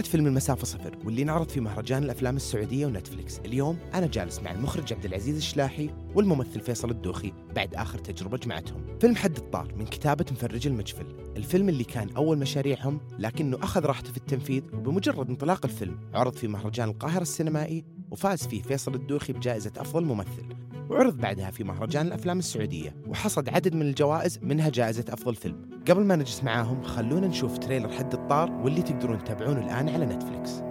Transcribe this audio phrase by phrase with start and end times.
[0.00, 3.38] موعد فيلم المسافة صفر واللي انعرض في مهرجان الأفلام السعودية ونتفليكس.
[3.38, 8.98] اليوم أنا جالس مع المخرج عبد العزيز الشلاحي والممثل فيصل الدوخي بعد آخر تجربة جمعتهم.
[9.00, 11.06] فيلم حد الطار من كتابة مفرج المجفل.
[11.36, 16.48] الفيلم اللي كان أول مشاريعهم لكنه أخذ راحته في التنفيذ وبمجرد انطلاق الفيلم عرض في
[16.48, 20.44] مهرجان القاهرة السينمائي وفاز فيه فيصل الدوخي بجائزة أفضل ممثل.
[20.90, 25.56] وعرض بعدها في مهرجان الأفلام السعودية وحصد عدد من الجوائز منها جائزة أفضل فيلم.
[25.88, 30.62] قبل ما نجلس معاهم خلونا نشوف تريلر حد الطار واللي تقدرون تتابعونه الآن على نتفليكس.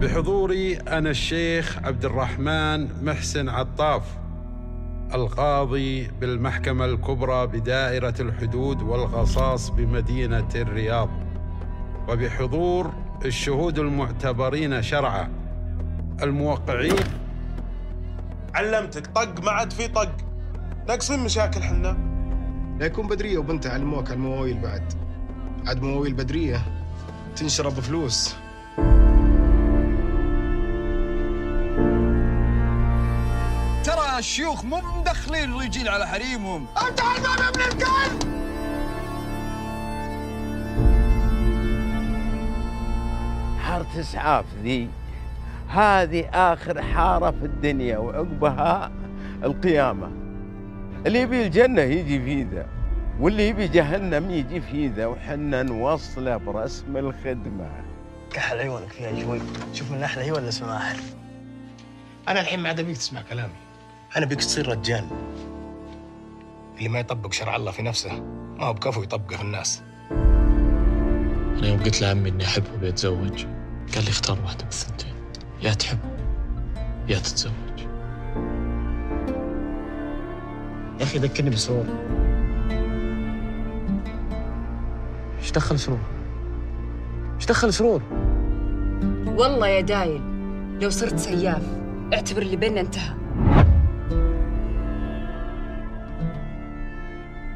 [0.00, 4.18] بحضوري أنا الشيخ عبد الرحمن محسن عطاف
[5.14, 11.10] القاضي بالمحكمة الكبرى بدائرة الحدود والقصاص بمدينة الرياض.
[12.08, 12.92] وبحضور
[13.24, 15.41] الشهود المعتبرين شرعا
[16.22, 17.04] الموقعين.
[18.54, 20.12] علمتك طق ما عاد في طق.
[20.88, 21.96] ناقصين مشاكل حنا.
[22.78, 24.92] لا يكون بدرية وبنته علموك على المواويل بعد.
[25.66, 26.62] عاد مواويل بدرية.
[27.36, 28.34] تنشرب بفلوس
[33.84, 36.66] ترى الشيوخ مو مدخلين الرجال على حريمهم.
[43.62, 44.88] حارة إسعاف ذي
[45.72, 48.92] هذه آخر حارة في الدنيا وعقبها
[49.44, 50.10] القيامة.
[51.06, 52.66] اللي يبي الجنة يجي في ذا
[53.20, 55.06] واللي يبي جهنم يجي في ذا.
[55.06, 57.70] وحنا نوصله برسم الخدمة.
[58.32, 59.40] كحل عيونك فيها شوي
[59.72, 61.02] شوف من أحلى هي ولا اسمها أحلى
[62.28, 63.52] أنا الحين ما عاد أبيك تسمع كلامي.
[64.16, 65.04] أنا بيك تصير رجال.
[66.78, 68.20] اللي ما يطبق شرع الله في نفسه
[68.58, 69.82] ما هو بكفو يطبقه في الناس.
[71.58, 73.44] أنا يوم قلت لعمي إني أحب وبيتزوج
[73.94, 75.11] قال لي اختار واحدة من الثنتين.
[75.62, 75.98] يا تحب
[77.08, 77.52] يا تتزوج
[80.98, 81.84] يا أخي ذكرني بسرور
[85.40, 85.98] إيش دخل سرور؟
[87.36, 88.02] إيش دخل سرور؟
[89.26, 90.20] والله يا دايل
[90.80, 91.62] لو صرت سياف
[92.14, 93.14] اعتبر اللي بيننا انتهى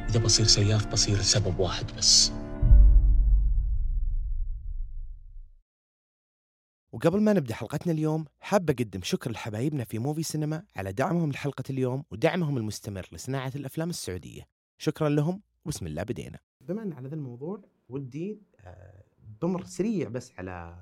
[0.09, 2.33] إذا بصير سياف بصير لسبب واحد بس
[6.97, 11.65] وقبل ما نبدأ حلقتنا اليوم حاب أقدم شكر لحبايبنا في موفي سينما على دعمهم لحلقة
[11.71, 14.43] اليوم ودعمهم المستمر لصناعة الأفلام السعودية.
[14.79, 16.39] شكرا لهم وبسم الله بدينا.
[16.61, 19.03] بما إن على ذا الموضوع ودي آه،
[19.43, 20.77] بمر سريع بس على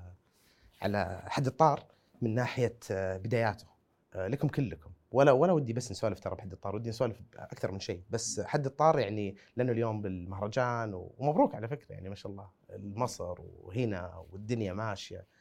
[0.81, 1.83] على حد الطار
[2.21, 3.67] من ناحية آه، بداياته.
[4.13, 4.89] آه، لكم كلكم.
[5.11, 8.01] ولا ولا ودي بس نسولف ترى بحد الطار ودي نسولف أكثر من شيء.
[8.09, 12.49] بس حد الطار يعني لأنه اليوم بالمهرجان ومبروك على فكرة يعني ما شاء الله.
[12.79, 15.34] مصر وهنا والدنيا ماشية.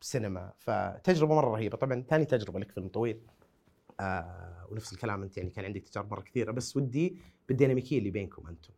[0.00, 0.52] وسينما.
[0.58, 1.76] فتجربة مرة رهيبة.
[1.76, 3.20] طبعا ثاني تجربة لك فيلم طويل.
[4.00, 6.52] آه ونفس الكلام أنت يعني كان عندك تجارب مرة كثيرة.
[6.52, 7.16] بس ودي
[7.48, 8.72] بالديناميكيه اللي بينكم أنتم.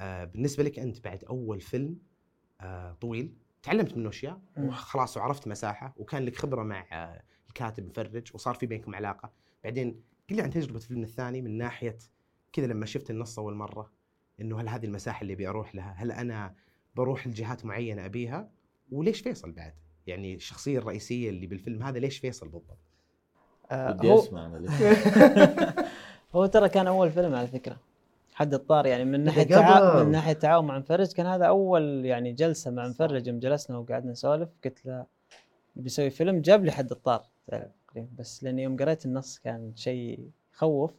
[0.00, 1.98] آه بالنسبة لك أنت بعد أول فيلم
[2.60, 8.30] آه طويل تعلمت منه أشياء؟ وخلاص وعرفت مساحة وكان لك خبرة مع آه الكاتب مفرج
[8.34, 9.32] وصار في بينكم علاقة.
[9.64, 10.00] بعدين
[10.30, 11.98] قل لي عن تجربة الفيلم الثاني من ناحية
[12.52, 13.90] كذا لما شفت النص أول مرة
[14.40, 16.54] إنه هل هذه المساحة اللي بيروح لها؟ هل أنا
[16.94, 18.50] بروح لجهات معينة أبيها؟
[18.92, 19.72] وليش فيصل بعد
[20.06, 22.78] يعني الشخصية الرئيسية اللي بالفيلم هذا ليش فيصل بالضبط
[23.70, 24.22] آه، بدي هو
[24.58, 24.70] ليش.
[26.34, 27.76] هو ترى كان أول فيلم على فكرة
[28.34, 29.50] حد الطار يعني من ناحية قبل.
[29.50, 30.02] تعا...
[30.02, 34.12] من ناحية تعاون مع مفرج كان هذا أول يعني جلسة مع مفرج يوم جلسنا وقعدنا
[34.12, 35.06] نسولف قلت له
[35.76, 40.94] بيسوي فيلم جاب لي حد الطار تقريبا بس لأني يوم قريت النص كان شيء يخوف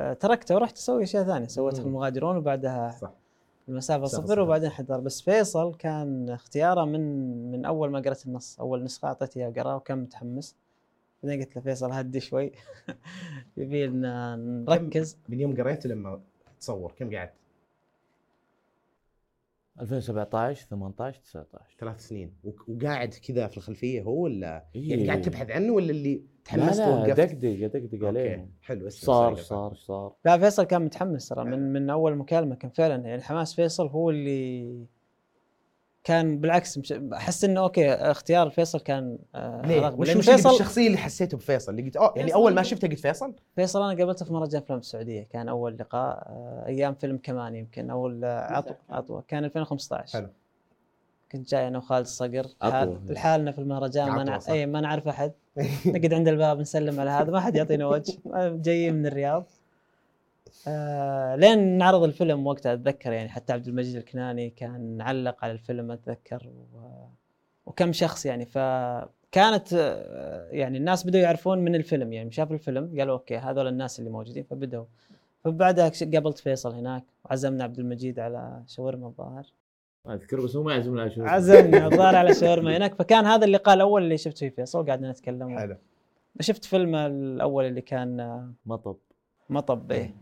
[0.00, 1.78] آه، تركته ورحت أسوي أشياء ثانية سويت.
[1.78, 3.12] المغادرون وبعدها صح
[3.68, 4.40] المسافة صفر صفر.
[4.40, 7.00] وبعدين الطار بس فيصل كان اختياره من
[7.50, 10.56] من أول ما قرأت النص أول نسخة اعطيته إياه قرأه وكان متحمس.
[11.22, 12.52] بعدين قلت له فيصل هدي شوي.
[13.56, 15.16] يبي نركز.
[15.28, 16.20] من يوم قريته لما
[16.60, 17.32] تصور؟ كم قعدت؟
[19.80, 22.34] 2017 18 19 ثلاث سنين.
[22.68, 24.90] وقاعد كذا في الخلفية هو ولا؟ إيه.
[24.90, 28.06] يعني قاعد تبحث عنه ولا اللي لا تحمست لا ووقفت؟ دقدق دقدق okay.
[28.06, 29.34] عليهم حلو اسمع صار.
[29.34, 33.54] صار صار لا فيصل كان متحمس ترى من من أول مكالمة كان فعلا يعني حماس
[33.54, 34.86] فيصل هو اللي
[36.04, 40.86] كان بالعكس مش- أحس إنه okay اختيار فيصل كان آه ليه؟ وش اللي فيصل بالشخصية
[40.86, 44.24] اللي حسيته بفيصل اللي قلت آه يعني أول ما شفته قلت فيصل؟ فيصل أنا قابلته
[44.24, 48.76] في مهرجان افلام السعودية كان أول لقاء آه أيام فيلم كمان يمكن أول آه، عطوه
[48.90, 50.28] عطوة كان 2015 حلو.
[51.32, 52.46] كنت جاي أنا وخالد الصقر.
[52.62, 54.38] حال لحالنا في المهرجان ما عطوة، نع...
[54.38, 54.50] صح.
[54.50, 55.32] اي ما نعرف أحد
[55.86, 58.18] نقعد عند الباب نسلم على هذا ما حد يعطينا وجه
[58.64, 59.44] جايين من الرياض
[60.68, 65.90] آه لين نعرض الفيلم وقتها أتذكر يعني حتى عبد المجيد الكناني كان علق على الفيلم
[65.90, 67.06] أتذكر و...
[67.66, 68.46] وكم شخص يعني.
[68.46, 73.98] فكانت آه، يعني الناس بدأوا يعرفون من الفيلم يعني شافوا الفيلم قالوا أوكي هذول الناس
[73.98, 74.84] اللي موجودين فبدأوا.
[75.44, 79.46] فبعدها قابلت فيصل هناك وعزمنا عبد المجيد على شاورما الظاهر.
[80.04, 82.94] ما أذكر بس هو ما يعزمنا على شيء عزمنا الظاهر على شاورما هناك.
[82.94, 85.58] فكان هذا اللقاء الأول اللي شفت فيه فيصل وقعدنا نتكلم.
[85.58, 85.76] حلو.
[86.40, 88.96] شفت فيلم الأول اللي كان آه، مطب.
[89.50, 90.14] مطب إيه.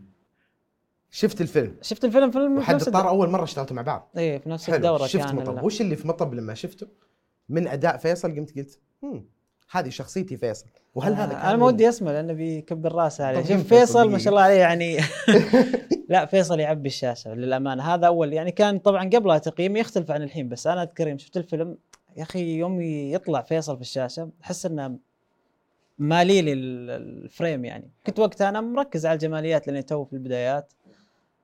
[1.11, 1.77] شفت الفيلم.
[1.83, 4.11] شفت الفيلم؟ فيلم في نفس الد- أول مرة اشتغلتوا مع بعض.
[4.17, 4.77] إيه في نفس حلو.
[4.77, 5.63] الدورة شفت كان مطب.
[5.63, 6.87] وش اللي في مطب لما شفته؟
[7.49, 9.25] من أداء فيصل قمت قلت هم
[9.71, 10.67] هذه شخصيتي فيصل.
[10.95, 13.43] وهل هذا كان أنا ما ودي اسمه لأنه بيكب الرأس عليه.
[13.45, 14.99] شوف فيصل ما؟ شاء الله عليه يعني.
[16.09, 17.83] لا فيصل يعبي الشاشة للأمانة.
[17.95, 21.37] هذا أول يعني كان طبعا قبلها تقييمي يختلف عن الحين بس أنا أذكر يوم شفت
[21.37, 21.77] الفيلم
[22.17, 24.97] يا أخي يوم يطلع فيصل في الشاشة أحس إنه
[25.99, 26.91] مالي لي ال-
[27.25, 27.91] ال frame يعني.
[28.07, 30.73] كنت وقتها أنا مركز على الجماليات لأني تو في البدايات.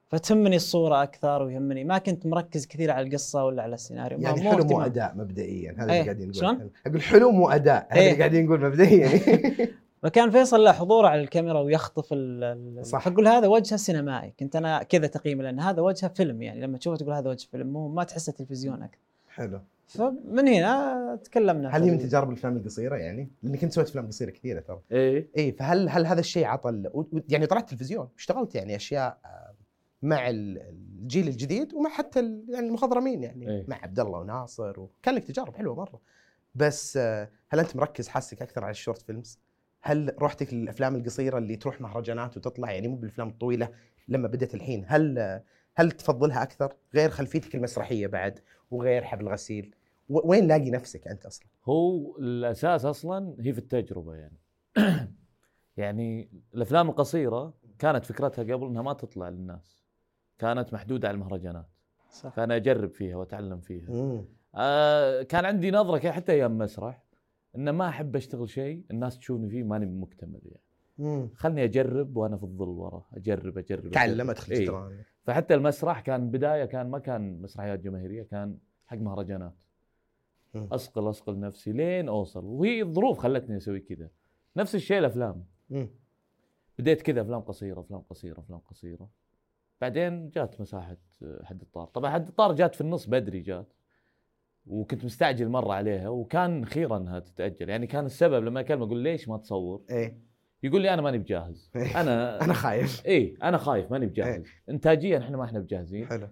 [0.08, 1.84] فتهمني الصورة أكثر ويهمني.
[1.84, 4.18] ما كنت مركز كثير على القصة ولا على السيناريو.
[4.18, 4.80] ما- يعني حلو مو.
[4.80, 6.34] أداء مبدئيا هذا إيه، اللي قاعدين نقول.
[6.36, 8.06] شلون؟ أقول حلو مو أداء هذا إيه.
[8.06, 9.08] اللي قاعدين نقول مبدئيا.
[10.02, 12.44] فكان فيصل له حضور على الكاميرا ويخطف ال-
[12.78, 13.08] ال صح.
[13.08, 14.34] فأقول هذا وجهه سينمائي.
[14.40, 16.42] كنت أنا كذا تقييمي لأن هذا وجهه فيلم.
[16.42, 18.98] يعني لما تشوفه تقول هذا وجه فيلم مو ما تحسه تلفزيون أكثر.
[19.28, 19.60] حلو.
[19.86, 21.76] فمن هنا تكلمنا.
[21.76, 24.80] هل هي من تجارب الأفلام القصيرة يعني؟ لانك انت سويت أفلام قصيرة كثيرة ترى.
[24.92, 25.28] إيه.
[25.38, 26.82] اي فهل هل هذا الشيء عطى
[27.28, 29.45] يعني طلعت تلفزيون اشتغلت يعني أشياء آه،
[30.06, 30.58] مع ال-
[31.02, 33.64] الجيل الجديد ومع حتى يعني المخضرمين يعني إيه.
[33.68, 36.00] مع عبد الله وناصر وكان لك تجارب حلوة مرة.
[36.54, 39.38] بس آه، هل أنت مركز حاسك أكثر على ال short films؟
[39.80, 43.68] هل روحتك للأفلام القصيرة اللي تروح مهرجانات وتطلع؟ يعني مو بالأفلام الطويلة
[44.08, 44.84] لما بدأت الحين.
[44.88, 45.42] هل آه،
[45.74, 48.38] هل تفضلها أكثر؟ غير خلفيتك المسرحية بعد
[48.70, 49.74] وغير حبل غسيل
[50.08, 54.38] وين لاقي نفسك أنت أصلا؟ هو الأساس أصلا هي في التجربة يعني.
[55.76, 59.75] يعني الأفلام القصيرة كانت فكرتها قبل إنها ما تطلع للناس.
[60.38, 61.66] كانت محدودة على المهرجانات
[62.10, 64.24] صح فأنا أجرب فيها وأتعلم فيها مم.
[64.54, 67.02] آه كان عندي نظرة حتى أيام مسرح
[67.56, 70.62] ان ما أحب أشتغل شيء الناس تشوفني فيه ماني مكتمل يعني
[70.98, 71.28] مم.
[71.34, 74.30] خلني أجرب وأنا في الظل ورا أجرب أجرب تعلم أجرب.
[74.30, 75.04] ادخل إيه.
[75.24, 79.54] فحتى المسرح كان بداية كان ما كان مسرحيات جماهيرية كان حق مهرجانات
[80.54, 80.68] مم.
[80.72, 84.10] اصقل اصقل نفسي لين أوصل وهي الظروف خلتني أسوي كذا
[84.56, 85.88] نفس الشيء الأفلام مم.
[86.78, 89.08] بديت كذا أفلام قصيرة أفلام قصيرة أفلام قصيرة
[89.80, 90.96] بعدين جات مساحة
[91.42, 91.86] حد الطار.
[91.86, 93.72] طبعا حد الطار جات في النص بدري جات
[94.66, 97.68] وكنت مستعجل مرة عليها وكان خيرا إنها تتأجل.
[97.68, 100.18] يعني كان السبب لما أكلمه أقول ليش ما تصور؟ إيه.
[100.62, 101.70] يقول لي أنا ماني بجاهز.
[101.76, 102.00] إيه.
[102.00, 103.06] أنا أنا خايف.
[103.06, 104.44] اي أنا خايف ماني بجاهز.
[104.68, 106.06] انتاجيا إحنا ما إحنا بجاهزين.
[106.06, 106.28] حلو.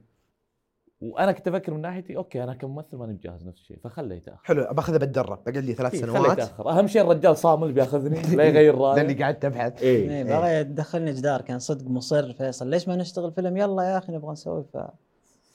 [1.04, 4.40] وأنا كنت أفكر من ناحيتي okay أنا كممثل ماني بجاهز نفس الشيء فخله يتأخر.
[4.44, 6.38] حلو باخذها بالدرة بقعد لي ثلاث إيه، خله سنوات.
[6.38, 6.70] يتأخر.
[6.70, 9.02] أهم شيء الرجال صامل بيأخذني لا يغير رأيه.
[9.02, 12.66] لاني قاعد ابحث اي إيه بغى يدخلني جدار كان صدق مصر فيصل.
[12.66, 14.76] ليش ما نشتغل فيلم؟ يلا يا أخي نبغى نسوي ف...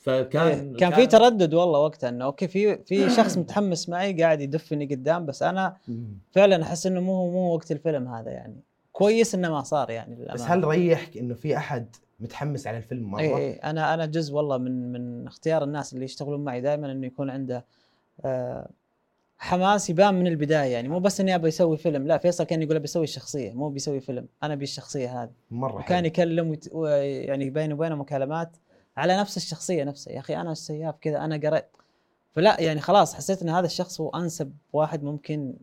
[0.02, 4.40] فكان إيه، كان في تردد والله وقتها إنه okay في في شخص متحمس معي قاعد
[4.40, 5.76] يدفني قدام بس أنا
[6.32, 8.56] فعلا أحس إنه مو مو وقت الفيلم هذا يعني.
[8.92, 10.54] كويس إنه ما صار يعني بس للأمانة.
[10.54, 14.58] هل ريحك إنه في أحد متحمس على الفيلم مرة؟ اي اي أنا أنا جزء والله
[14.58, 17.64] من من اختيار الناس اللي يشتغلون معي دائما إنه يكون عنده
[18.24, 18.70] آه،
[19.38, 22.76] حماس يبان من البداية يعني مو بس إني أبي أسوي فيلم لا فيصل كان يقول
[22.76, 26.06] أبي أسوي الشخصية مو بيسوي فيلم أنا أبي الشخصية هذه مرة وكان حلو.
[26.06, 28.56] يكلم ويت- ويعني بيني وبينه مكالمات
[28.96, 31.64] على نفس الشخصية نفسها يا أخي أنا السياف كذا أنا قريت
[32.32, 35.54] فلا يعني خلاص حسيت إن هذا الشخص هو أنسب واحد ممكن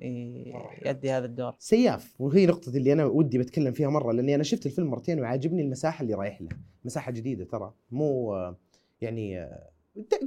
[0.86, 1.56] يؤدي هذا الدور.
[1.60, 5.62] سياف وهي نقطة اللي أنا ودي بتكلم فيها مرة لأني أنا شفت الفيلم مرتين وعاجبني
[5.62, 8.36] المساحة اللي رايح لها، مساحة جديدة ترى مو
[9.02, 9.50] يعني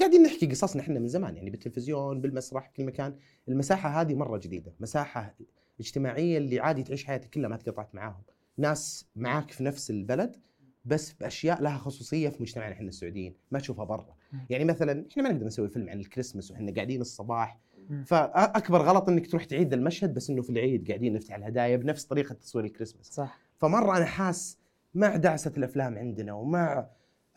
[0.00, 3.14] قاعدين نحكي قصصنا إحنا من زمان يعني بالتلفزيون بالمسرح كل مكان،
[3.48, 5.34] المساحة هذه مرة جديدة، مساحة
[5.80, 8.22] اجتماعية اللي عادي تعيش حياتك كلها ما تقطعت معاهم،
[8.56, 10.36] ناس معاك في نفس البلد
[10.84, 14.19] بس بأشياء لها خصوصية في مجتمعنا إحنا السعوديين ما تشوفها برا.
[14.50, 17.58] يعني مثلا إحنا ما نقدر نسوي فيلم عن الكريسماس وإحنا قاعدين الصباح.
[18.06, 22.32] فأكبر غلط إنك تروح تعيد المشهد بس إنه في العيد قاعدين نفتح الهدايا بنفس طريقة
[22.32, 23.06] تصوير الكريسماس.
[23.06, 23.38] صح.
[23.56, 24.58] فمرة أنا حاس
[24.94, 26.86] مع دعسة الأفلام عندنا ومع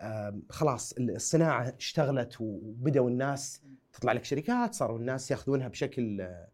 [0.01, 3.61] آم، خلاص الصناعة اشتغلت وبدأوا الناس
[3.93, 6.47] تطلع لك شركات صاروا الناس يأخذونها بشكل آه،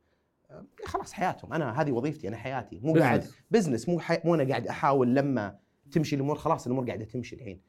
[0.52, 1.54] آه، خلاص حياتهم.
[1.54, 2.80] أنا هذه وظيفتي أنا حياتي.
[2.84, 3.04] مو business.
[3.04, 4.18] قاعد business مو حي...
[4.26, 5.58] مو أنا قاعد أحاول لما
[5.92, 7.62] تمشي الأمور خلاص الأمور قاعدة تمشي الحين.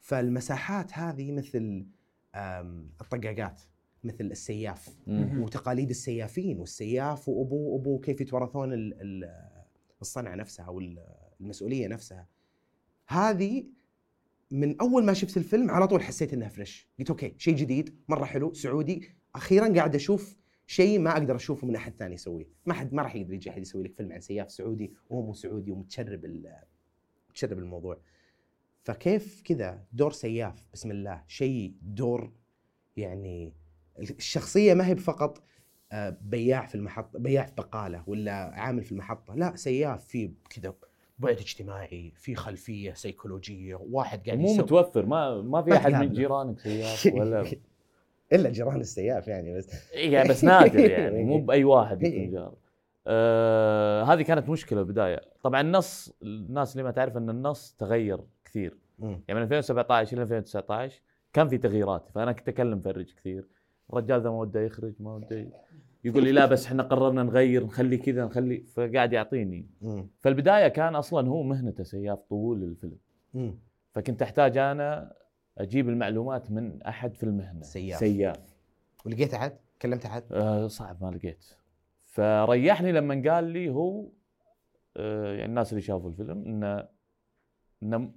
[0.00, 1.86] فالمساحات هذه مثل
[2.34, 3.62] الطقاقات
[4.04, 5.42] مثل السياف مم.
[5.42, 9.50] وتقاليد السيافين والسياف وابوه وابوه كيف يتورثون ال- ال-
[10.00, 12.28] الصنعة نفسها والمسؤوليه نفسها.
[13.06, 13.64] هذه
[14.50, 16.88] من أول ما شفت الفيلم على طول حسيت إنها fresh.
[16.98, 19.08] قلت okay شيء جديد مرة حلو سعودي.
[19.34, 20.36] أخيرا قاعد أشوف
[20.66, 22.46] شيء ما أقدر أشوفه من أحد ثاني يسويه.
[22.66, 25.34] ما حد ما راح يقدر يجي أحد يسوي لك فيلم عن سياف سعودي وهو مو
[25.34, 26.26] سعودي ومتشرب
[27.30, 28.00] متشرب الموضوع.
[28.84, 31.22] فكيف كذا دور سياف؟ بسم الله.
[31.28, 32.32] شيء دور
[32.96, 33.52] يعني
[34.00, 35.42] الشخصية ما هي فقط
[35.92, 39.34] آه، بياع في المحطه بياع في بقالة ولا عامل في المحطة.
[39.34, 40.74] لا سياف في كذا
[41.18, 45.06] بعد اجتماعي في خلفية سيكولوجية واحد قاعد مو يسوي- متوفر.
[45.06, 46.12] ما ما في أحد من.
[46.12, 47.44] جيرانك سياف ولا
[48.32, 49.92] إلا جيران السياف يعني بس.
[49.92, 51.24] يعني بس نادر يعني.
[51.24, 52.20] مو بأي واحد إيه.
[52.22, 52.54] يكون جار.
[53.06, 58.20] آه هذه كانت مشكلة بدايه طبعا النص الناس اللي ما تعرف إن النص تغير
[58.54, 59.20] كثير مم.
[59.28, 63.48] يعني من 2017 إلى 2019 كان في تغييرات فأنا كنت أكلم فرج كثير
[63.90, 65.48] الرجال ذا ما وده يخرج ما وده
[66.04, 70.08] يقول لي لا بس إحنا قررنا نغير نخلي كذا نخلي فقاعد يعطيني مم.
[70.20, 72.98] فالبداية كان أصلا هو مهنته سياف طول الفيلم
[73.34, 73.58] مم.
[73.92, 75.12] فكنت أحتاج أنا
[75.58, 78.00] أجيب المعلومات من أحد في المهنة سياف.
[78.00, 78.36] سياف
[79.06, 81.44] ولقيت أحد؟ كلمت أحد؟ آه صعب ما لقيت
[82.04, 84.08] فريحني لما قال لي هو
[84.96, 86.88] آه يعني الناس اللي شافوا الفيلم إنه
[87.82, 88.10] إنه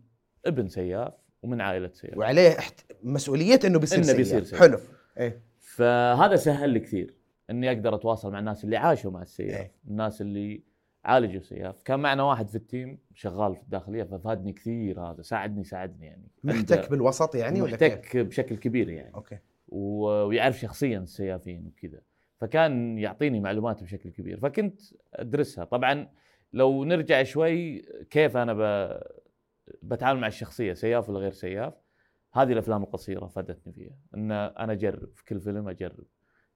[0.45, 1.13] ابن سياف
[1.43, 2.17] ومن عائلة سياف.
[2.17, 2.81] وعليه احت...
[3.03, 4.17] مسؤولية إنه بيصير إنه سياف.
[4.17, 4.59] بيصير سياف.
[4.61, 4.77] حلو.
[5.17, 5.41] إيه.
[5.59, 7.13] فهذا سهل لي كثير
[7.49, 9.71] إني أقدر أتواصل مع الناس اللي عاشوا مع السياف إيه.
[9.87, 10.61] الناس اللي
[11.05, 11.83] عالجوا سياف.
[11.83, 16.27] كان معنا واحد في التيم شغال في الداخلية ففادني كثير هذا ساعدني ساعدني يعني.
[16.43, 19.15] محتك بالوسط يعني ولا كيف؟ محتك بشكل كبير يعني.
[19.15, 19.37] okay.
[19.69, 21.99] و- ويعرف شخصيا السيافين وكذا.
[22.37, 24.81] فكان يعطيني معلومات بشكل كبير فكنت
[25.13, 25.63] أدرسها.
[25.65, 26.07] طبعا
[26.53, 28.61] لو نرجع شوي كيف أنا ب...
[29.81, 31.73] بتعامل مع الشخصية سياف ولا غير سياف
[32.33, 36.05] هذه الأفلام القصيرة فادتني فيها إن أنا أجرب في كل فيلم أجرب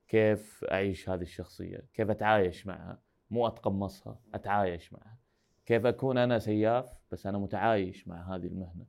[0.08, 5.18] كيف أعيش هذه الشخصية كيف أتعايش معها مو أتقمصها أتعايش معها
[5.66, 8.86] كيف أكون أنا سياف بس أنا متعايش مع هذه المهنة.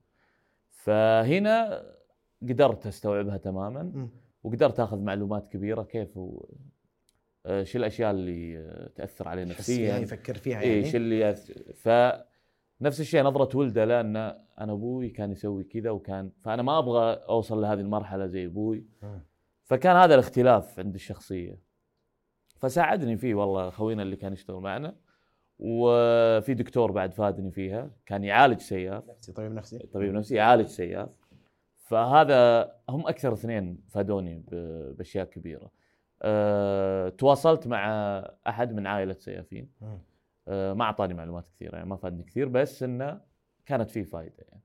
[0.68, 1.86] فهنا
[2.42, 4.08] قدرت أستوعبها تماما.
[4.42, 6.46] وقدرت أخذ معلومات كبيرة كيف و...
[7.46, 11.34] آه، شو الأشياء اللي تأثر عليه يحس نفسيا؟ يفكر فيها اي يعني؟ شو اللي
[11.74, 11.88] ف
[12.82, 17.60] نفس الشيء نظرة ولده لأن أنا أبوي كان يسوي كذا وكان فأنا ما أبغى أوصل
[17.60, 18.84] لهذه المرحلة زي أبوي.
[19.64, 21.58] فكان هذا الاختلاف عند الشخصية.
[22.58, 24.94] فساعدني فيه والله خوينا اللي كان يشتغل معنا.
[25.58, 29.08] وفي دكتور بعد فادني فيها كان يعالج سياف.
[29.08, 29.78] نفسي طبيب نفسي.
[29.78, 31.08] طبيب نفسي يعالج سياف.
[31.76, 34.44] فهذا هم أكثر اثنين فادوني
[34.98, 35.70] بأشياء كبيرة.
[36.22, 37.88] أه تواصلت مع
[38.46, 39.70] أحد من عائلة سيافين.
[40.46, 43.20] ما أعطاني معلومات كثيرة يعني ما فادني كثير بس إنه
[43.66, 44.62] كانت فيه فائده يعني.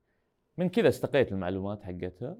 [0.58, 2.36] من كذا استقيت المعلومات حقتها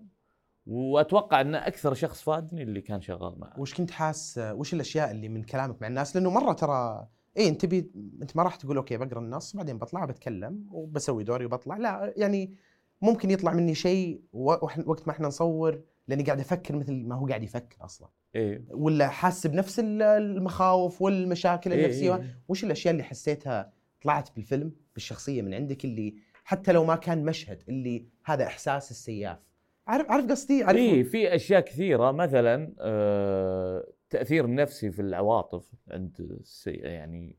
[0.66, 3.60] وأتوقع إن أكثر شخص فادني اللي كان شغال معه.
[3.60, 7.66] وش كنت حاس وش الأشياء اللي من كلامك مع الناس لأنه مرة ترى إيه أنت
[7.66, 7.90] بي
[8.22, 12.54] أنت ما راح تقول okay بقرأ النص بعدين بطلع بتكلم وبسوي دوري وبطلع لا يعني
[13.02, 17.42] ممكن يطلع مني شيء وقت ما إحنا نصور لأني قاعد أفكر مثل ما هو قاعد
[17.42, 18.08] يفكر أصلا.
[18.34, 18.64] إيه.
[18.70, 22.40] ولا حاس بنفس ال- المخاوف والمشاكل إيه النفسيه إيه.
[22.48, 23.72] وش الأشياء اللي حسيتها
[24.02, 29.38] طلعت بالفيلم بالشخصية من عندك اللي حتى لو ما كان مشهد اللي هذا إحساس السياف.
[29.86, 36.16] عارف عارف قصدي؟ عارف في في أشياء كثيرة مثلا آه، تأثير نفسي في العواطف عند
[36.20, 37.36] السي يعني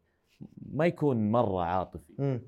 [0.72, 2.40] ما يكون مرة عاطفي.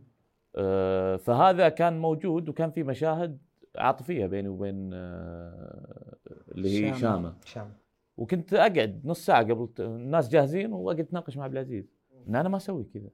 [0.55, 3.37] آه، فهذا كان موجود وكان في مشاهد
[3.77, 6.15] عاطفية بيني وبين آه،
[6.51, 7.71] اللي هي شامة شامة
[8.17, 11.85] وكنت أقعد نص ساعة قبل الناس جاهزين وأقعد اتناقش مع عبد العزيز
[12.27, 13.09] إن أنا ما أسوي كذا.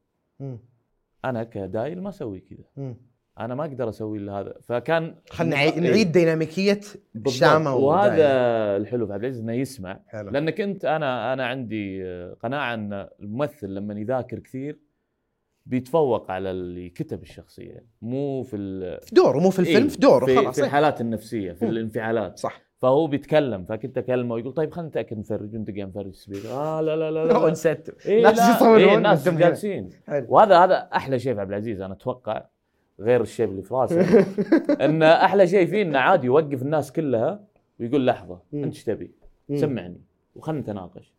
[1.25, 2.95] أنا كدايل ما أسوي كذا.
[3.39, 5.79] أنا ما أقدر أسوي إلا هذا فكان خلنا إيه.
[5.79, 6.79] نعيد ديناميكية
[7.13, 7.33] بالضبط.
[7.33, 8.81] شامة وهذا ودايل.
[8.81, 10.29] الحلو في عبد العزيز إنه يسمع حلو.
[10.29, 14.79] لانك انت أنا أنا عندي آه، قناعة إن الممثل لما يذاكر كثير
[15.67, 19.97] بيتفوق على اللي كتب الشخصية مو في ال- في دوره مو في الفيلم إيه، في
[19.97, 20.67] دوره في, خلاص في إيه.
[20.67, 21.71] الحالات النفسية في مم.
[21.71, 26.49] الانفعالات صح فهو بيتكلم فكنت أكلمه ويقول طيب خلينا نتأكد نفرج وانت قاعد مفرج سبيكر
[26.51, 27.49] آه لا لا لا, لا, لا.
[27.51, 29.89] نسيت إيه ناس يصورون إيه قدام جالسين.
[30.27, 32.45] وهذا هذا أحلى شيء في عبد العزيز أنا أتوقع
[32.99, 34.25] غير الشيء اللي في راسه
[34.85, 37.43] إن أحلى شيء فيه إنه عادي يوقف الناس كلها
[37.79, 38.39] ويقول لحظة.
[38.53, 39.11] أنت إيش تبي؟
[39.55, 40.01] سمعني
[40.35, 41.13] وخلنا نتناقش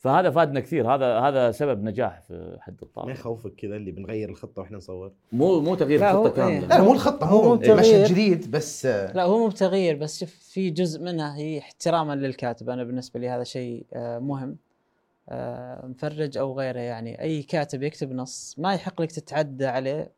[0.00, 0.94] فهذا فادنا كثير.
[0.94, 5.12] هذا هذا سبب نجاح في حد ما الطاقه يخوفك كذا اللي بنغير الخطة وإحنا نصور؟
[5.32, 6.60] مو مو تغيير لا، هو- خطه إيه.
[6.60, 6.76] كاملة.
[6.76, 8.04] لا مو الخطة هو مشهد.
[8.10, 12.70] جديد بس آه، لا هو مو بتغيير بس شوف في جزء منها هي احتراما للكاتب.
[12.70, 14.56] أنا بالنسبة لي هذا شيء آه، مهم.
[15.28, 17.20] آه، مفرج أو غيره يعني.
[17.22, 20.10] أي كاتب يكتب نص ما يحق لك تتعدى عليه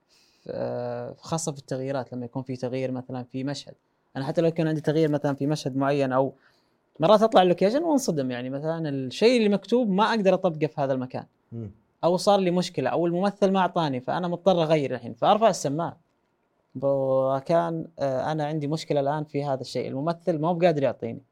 [1.18, 2.12] خاصة في التغييرات.
[2.12, 3.74] لما يكون في تغيير مثلا في مشهد.
[4.16, 6.32] أنا حتى لو كان عندي تغيير مثلا في مشهد معين أو
[7.00, 11.24] مرات أطلع اللوكيشن وانصدم يعني مثلا الشيء اللي مكتوب ما أقدر أطبقه في هذا المكان
[11.52, 11.70] مم.
[12.04, 15.96] أو صار لي مشكلة أو الممثل ما أعطاني فأنا مضطر أغير الحين فأرفع السماعة
[16.82, 21.22] وكان آه، أنا عندي مشكلة الآن في هذا الشيء الممثل ما هو بقادر يعطيني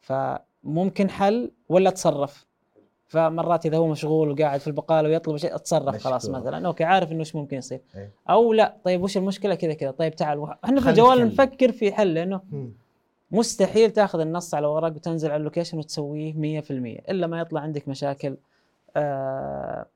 [0.00, 2.46] فممكن حل ولا أتصرف
[3.06, 6.28] فمرات إذا هو مشغول وقاعد في البقالة ويطلب شيء أتصرف خلاص.
[6.28, 8.10] مثلا okay عارف إنه إيش ممكن يصير إيه.
[8.30, 11.26] أو لا طيب وش المشكلة كذا كذا طيب تعال إحنا في الجوال.
[11.26, 12.40] نفكر في حل لأنه.
[13.30, 16.70] مستحيل تاخذ النص على ورق وتنزل على ال location وتسويه 100%
[17.10, 18.36] إلا ما يطلع عندك مشاكل
[18.96, 19.86] آه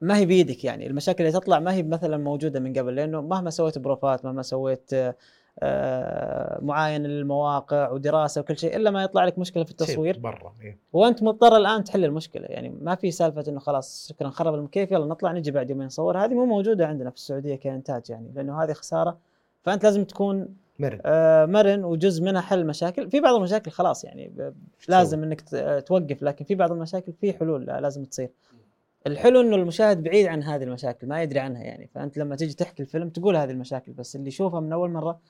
[0.00, 0.86] ما هي بيدك يعني.
[0.86, 4.92] المشاكل اللي تطلع ما هي مثلا موجودة من قبل لأنه مهما سويت بروفات مهما سويت
[4.92, 5.14] آه،
[5.58, 10.18] آه، معاينه للمواقع ودراسة وكل شيء إلا ما يطلع لك مشكلة في التصوير.
[10.18, 10.78] برا إيه.
[10.92, 12.46] وأنت مضطر الآن تحل المشكلة.
[12.46, 16.24] يعني ما في سالفة إنه خلاص شكرا خرب المكيف يلا نطلع نجي بعد يومين نصور.
[16.24, 19.18] هذه مو موجودة عندنا في السعودية كإنتاج يعني لأنه هذه خسارة.
[19.62, 20.48] فأنت لازم تكون
[20.80, 21.00] مرن.
[21.04, 23.10] آه مرن وجزء منها حل مشاكل.
[23.10, 24.52] في بعض المشاكل خلاص يعني
[24.88, 25.40] لازم إنك
[25.86, 28.30] توقف لكن في بعض المشاكل في حلول لازم تصير.
[29.06, 31.86] الحلو إنه المشاهد بعيد عن هذه المشاكل ما يدري عنها يعني.
[31.86, 35.20] فأنت لما تيجي تحكي الفيلم تقول هذه المشاكل بس اللي يشوفها من أول مرة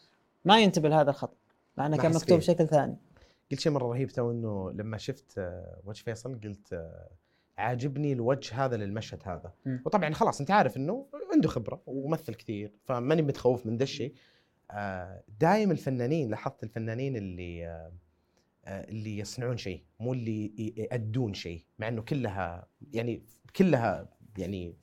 [0.44, 1.36] ما ينتبه لهذا الخطا
[1.76, 2.52] مع إنه كان مكتوب فيه.
[2.52, 2.96] بشكل ثاني.
[3.50, 7.08] قلت شيء مرة رهيب تو إنه لما شفت آه، وجه فيصل قلت آه،
[7.58, 9.52] عاجبني الوجه هذا للمشهد هذا.
[9.66, 9.82] مم.
[9.86, 14.14] وطبعا خلاص أنت عارف إنه عنده خبرة وممثل كثير فماني متخوف من ذا الشيء.
[15.40, 17.92] دايم الفنانين لاحظت الفنانين اللي آه،
[18.64, 23.22] آه، اللي يصنعون شيء مو اللي يأدون شيء مع إنه كلها يعني
[23.56, 24.08] كلها
[24.38, 24.74] يعني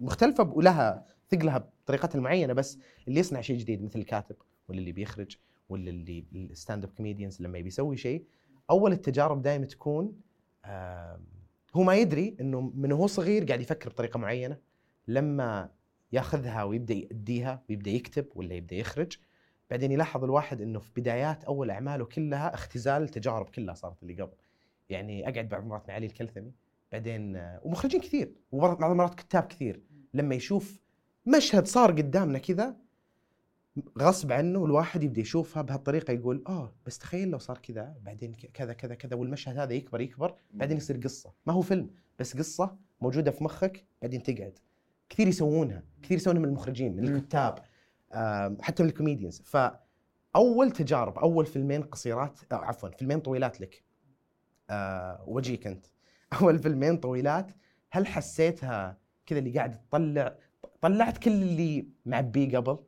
[0.00, 2.78] مختلفة ولها ثقلها بطريقتها المعينة بس
[3.08, 4.36] اللي يصنع شيء جديد مثل الكاتب
[4.68, 5.36] ولا اللي بيخرج
[5.68, 8.24] ولا اللي ال stand-up comedians لما يسوي شيء
[8.70, 10.20] أول التجارب دائما تكون
[11.74, 14.58] هو ما يدري إنه من هو صغير قاعد يفكر بطريقة معينة
[15.08, 15.70] لما
[16.12, 19.18] ياخذها ويبدأ يأديها ويبدأ يكتب ولا يبدأ يخرج
[19.70, 24.36] بعدين يلاحظ الواحد إنه في بدايات أول أعماله كلها اختزال التجارب كلها صارت اللي قبل.
[24.88, 26.52] يعني أقعد بعض المرات مع علي الكلثمي
[26.92, 29.82] بعدين آه، ومخرجين كثير وبعض المرات كتاب كثير.
[30.14, 30.80] لما يشوف
[31.26, 32.76] مشهد صار قدامنا كذا
[33.98, 38.72] غصب عنه الواحد يبدأ يشوفها بهالطريقة يقول آه بس تخيل لو صار كذا بعدين كذا
[38.72, 41.32] كذا كذا والمشهد هذا يكبر يكبر بعدين يصير قصة.
[41.46, 44.58] ما هو فيلم بس قصة موجودة في مخك بعدين تقعد.
[45.08, 47.08] كثير يسوونها كثير يسوونها من المخرجين من.
[47.08, 47.58] الكتاب.
[48.60, 49.42] حتى من ال comedians.
[49.44, 53.82] فأول تجارب أول فيلمين قصيرات آه عفوا فيلمين طويلات لك.
[54.70, 55.86] آه وجيك أنت.
[56.42, 57.50] أول فيلمين طويلات
[57.90, 60.34] هل حسيتها كذا اللي قاعد تطلع؟
[60.80, 62.78] طلعت كل اللي معبيه قبل؟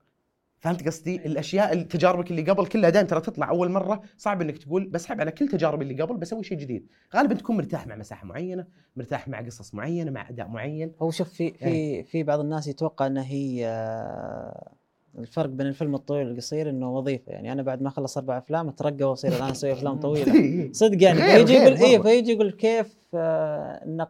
[0.58, 4.02] فهمت قصدي؟ الأشياء ال- تجاربك اللي قبل كلها دائما ترى تطلع أول مرة.
[4.16, 7.86] صعب إنك تقول بسحب على كل تجاربي اللي قبل بسوي شيء جديد، غالبا تكون مرتاح
[7.86, 10.92] مع مساحة معينة، مرتاح مع قصص معينة، مع أداء معين.
[11.02, 14.72] هو شوف في في في بعض الناس يتوقع انه هي آه،
[15.18, 17.32] الفرق بين الفيلم الطويل والقصير إنه وظيفة.
[17.32, 19.32] يعني أنا بعد ما أخلص أربع أفلام أترقى وأصير.
[19.32, 20.72] الآن أسوي أفلام طويلة.
[20.72, 22.02] صدق يعني فيجي يقول اي.
[22.02, 24.08] فيجي يقول كيف آه،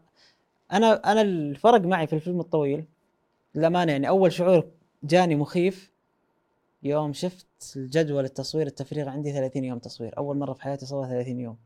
[0.72, 2.84] أنا أنا الفرق معي في الفيلم الطويل
[3.54, 4.64] للأمانة يعني أول شعور
[5.04, 5.90] جاني مخيف
[6.82, 10.18] يوم شفت الجدول التصوير التفريغ عندي 30 يوم تصوير.
[10.18, 11.56] أول مرة في حياتي صور 30 يوم.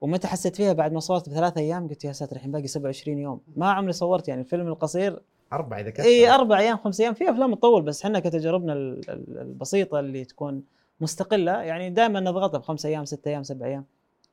[0.00, 3.40] ومتى حسيت فيها؟ بعد ما صورت بثلاث أيام قلت يا ساتر الحين باقي 27 يوم.
[3.56, 7.14] ما عمري صورت يعني الفيلم القصير اربعه إذا كثر اي أربع أيام خمس أيام.
[7.14, 10.62] في أفلام تطول بس إحنا كتجاربنا ال- ال- البسيطة اللي تكون
[11.00, 13.84] مستقلة يعني دائما نضغطها بخمس أيام ست أيام سبع أيام.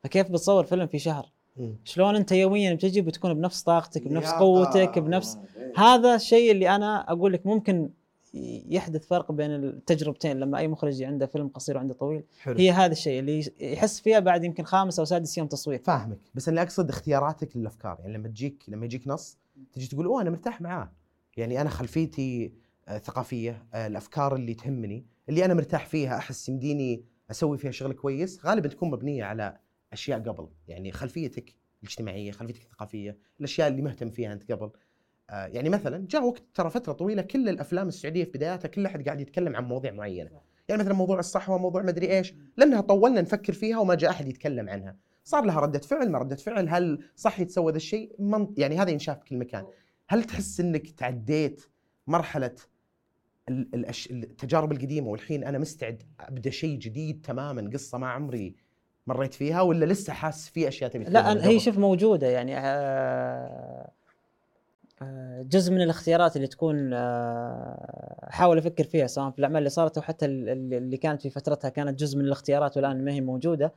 [0.02, 1.28] فكيف بتصور فيلم في شهر؟
[1.84, 4.30] شلون أنت يوميا بتجي بتكون بنفس طاقتك بنفس.
[4.32, 5.38] قوتك بنفس
[5.76, 7.90] هذا الشيء اللي أنا أقول لك ممكن
[8.68, 10.38] يحدث فرق بين التجربتين.
[10.40, 12.58] لما أي مخرج عنده فيلم قصير وعنده طويل حلو.
[12.58, 15.78] هي هذا الشيء اللي يحس فيها بعد يمكن خامس أو سادس يوم تصوير.
[15.84, 16.18] فاهمك.
[16.34, 17.96] بس أنا أقصد اختياراتك للأفكار.
[18.00, 19.38] يعني لما تجيك لما يجيك نص
[19.72, 20.92] تجي تقول أوه أنا مرتاح معاه.
[21.38, 22.52] يعني أنا خلفيتي
[22.88, 27.92] آه، ثقافية آه، الأفكار اللي تهمني اللي أنا مرتاح فيها أحس يمديني أسوي فيها شغل
[27.92, 29.58] كويس غالبا تكون مبنية على
[29.92, 30.48] أشياء قبل.
[30.68, 34.70] يعني خلفيتك الاجتماعية خلفيتك الثقافية الأشياء اللي مهتم فيها أنت قبل.
[35.30, 39.04] آه، يعني مثلا جاء وقت ترى فترة طويلة كل الأفلام السعودية في بداياتها كل أحد
[39.04, 40.30] قاعد يتكلم عن مواضيع معينة.
[40.68, 42.34] يعني مثلا موضوع الصحوة موضوع مدري إيش.
[42.56, 44.96] لأنها طولنا نفكر فيها وما جاء أحد يتكلم عنها.
[45.24, 48.90] صار لها ردة فعل ما ردة فعل هل صح يتسوى ذا الشيء؟ من يعني هذا
[48.90, 49.66] ينشاف في كل مكان.
[50.08, 51.62] هل تحس إنك تعديت
[53.48, 54.10] الأش...
[54.10, 58.54] التجارب القديمة والحين أنا مستعد أبدأ شيء جديد تماما قصة ما عمري
[59.06, 63.90] مريت فيها ولا لسه حاس في أشياء تبي لا أنا- هي؟ شوف موجودة يعني آه،
[65.02, 69.96] آه، جزء من الاختيارات اللي تكون آه، احاول أفكر فيها سواء في الأعمال اللي صارت
[69.96, 73.20] أو حتى ال- ال- اللي كانت في فترتها كانت جزء من الاختيارات والآن ما هي
[73.20, 73.72] موجودة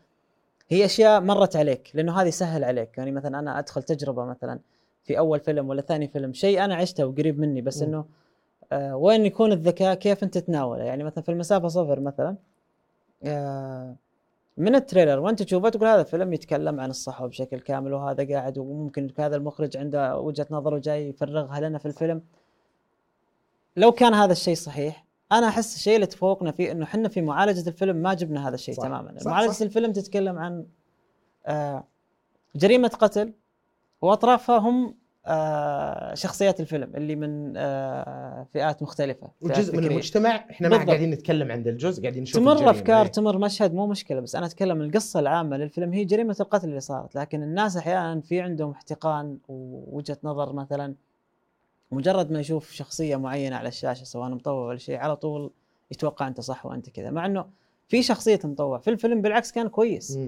[0.69, 4.59] هي أشياء مرت عليك لأنه هذه سهل عليك يعني مثلا أنا أدخل تجربة مثلا
[5.03, 7.81] في أول فيلم ولا ثاني فيلم شيء أنا عشته وقريب مني بس.
[7.81, 8.05] إنه
[8.71, 12.35] آه، وين يكون الذكاء كيف أنت تتناوله يعني مثلا في المسافة صفر مثلا
[13.23, 13.95] آه،
[14.57, 19.11] من التريلر وأنت تشوفه تقول هذا فيلم يتكلم عن الصحوه بشكل كامل وهذا قاعد وممكن
[19.19, 22.21] هذا المخرج عنده وجهة نظر وجاي يفرغها لنا في الفيلم
[23.77, 27.69] لو كان هذا الشيء صحيح أنا أحس الشيء اللي تفوقنا فيه إنه إحنا في معالجة
[27.69, 28.83] الفيلم ما جبنا هذا الشيء صح.
[28.83, 29.61] تماما صح، معالجة صح.
[29.61, 30.65] الفيلم تتكلم عن
[31.45, 31.83] آه
[32.55, 33.33] جريمة قتل
[34.01, 39.91] واطرافها هم آه شخصيات الفيلم اللي من آه فئات مختلفة فئات وجزء من فكرية.
[39.91, 40.85] المجتمع إحنا ما.
[40.85, 42.69] قاعدين نتكلم عن الجزء قاعدين نشوف تمر.
[42.69, 43.11] أفكار إيه.
[43.11, 47.15] تمر مشهد مو مشكلة بس أنا أتكلم القصة العامة للفيلم هي جريمة القتل اللي صارت
[47.15, 50.95] لكن الناس أحيانا في عندهم احتقان ووجهة نظر مثلا
[51.91, 55.51] مجرد ما يشوف شخصية معينة على الشاشة سواء مطوع ولا شيء على طول
[55.91, 57.45] يتوقع أنت صح وأنت كذا مع إنه
[57.91, 58.77] في شخصية مطوع.
[58.77, 60.19] في الفيلم بالعكس كان كويس.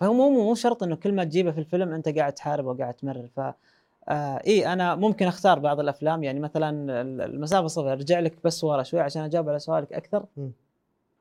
[0.00, 3.28] فهو مو مو شرط إنه كل ما تجيبه في الفيلم أنت قاعد تحارب وقاعد تمرر.
[3.36, 6.24] ف آه إي أنا ممكن أختار بعض الأفلام.
[6.24, 10.24] يعني مثلا المسافة صفر أرجع لك بس ورا شوي عشان أجاوب على سؤالك أكثر.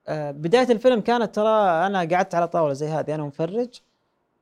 [0.08, 3.82] آه بداية الفيلم كانت ترى أنا قعدت على طاولة زي هذه أنا ومفرج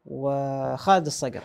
[0.06, 1.44] وخالد الصقر.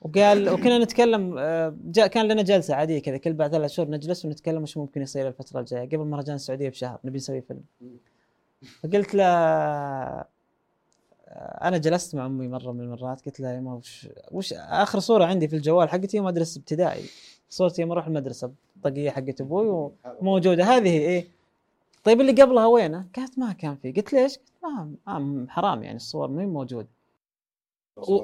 [0.00, 4.24] وقال وكنا نتكلم آه، جاء كان لنا جلسة عادية كذا كل بعد ثلاث شهور نجلس
[4.24, 5.86] ونتكلم وش ممكن يصير الفترة الجاية.
[5.86, 7.62] قبل مهرجان السعودية بشهر نبي نسوي فيلم.
[8.82, 9.24] فقلت له
[11.62, 15.24] أنا جلست مع أمي مرة من المرات قلت لها يا ما وش وش آخر صورة
[15.24, 17.04] عندي في الجوال حقتي يوم ادرس ابتدائي
[17.50, 21.26] صورتي يوم أروح المدرسة الطاقية حقت أبوي وموجوده هذه إيه؟
[22.04, 23.92] طيب اللي قبلها وينه؟ قالت ما كان في.
[23.92, 24.48] قلت ليش؟ قلت
[25.06, 26.88] ما, حرام يعني الصور مو موجوده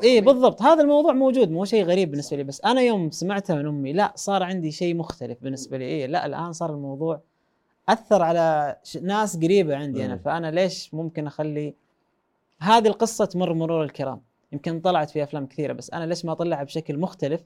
[0.05, 0.63] اي بالضبط.
[0.63, 4.13] هذا الموضوع موجود مو شيء غريب بالنسبة لي بس أنا يوم سمعتها من أمي لا
[4.17, 5.85] صار عندي شيء مختلف بالنسبة لي.
[5.85, 7.21] إيه لا الآن صار الموضوع
[7.89, 11.75] أثر على ناس قريبة عندي أنا فأنا ليش ممكن أخلي
[12.61, 14.21] هذه القصة تمر مرور الكرام؟
[14.53, 17.41] يمكن طلعت في أفلام كثيرة بس أنا ليش ما أطلعها بشكل مختلف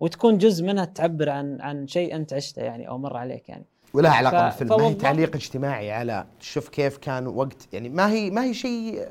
[0.00, 3.64] وتكون جزء منها تعبر عن عن شيء أنت عشته يعني أو مر عليك يعني.
[3.94, 4.58] ولها علاقة ف...
[4.58, 4.80] بالفيلم.
[4.80, 9.08] ما هي تعليق اجتماعي على شوف كيف كان وقت يعني ما هي ما هي شيء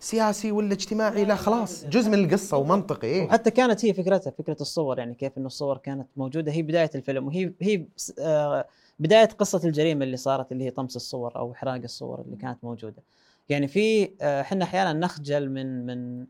[0.00, 4.56] سياسي ولا اجتماعي لا خلاص جزء من القصة ومنطقي إيه؟ وحتى كانت هي فكرتها فكرة
[4.60, 7.86] الصور يعني كيف إنه الصور كانت موجودة هي بداية الفيلم وهي هي
[8.20, 8.66] آه
[8.98, 13.02] بداية قصة الجريمة اللي صارت اللي هي طمس الصور أو إحراق الصور اللي كانت موجودة.
[13.48, 16.26] يعني في إحنا آه أحيانا نخجل من من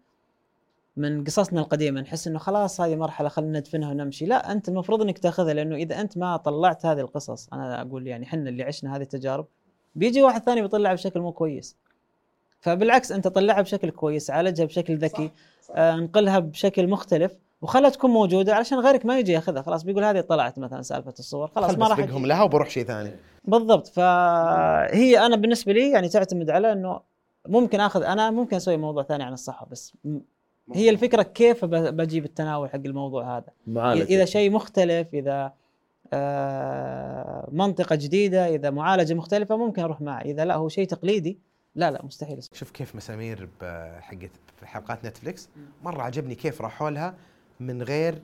[0.96, 4.26] من قصصنا القديمة نحس إنه خلاص هذه مرحلة خلينا ندفنها ونمشي.
[4.26, 8.24] لا أنت المفروض إنك تأخذها لأنه إذا أنت ما طلعت هذه القصص أنا أقول يعني
[8.26, 9.46] إحنا اللي عشنا هذه التجارب
[9.94, 11.76] بيجي واحد ثاني بيطلعها بشكل مو كويس.
[12.60, 15.30] فبالعكس أنت طلعها بشكل كويس عالجها بشكل ذكي
[15.74, 17.36] آه انقلها بشكل مختلف.
[17.62, 19.62] وخلها تكون موجودة علشان غيرك ما يجي ياخذها.
[19.62, 21.48] خلاص بيقول هذه طلعت مثلا سالفة الصور.
[21.48, 23.10] خلاص ما راح بقهم لها وبروح شيء ثاني.
[23.44, 23.86] بالضبط.
[23.86, 27.00] فهي أنا بالنسبة لي يعني تعتمد على إنه
[27.48, 29.96] ممكن آخذ أنا ممكن أسوي موضوع ثاني عن الصحة بس
[30.74, 33.48] هي الفكرة كيف بجيب التناول حق الموضوع هذا.
[33.66, 34.04] معالجة.
[34.04, 35.52] إذا شيء مختلف إذا
[36.12, 40.20] آه منطقة جديدة إذا معالجة مختلفة ممكن أروح معه.
[40.20, 41.38] إذا لا هو شيء تقليدي
[41.74, 42.42] لا لا مستحيل.
[42.52, 43.48] شوف كيف مسامير
[44.00, 44.30] حقت
[44.64, 45.48] حلقات Netflix
[45.82, 47.14] مرة عجبني كيف راحوا لها.
[47.60, 48.22] من غير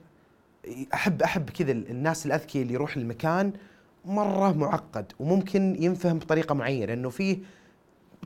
[0.93, 3.53] أحب أحب كذا الناس الأذكياء اللي يروح المكان
[4.05, 7.37] مرة معقد وممكن ينفهم بطريقة معينة لأنه فيه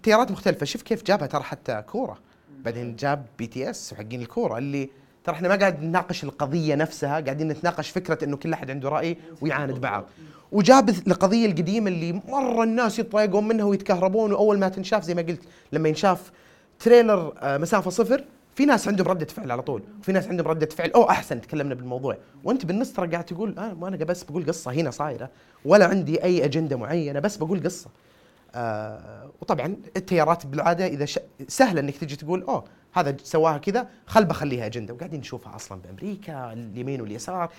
[0.03, 0.65] تيارات مختلفة.
[0.65, 2.19] شوف كيف جابها ترى حتى كورة.
[2.65, 4.89] بعدين جاب BTS وحقين الكورة اللي
[5.23, 9.17] ترى إحنا ما قاعد نناقش القضية نفسها قاعدين نتناقش فكرة إنه كل أحد عنده رأي
[9.41, 10.05] ويعاند بعض.
[10.51, 15.41] وجاب القضية القديمة اللي مرة الناس يتضايقون منها ويتكهربون وأول ما تنشاف زي ما قلت
[15.71, 16.31] لما ينشاف
[16.79, 18.23] تريلر آه، مسافة صفر
[18.57, 21.75] في ناس عندهم ردة فعل على طول وفي ناس عندهم ردة فعل أو أحسن تكلمنا
[21.75, 22.17] بالموضوع.
[22.43, 25.29] وأنت بالنص ترى قاعد تقول آه ما أنا بس بقول قصة هنا صايرة
[25.65, 27.89] ولا عندي أي أجندة معينة بس بقول قصة.
[28.55, 31.19] آه وطبعا التيارات بالعادة إذا ش...
[31.61, 34.93] إنك تجي تقول أوه هذا سواها كذا خل بخليها أجندة.
[34.93, 37.51] وقاعدين نشوفها أصلا بأمريكا اليمين واليسار.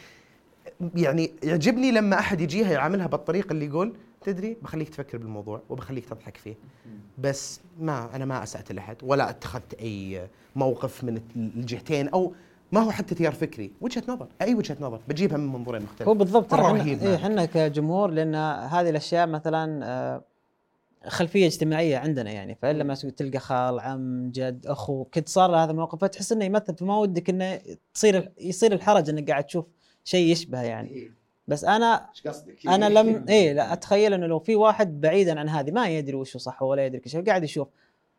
[0.95, 6.37] يعني يعجبني لما أحد يجيها يعاملها بالطريقة اللي يقول تدري؟ بخليك تفكر بالموضوع وبخليك تضحك
[6.37, 6.55] فيه.
[7.19, 12.33] بس ما أنا ما أسأت لاحد ولا اتخذت أي موقف من الجهتين أو
[12.73, 13.73] ما هو حتى تيار فكري.
[13.81, 17.45] وجهة نظر أي وجهة نظر بجيبها من منظورين مختلفين هو بالضبط مرة رهيب إيه، إحنا
[17.45, 18.35] كجمهور لأن
[18.71, 20.25] هذه الأشياء مثلا آه،
[21.07, 22.55] خلفية اجتماعية عندنا يعني.
[22.55, 26.77] فإلا ما تلقى خال عم جد اخو كنت صار هذا الموقف فتحس إنه يمثل.
[26.77, 27.61] فما ودك إنه
[27.95, 29.67] تصير يصير الحرج إنك قاعد تشوف
[30.05, 30.89] شيء يشبه يعني.
[30.91, 31.18] إيه.
[31.49, 32.07] بس أنا
[32.69, 36.37] أنا لم إيه لا أتخيل إنه لو في واحد بعيدا عن هذه ما يدري وش
[36.37, 37.69] صح ولا يدري كيف قاعد يشوف.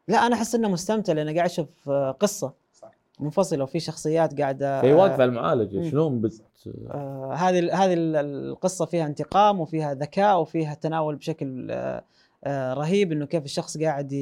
[0.07, 2.91] لا أنا أحس إنه مستمتع لأنه قاعد أشوف آه، قصة صح.
[3.19, 6.41] منفصلة وفي شخصيات قاعدة في واقفة المعالجة شلون بت
[6.91, 12.03] آه هذه هذه القصة فيها انتقام وفيها ذكاء وفيها تناول بشكل آه
[12.43, 14.13] آه رهيب إنه كيف الشخص قاعد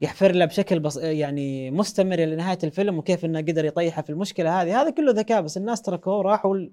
[0.00, 0.96] يحفر له بشكل بص...
[0.96, 4.82] يعني مستمر إلى نهايه الفيلم وكيف إنه قدر يطيحه في المشكلة هذه.
[4.82, 6.66] هذا كله ذكاء بس الناس تركوه وراحوا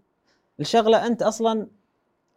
[0.59, 1.67] الشغله أنت أصلا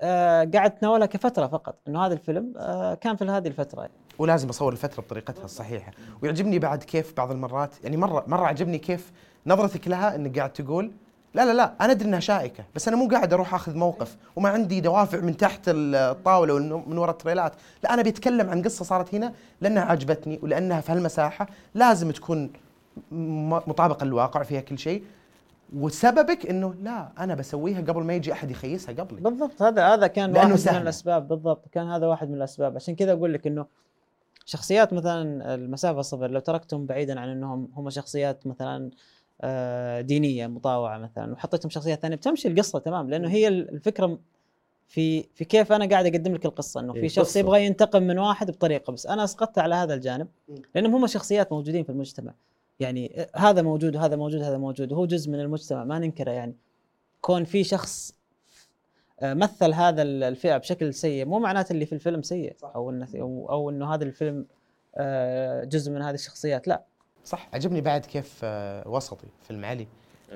[0.01, 3.89] آه قاعد تناولها كفترة فقط إنه هذا الفيلم آه كان في هذه الفترة.
[4.19, 5.93] ولازم أصور الفترة بطريقتها الصحيحة.
[6.23, 9.13] ويعجبني بعد كيف بعض المرات يعني مرة مرة عجبني كيف
[9.47, 10.93] نظرتك لها إنك قاعد تقول
[11.35, 14.49] لا لا لا أنا أدري إنها شائكة بس أنا مو قاعد أروح آخذ موقف وما
[14.49, 17.53] عندي دوافع من تحت الطاولة ومن وراء التريلات.
[17.85, 22.53] لا أنا بيتكلم عن قصة صارت هنا لأنها عجبتني ولأنها في هالمساحة لازم تكون
[23.67, 25.05] مطابقة للواقع فيها كل شيء.
[25.75, 29.21] وسببك إنه لا أنا بسويها قبل ما يجي أحد يخيسها قبلي.
[29.21, 30.77] بالضبط هذا هذا كان واحد سهل.
[30.77, 32.77] من الأسباب بالضبط كان هذا واحد من الأسباب.
[32.77, 33.67] عشان كذا أقول لك إنه
[34.47, 38.91] شخصيات مثلا المسافة الصفر لو تركتهم بعيدا عن إنهم هم شخصيات مثلا
[39.41, 44.19] آه، دينية مطاوعة مثلا وحطيتهم شخصيات ثانية بتمشي القصة تمام لأنه هي الفكرة
[44.89, 47.37] في في كيف أنا قاعد أقدم لك القصة إنه في إيه، شخص.
[47.37, 50.29] يبغى ينتقم من واحد بطريقة بس أنا أسقطت على هذا الجانب
[50.75, 52.33] لأنهم هم شخصيات موجودين في المجتمع.
[52.83, 56.57] يعني هذا موجود وهذا موجود هذا موجود وهو جزء من المجتمع ما ننكره يعني.
[57.21, 58.15] كون في شخص
[59.23, 63.51] مثل هذا ال- الفئة بشكل سيء مو معناته اللي في الفيلم سيء أو إنه أو,
[63.51, 64.47] أو إنه هذا الفيلم
[64.97, 66.85] آه، جزء من هذه الشخصيات لا.
[67.25, 67.49] صح.
[67.55, 69.87] عجبني بعد كيف آه، وسطي فيلم علي.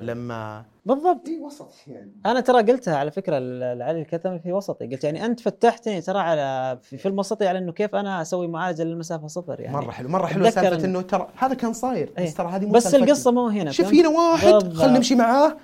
[0.03, 3.39] لما بالضبط اي وسط يعني أنا ترى قلتها على فكرة
[3.75, 7.73] لعلي الكتمي في وسطي قلت يعني أنت فتحتني ترى على في فيلم وسطي على إنه
[7.73, 11.01] كيف أنا أسوي معالجة للمسافة صفر يعني مرة حلو مرة حلوة أتذكر سالفة إن- إنه
[11.01, 12.25] ترى هذا كان صاير إيه.
[12.27, 12.95] بس ترى هذه مو بس.
[12.95, 14.73] القصة مو هنا شوف؟ هنا واحد.
[14.73, 15.57] خلينا نمشي معاه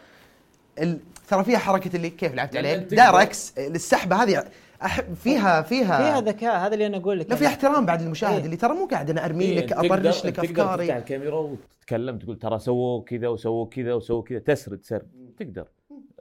[0.78, 0.98] ال...
[1.28, 4.44] ترى فيها حركة اللي كيف لعبت عليه أنت داير تقدر- إكس السحبة هذه
[4.84, 7.46] أحب فيها فيها فيها ذكاء هذا اللي أنا أقول لك لا يعني.
[7.46, 8.44] احترام بعد للمشاهد إيه.
[8.44, 10.98] اللي ترى مو قاعد أنا أرمي إيه، لك اطرش لك أنت تقدر أفكاري.
[10.98, 15.34] الكاميرا وتتكلم تقول ترى سووا كذا وسووا كذا وسووا كذا تسرد سرد.
[15.38, 15.68] تقدر.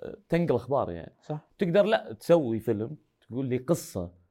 [0.04, 1.14] أه، تنقل أخبار يعني.
[1.28, 1.40] صح.
[1.60, 2.96] تقدر لا تسوي فيلم
[3.30, 4.22] تقول لي قصة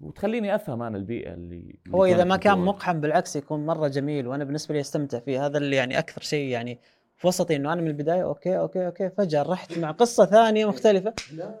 [0.00, 2.58] وتخليني أفهم أنا البيئة اللي هو إذا ما كان.
[2.58, 5.46] مقحم بالعكس يكون مرة جميل وأنا بالنسبة لي أستمتع فيه.
[5.46, 6.80] هذا اللي يعني أكثر شيء يعني في
[7.24, 11.14] وسطي إنه أنا من البداية okay okay okay فجأة رحت مع قصة ثانية مختلفة.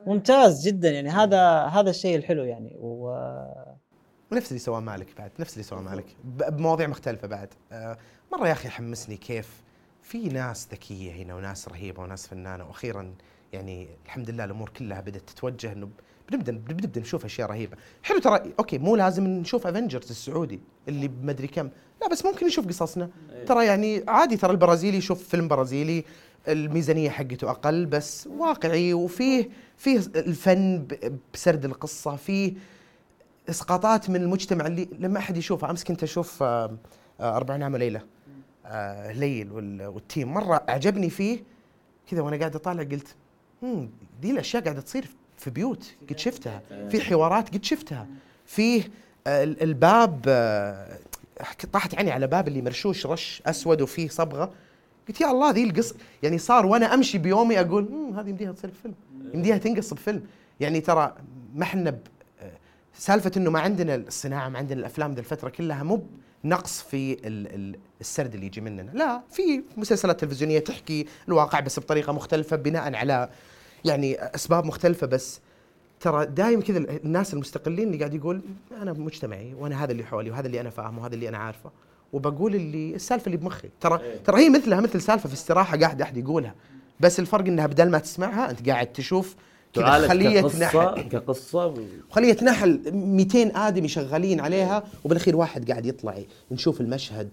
[0.06, 1.08] ممتاز جدا يعني.
[1.08, 2.76] هذا هذا الشيء الحلو يعني.
[2.78, 3.16] و
[4.32, 6.16] ونفس اللي سواه مالك بعد نفس اللي سواه مالك.
[6.24, 7.48] بمواضيع مختلفة بعد.
[7.72, 7.98] آه،
[8.32, 9.62] مرة يا أخي حمسني كيف
[10.02, 12.66] في ناس ذكية هنا وناس رهيبة وناس فنانة.
[12.66, 13.14] وأخيرا
[13.52, 15.88] يعني الحمد لله الأمور كلها بدأت تتوجه إنه
[16.30, 17.76] بنبدا بنبدأ نشوف أشياء رهيبة.
[18.02, 21.68] حلو ترى okay مو لازم نشوف Avengers السعودي اللي بمدري كم.
[22.02, 23.10] لا بس ممكن نشوف قصصنا.
[23.46, 26.04] ترى يعني عادي ترى البرازيلي يشوف فيلم برازيلي
[26.48, 30.86] الميزانية حقته أقل بس واقعي وفيه فيه الفن
[31.34, 32.54] بسرد القصة فيه
[33.50, 36.76] إسقاطات من المجتمع اللي لما أحد يشوفها أمس كنت أشوف آه،
[37.20, 38.00] آه، أربع نعم ليله
[38.66, 40.34] آه، ليل وال- والتيم.
[40.34, 41.42] مرة أعجبني فيه
[42.10, 43.14] كذا وأنا قاعد أطالع قلت
[43.62, 43.90] "مم،
[44.22, 48.06] دي الأشياء قاعدة تصير في بيوت قد شفتها في حوارات قد شفتها
[48.46, 48.82] فيه
[49.26, 50.98] آه، ال- الباب آه،
[51.72, 54.52] طاحت عيني على باب اللي مرشوش رش أسود وفيه صبغة.
[55.08, 58.70] قلت يا الله ذي القص يعني صار وأنا أمشي بيومي أقول "مم، هذه يمديها تصير
[58.70, 58.94] بفيلم.
[59.34, 60.22] يمديها تنقص بفيلم.
[60.60, 61.14] يعني ترى
[61.54, 61.98] ما إحنا ب-
[62.98, 66.02] سالفة إنه ما عندنا الصناعة ما عندنا الأفلام ذي الفترة كلها مو
[66.44, 68.90] نقص في ال- ال- السرد اللي يجي مننا.
[68.94, 73.28] لا في مسلسلات تلفزيونية تحكي الواقع بس بطريقة مختلفة بناء على
[73.86, 75.40] يعني أسباب مختلفة بس
[76.00, 78.40] ترى دايم كذا الناس المستقلين اللي قاعد يقول
[78.82, 81.70] أنا مجتمعي وأنا هذا اللي حولي وهذا اللي أنا فاهمه وهذا اللي أنا عارفه
[82.12, 83.68] وبقول اللي السالفة اللي بمخي.
[83.80, 86.54] ترى ترى هي مثلها مثل سالفة في استراحة قاعد أحد يقولها
[87.00, 89.34] بس الفرق إنها بدل ما تسمعها أنت قاعد تشوف
[90.42, 91.08] كقصة نحل.
[91.08, 91.74] كقصة
[92.10, 96.18] خلية نحل 200 آدمي شغالين عليها وبالأخير واحد قاعد يطلع
[96.50, 97.28] نشوف المشهد.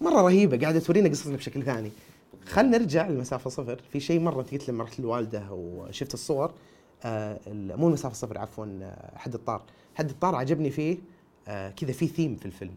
[0.00, 1.90] مرة رهيبة قاعدة تورينا قصصنا بشكل ثاني.
[2.50, 3.80] خلينا نرجع لمسافة صفر.
[3.92, 6.52] في شيء مرة قلت لما رحت الوالده وشفت الصور.
[7.04, 9.62] آه مو المسافه صفر عفوا آه، حد الطار.
[9.94, 10.98] حد الطار عجبني فيه
[11.48, 12.74] آه كذا في ثيم في الفيلم.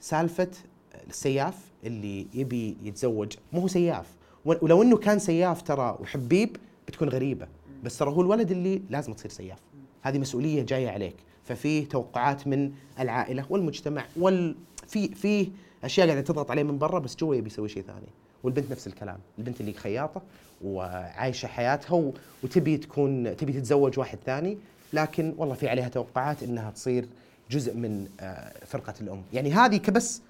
[0.00, 0.50] سالفة
[1.08, 3.32] السياف اللي يبي يتزوج.
[3.52, 4.06] مو هو سياف.
[4.44, 6.56] ولو إنه كان سياف ترى وحبيب
[6.88, 7.48] بتكون غريبة.
[7.84, 9.58] بس ترى هو الولد اللي لازم تصير سياف.
[10.02, 11.16] هذه مسؤولية جاية عليك.
[11.44, 15.50] ففي توقعات من العائلة والمجتمع وال في في
[15.84, 18.08] أشياء قاعدة تضغط عليه من برا بس جوا يبي يسوي شيء ثاني.
[18.46, 19.18] والبنت نفس الكلام.
[19.38, 20.22] البنت اللي خياطة
[20.64, 24.58] وعايشة حياتها وتبي تكون تبي تتزوج واحد ثاني
[24.92, 27.08] لكن والله في عليها توقعات إنها تصير
[27.50, 29.22] جزء من آه، فرقة الأم.
[29.32, 30.22] يعني هذه كبس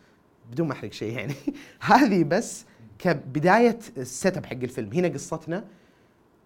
[0.51, 1.35] بدون ما أحرق شيء يعني
[1.81, 2.65] هذه بس
[2.99, 4.93] كبداية ال setup حق الفيلم.
[4.93, 5.65] هنا قصتنا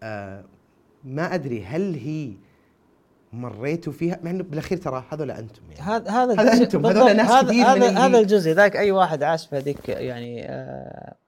[0.02, 0.44] آه
[1.04, 2.32] ما أدري هل هي
[3.32, 5.90] مريتوا فيها مع إنه بالأخير ترى هذول أنتم يعني.
[5.90, 9.56] هذا هذا أنتم، هذول ناس هذا كثير هذا هذا الجزء ذاك أي واحد عاش في
[9.56, 11.19] هذيك يعني آه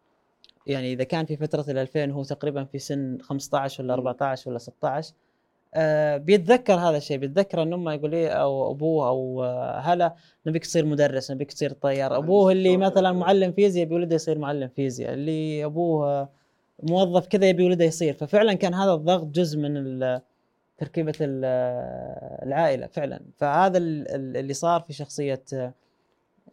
[0.66, 4.59] يعني إذا كان في فترة ال 2000 هو تقريبا في سن 15 ولا 14 ولا
[4.59, 5.14] 16
[5.75, 10.14] آه بيتذكر هذا الشيء بيتذكر ان أمه يقول إيه أو أبوه أو آه، هلا
[10.46, 12.16] نبيك تصير مدرس نبيك تصير طيار.
[12.16, 16.29] أبوه اللي مثلا معلم فيزياء يبي ولده يصير معلم فيزياء اللي أبوه آه،
[16.83, 18.14] موظف كذا يبي ولده يصير.
[18.14, 20.20] ففعلا كان هذا الضغط جزء من ال-
[20.79, 21.44] تركيبة ال-
[22.48, 23.20] العائلة فعلا.
[23.37, 25.75] فهذا ال- ال- اللي صار في شخصية آه، آه،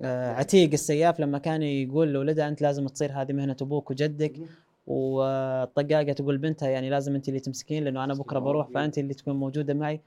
[0.04, 4.34] عتيق السياف لما كان يقول لولدها أنت لازم تصير هذه مهنة أبوك وجدك.
[4.88, 9.36] والطقاقة تقول بنتها يعني لازم أنت اللي تمسكين لأنه أنا بكرة بروح فأنت اللي تكون
[9.36, 10.02] موجودة معي.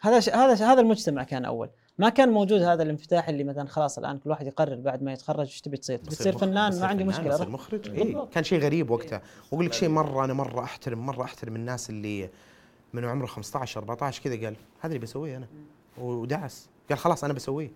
[0.00, 0.28] هذا ش...
[0.28, 0.62] هذا ش...
[0.62, 1.68] هذا المجتمع كان أول.
[1.98, 5.40] ما كان موجود هذا الانفتاح اللي مثلا خلاص الآن كل واحد يقرر بعد ما يتخرج
[5.46, 7.28] إيش تبي تصير؟ تبي تصير مخ- فنان بصير ما عندي مشكلة.
[7.28, 7.48] بصير روح.
[7.54, 7.88] مخرج.
[7.90, 8.16] بالضبط.
[8.22, 8.26] إيه.
[8.30, 9.22] كان شيء غريب وقتها.
[9.52, 12.30] وأقول لك شيء مرة أنا مرة أحترم مرة أحترم الناس اللي
[12.92, 15.46] من عمره 15 14 كذا قال هذا اللي بسويه أنا.
[15.98, 17.70] ودعس قال خلاص أنا بسويه.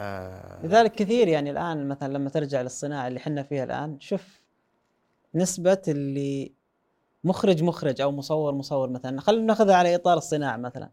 [0.00, 4.40] آه لذلك كثير يعني الآن مثلا لما ترجع للصناعة اللي إحنا فيها الآن شوف
[5.34, 6.52] نسبة اللي
[7.24, 10.88] مخرج مخرج أو مصور مصور مثلا خلينا ناخذها على إطار الصناعة مثلا.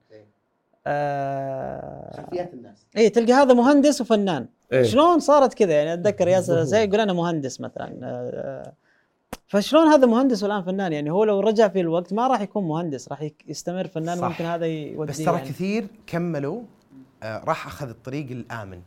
[0.88, 2.86] آه خلفيات الناس.
[2.98, 4.48] اي تلقى هذا مهندس وفنان.
[4.72, 4.84] إيه.
[4.84, 8.00] شلون صارت كذا؟ يعني أتذكر ياسر زي يقول أنا مهندس مثلا.
[8.04, 8.74] آه،
[9.48, 13.10] فشلون هذا مهندس والآن فنان؟ يعني هو لو رجع في الوقت ما راح يكون مهندس
[13.10, 14.28] راح يستمر فنان صح.
[14.28, 15.50] ممكن هذا يوديه بس ترى يعني.
[15.50, 16.62] كثير كملوا
[17.24, 18.82] آه راح أخذ الطريق الآمن.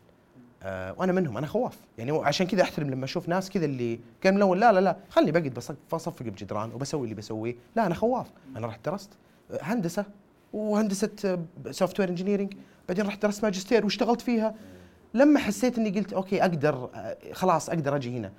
[0.64, 1.79] آه وأنا منهم أنا خواف.
[1.98, 5.31] يعني عشان كذا أحترم لما أشوف ناس كذا اللي كان الأول لا لا لا خلني
[5.33, 7.55] بقعد بص- بصفق بجدران وبسوي اللي بسويه.
[7.77, 8.27] لا أنا خواف.
[8.57, 9.11] أنا رحت درست
[9.50, 10.05] آه، هندسة
[10.53, 11.38] وهندسة
[11.70, 12.55] software engineering
[12.88, 14.55] بعدين رحت درست ماجستير واشتغلت فيها.
[15.14, 18.33] لما حسيت إني قلت okay أقدر آه، خلاص أقدر أجي هنا.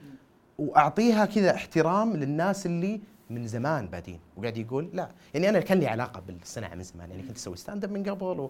[0.57, 5.09] وأعطيها كذا احترام للناس اللي من زمان بادين وقاعد يقول لا.
[5.33, 7.09] يعني أنا كان لي علاقة بالصناعة من زمان.
[7.11, 8.49] يعني كنت أسوي stand up من قبل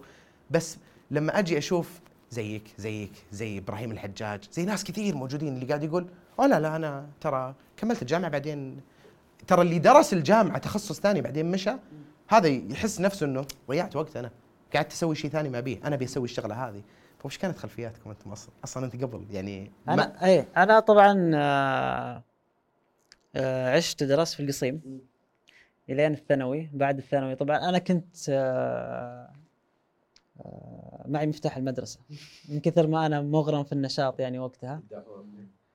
[0.50, 0.78] بس
[1.10, 6.06] لما أجي أشوف زيك زيك زي إبراهيم الحجاج زي ناس كثير موجودين اللي قاعد يقول
[6.40, 8.80] آه لا لا أنا ترى كملت الجامعة بعدين
[9.46, 11.72] ترى اللي درس الجامعة تخصص ثاني بعدين مشى.
[12.28, 14.30] هذا يحس نفسه إنه ضيعت وقت أنا.
[14.74, 15.78] قعدت أسوي شيء ثاني ما أبيه.
[15.84, 16.82] أنا أبي أسوي الشغلة هذه.
[17.18, 22.22] فوش كانت خلفياتكم أنتم أصلا؟ أصلا أنت قبل يعني أنا اي أنا طبعا آه،
[23.36, 25.00] آه، عشت ودرست في القصيم.
[25.90, 27.34] إلين الثانوي بعد الثانوي.
[27.34, 29.32] طبعا أنا كنت آه،
[31.06, 32.00] معي مفتاح المدرسة.
[32.48, 34.82] من كثر ما أنا مغرم في النشاط يعني وقتها.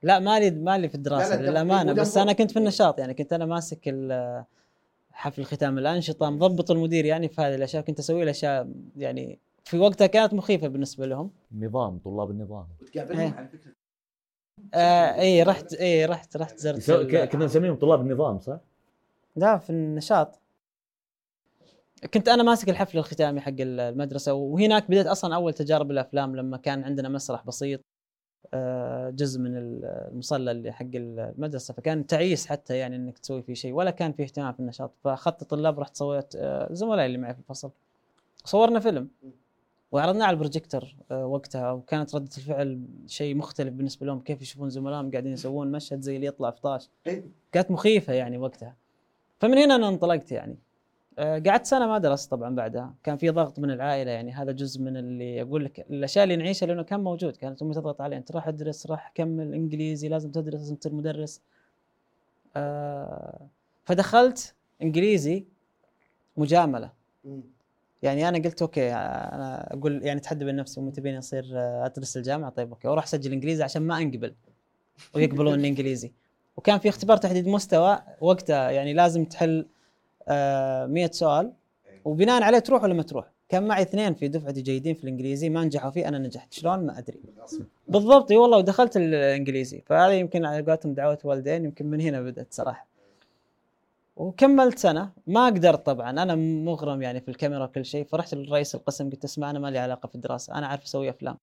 [0.04, 1.94] لا مالي مالي في الدراسة لا، لا، للأمانة.
[1.94, 2.34] بس أنا.
[2.34, 3.96] كنت في النشاط يعني كنت أنا ماسك
[5.12, 10.08] حفل ختام الأنشطة مضبط المدير يعني في هذه الأشياء كنت أسوي الاشياء يعني في وقتها
[10.08, 11.32] كانت مخيفة بالنسبة لهم.
[11.58, 12.68] نظام طلاب النظام.
[12.96, 13.50] إيه.
[14.74, 16.92] آه اي رحت اي رحت رحت زرت
[17.32, 18.60] كنا نسميهم طلاب النظام صح؟
[19.36, 20.41] لا في النشاط.
[22.14, 26.84] كنت أنا ماسك الحفل الختامي حق المدرسة وهناك بديت أصلا أول تجارب الأفلام لما كان
[26.84, 27.82] عندنا مسرح بسيط
[28.54, 33.74] آه، جزء من المصلى اللي حق المدرسة فكان تعيس حتى يعني إنك تسوي فيه شيء
[33.74, 34.92] ولا كان فيه اهتمام في النشاط.
[35.04, 37.72] فأخذت الطلاب رحت سويت آه، زملائي اللي معي في الفصل.
[38.46, 39.10] صورنا فيلم.
[39.92, 45.12] وعرضناه على البروجيكتور آه، وقتها وكانت ردة الفعل شيء مختلف بالنسبة لهم كيف يشوفون زملائهم
[45.12, 46.90] قاعدين يسوون مشهد زي اللي يطلع في طاش.
[47.52, 48.76] كانت مخيفة يعني وقتها.
[49.40, 50.58] فمن هنا أنا انطلقت يعني.
[51.20, 52.94] قعدت سنة ما درست طبعا بعدها.
[53.04, 56.66] كان في ضغط من العائلة يعني هذا جزء من اللي أقول لك الأشياء اللي نعيشها
[56.66, 57.36] لأنه كان موجود.
[57.38, 61.42] كانت أمي تضغط علي أنت راح أدرس راح كمل إنجليزي لازم تدرس لازم تصير مدرس.
[62.56, 63.48] آه،
[63.84, 65.46] فدخلت إنجليزي
[66.38, 66.92] مجاملة.
[68.04, 72.18] يعني أنا قلت okay أنا أقول يعني اتحدى بين نفسي امي تبيني أصير آه، أدرس
[72.18, 72.50] الجامعة.
[72.50, 74.36] طيب okay وأروح أسجل إنجليزي عشان ما أنقبل
[75.16, 76.12] ويقبلوني إنجليزي.
[76.58, 78.00] وكان في اختبار تحديد مستوى.
[78.22, 79.66] وقتها يعني لازم تحل آه
[80.30, 81.54] 100 سؤال.
[82.06, 85.64] وبناء عليه تروح ولا ما تروح؟ كان معي اثنين في دفعتي جيدين في الإنجليزي ما
[85.64, 86.54] نجحوا فيه أنا نجحت.
[86.54, 87.20] شلون؟ ما أدري.
[87.88, 88.32] بالضبط.
[88.32, 89.82] إي والله ودخلت الإنجليزي.
[89.86, 92.88] فهذا يمكن على قولتهم دعوة والدين يمكن من هنا بدأت صراحة.
[94.16, 95.12] وكملت سنة.
[95.28, 96.10] ما قدرت طبعا.
[96.10, 98.06] أنا مغرم يعني في الكاميرا وكل شيء.
[98.06, 100.56] فرحت لرئيس القسم قلت اسمع أنا ما لي علاقة في الدراسة.
[100.56, 101.38] أنا عارف أسوي أفلام.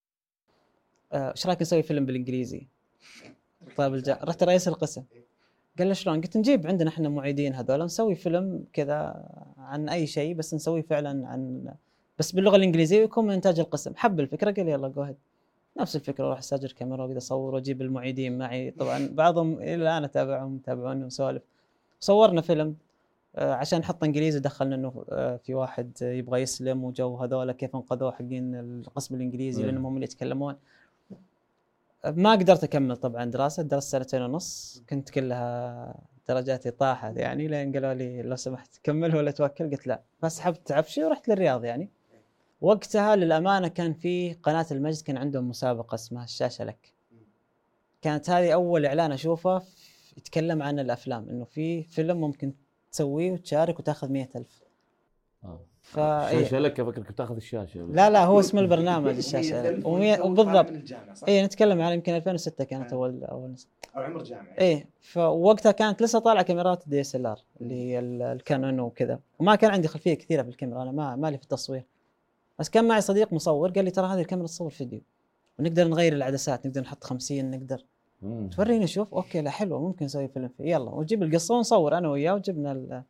[1.13, 2.67] آه، إيش رايك نسوي فيلم بالإنجليزي؟
[3.77, 4.19] طيب الجا...
[4.23, 5.03] رحت رئيس القسم.
[5.79, 9.25] قال لي شلون؟ قلت نجيب عندنا إحنا معيدين هذول نسوي فيلم كذا
[9.57, 11.73] عن أي شيء بس نسويه فعلا عن
[12.19, 13.93] بس باللغة الإنجليزية ويكون من إنتاج القسم.
[13.95, 15.05] حب الفكرة؟ قال يلا جو
[15.79, 18.71] نفس الفكرة أروح أستأجر كاميرا واقدر أصور وأجيب المعيدين معي.
[18.71, 21.41] طبعا بعضهم إلى الان أتابعهم يتابعوني ونسولف.
[21.99, 22.75] صورنا فيلم
[23.35, 28.11] آه، عشان نحط إنجليزي دخلنا إنه آه، في واحد يبغى يسلم وجو هذول كيف انقذوه
[28.11, 29.67] حقين القسم الإنجليزي مم.
[29.69, 30.55] لأنهم هم اللي يتكلمون.
[32.05, 35.95] ما قدرت أكمل طبعا دراسة درست سنتين ونص كنت كلها
[36.27, 40.01] درجاتي طاحت يعني لين قالوا لي لو سمحت كمل ولا توكل؟ قلت لا.
[40.21, 41.89] فسحبت عفشي ورحت للرياض يعني.
[42.61, 46.93] وقتها للأمانة كان في قناة المجد كان عندهم مسابقة اسمها الشاشة لك.
[48.01, 49.61] كانت هذه أول إعلان أشوفه
[50.17, 52.53] يتكلم عن الأفلام إنه في فيلم ممكن
[52.91, 54.63] تسويه وتشارك وتاخذ مئة ألف.
[55.43, 55.59] آه.
[55.89, 59.79] فا الشاشه لك افكرك بتاخذ الشاشة لا لا هو اسم البرنامج الشاشة.
[59.85, 60.93] وتوقع وبالضبط؟
[61.27, 63.69] اي نتكلم عن يمكن 2006 كانت اول أول نسخة.
[63.97, 64.57] أو عمر جامعي.
[64.59, 69.19] إيه فوقتها كانت لسه طالعة كاميرات DSLR اللي هي ال- ال Canon وكذا.
[69.39, 71.83] وما كان عندي خلفية كثيرة في الكاميرا أنا ما مالي في التصوير.
[72.59, 75.01] بس كان معي صديق مصور قال لي ترى هذه الكاميرا تصور فيديو.
[75.59, 77.83] ونقدر نغير العدسات نقدر نحط 50 نقدر.
[78.55, 79.13] توريني شوف.
[79.13, 83.03] okay لا حلوة ممكن نسوي فيلم فيه يلا وجيب القصة ونصور أنا وياه وجبنا ال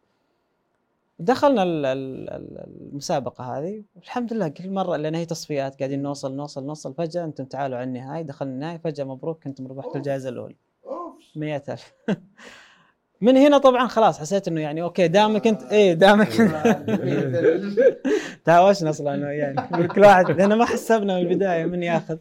[1.20, 3.84] دخلنا ال- ال- ال- المسابقة هذه.
[3.96, 6.94] والحمد لله كل مرة لأن هي تصفيات قاعدين نوصل نوصل نوصل.
[6.94, 10.56] فجأة أنتم تعالوا على النهاية دخلنا النهاية فجأة مبروك كنتم ربحتوا الجائزة الأولى.
[11.36, 11.94] مئة ألف.
[13.22, 16.30] من هنا طبعا خلاص حسيت إنه يعني okay دامك انت إيه دامك
[18.46, 22.18] تهاوشنا أصلا إنه يعني كل واحد لأن ما حسبنا من البداية من ياخذ.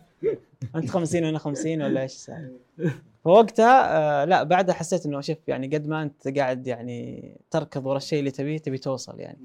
[0.76, 2.52] أنت 50 وأنا 50 ولا إيش السالفه
[3.28, 7.96] فوقتها آه لا بعدها حسيت إنه شوف يعني قد ما أنت قاعد يعني تركض ورا
[7.96, 9.38] الشيء اللي تبيه تبي توصل يعني.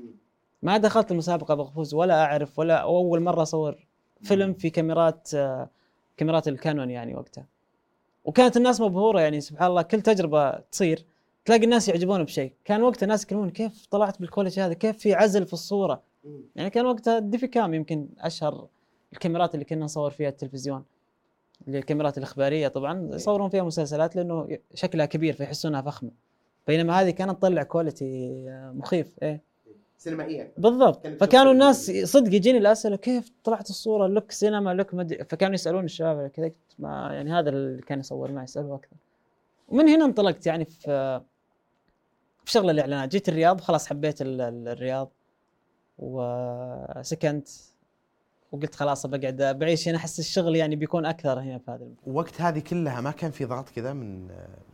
[0.61, 3.87] ما دخلت المسابقة بفوز ولا أعرف ولا أول مرة أصور
[4.21, 5.69] فيلم في كاميرات آه
[6.17, 7.45] كاميرات الكانون يعني وقتها.
[8.25, 11.05] وكانت الناس مبهورة يعني سبحان الله كل تجربة تصير
[11.45, 12.53] تلاقي الناس يعجبون بشيء.
[12.65, 16.03] كان وقتها الناس يكلمون كيف طلعت بالكواليتي هذا؟ كيف في عزل في الصورة؟
[16.55, 18.67] يعني كان وقتها DVCAM يمكن أشهر
[19.13, 20.83] الكاميرات اللي كنا نصور فيها التلفزيون.
[21.67, 26.11] اللي الكاميرات الإخبارية طبعا يصورون فيها مسلسلات لأنه شكلها كبير فيحسونها فخمة.
[26.67, 29.41] بينما هذه كانت تطلع quality مخيف إيه.
[29.97, 30.51] سينمائيا.
[30.57, 31.07] بالضبط.
[31.07, 36.27] فكانوا الناس صدق يجيني الأسئلة كيف طلعت الصورة؟ لك سينما لك مدري فكانوا يسألون الشباب
[36.27, 38.95] كذا ما يعني هذا اللي كان يصور معي يسالوه أكثر.
[39.69, 41.21] ومن هنا انطلقت يعني في
[42.45, 43.09] في شغل الإعلانات.
[43.11, 45.11] جيت الرياض خلاص حبيت ال- ال- الرياض.
[45.99, 47.47] وسكنت.
[48.53, 52.13] وقلت خلاص بقعد بعيش هنا أحس الشغل يعني بيكون أكثر هنا في هذا المكان.
[52.13, 54.27] وقت هذه كلها ما كان في ضغط كذا من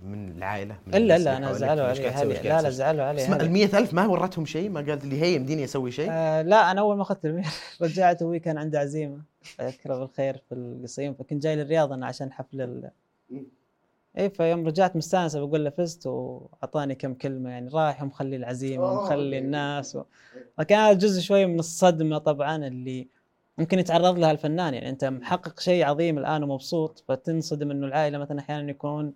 [0.04, 3.42] من العائلة من إلا إلا أنا؟ زعلوا علي لا لا؟ زعلوا علي.
[3.42, 6.82] ال 100000 ما ورتهم شيء ما قالت لي هي يمديني أسوي شيء آه لا أنا
[6.82, 7.46] أول ما أخذت المير
[7.82, 9.22] رجعت أبوي كان عنده عزيمة
[9.60, 12.92] اذكره بالخير في القصيم فكنت جاي للرياض أنا عشان حفل ال...
[14.18, 19.40] اي فيوم رجعت مستانسة بقول له فزت وأعطاني كم كلمة يعني رايح ومخلي العزيمة ومخلي.
[19.40, 20.04] الناس و...
[20.58, 23.19] فكان هذا جزء شوي من الصدمة طبعا اللي
[23.60, 28.40] ممكن يتعرض لها الفنان يعني أنت محقق شيء عظيم الآن ومبسوط فتنصدم إنه العائلة مثلا
[28.40, 29.14] أحيانا يكون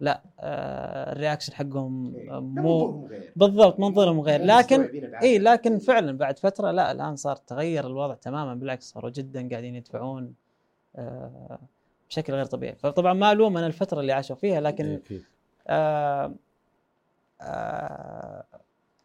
[0.00, 4.44] لا آه ال reaction حقهم آه، مو بالضبط منظورهم غير.
[4.44, 4.82] لكن
[5.22, 9.74] اي لكن فعلا بعد فترة لا الآن صار تغير الوضع تماما بالعكس صاروا جدا قاعدين
[9.74, 10.34] يدفعون
[10.96, 11.58] آه
[12.08, 12.76] بشكل غير طبيعي.
[12.78, 15.24] فطبعا ما الوم أنا الفترة اللي عاشوا فيها لكن أكيد.
[15.68, 16.34] آه
[17.40, 18.44] آه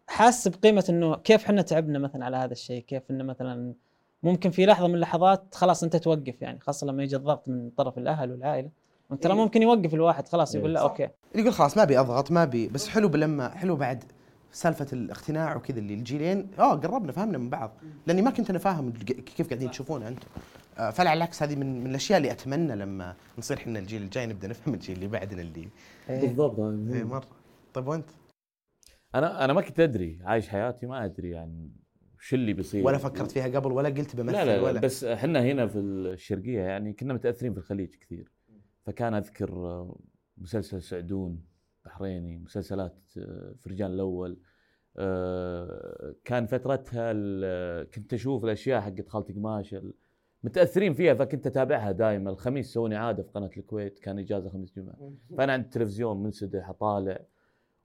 [0.07, 3.73] حاس بقيمة إنه كيف إحنا تعبنا مثلا على هذا الشيء كيف إنه مثلا
[4.23, 7.97] ممكن في لحظة من اللحظات خلاص أنت توقف يعني خاصة لما يجي الضغط من طرف
[7.97, 8.69] الأهل والعائلة.
[9.09, 9.39] وأنت ترى إيه.
[9.39, 10.89] ممكن يوقف الواحد خلاص يقول لا صح.
[10.89, 11.03] أوكي.
[11.03, 14.03] اللي يقول خلاص ما ابي أضغط ما ابي بس حلو بلما حلو بعد
[14.51, 17.71] سالفة الاقتناع وكذا اللي الجيلين آه قربنا فهمنا من بعض.
[18.07, 18.91] لأني ما كنت أنا فاهم
[19.35, 20.27] كيف قاعدين تشوفونه أنتم.
[20.77, 24.47] آه فعلى العكس هذه من, من الأشياء اللي أتمنى لما نصير إحنا الجيل الجاي نبدأ
[24.47, 25.69] نفهم الجيل اللي بعدنا اللي
[26.09, 26.59] بالضبط.
[26.59, 27.27] اي مرة.
[27.73, 28.09] طيب وأنت؟
[29.15, 31.69] أنا أنا ما كنت أدري عايش حياتي ما أدري عن
[32.19, 34.79] وش اللي بيصير؟ ولا فكرت فيها قبل ولا قلت بمثل لا لا, لا ولا.
[34.79, 38.31] بس إحنا هنا في الشرقية يعني كنا متأثرين في الخليج كثير.
[38.83, 39.99] فكان أذكر آه،
[40.37, 41.43] مسلسل سعدون
[41.85, 44.37] بحريني مسلسلات آه، في رجال الأول.
[44.97, 49.75] آه، كان فترتها ال- كنت أشوف الأشياء حقت خالتي قماش
[50.43, 55.11] متأثرين فيها فكنت أتابعها دائما الخميس يسووني عادة في قناة الكويت كان إجازة خميس جمعة.
[55.37, 57.19] فأنا عند التلفزيون منسدح أطالع.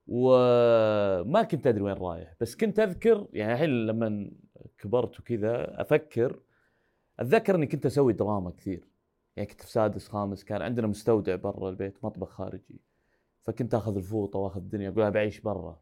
[0.07, 2.35] وما كنت أدري وين رايح.
[2.41, 4.31] بس كنت أذكر يعني الحين لما
[4.79, 6.41] كبرت وكذا أفكر
[7.21, 8.89] أتذكر إني كنت أسوي دراما كثير.
[9.37, 12.81] يعني كنت في سادس خامس كان عندنا مستودع برا البيت مطبخ خارجي.
[13.43, 15.81] فكنت آخذ الفوطة وآخذ الدنيا أقول بعيش برا.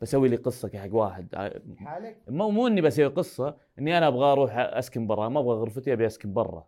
[0.00, 1.34] بسوي لي قصة حق واحد.
[1.76, 5.28] حالك مو مو إني بسوي قصة إني أنا أبغى أروح أسكن برا.
[5.28, 6.66] ما أبغى غرفتي أبي أسكن برا.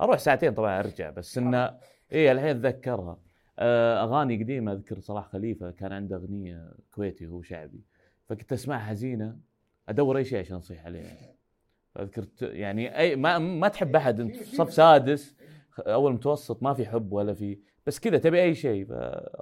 [0.00, 1.10] أروح ساعتين طبعا أرجع.
[1.10, 1.78] بس إنه
[2.12, 3.18] اي الحين أتذكرها.
[3.58, 7.82] أغاني قديمة أذكر صلاح خليفة كان عنده أغنية كويتي هو شعبي
[8.26, 9.36] فكنت أسمعها حزينه
[9.88, 11.02] أدور أي شيء عشان أصيح عليه
[11.98, 15.36] اذكر يعني اي ما ما تحب أحد أنت في صف سادس
[15.78, 18.86] أول متوسط ما في حب ولا في بس كذا تبي أي شيء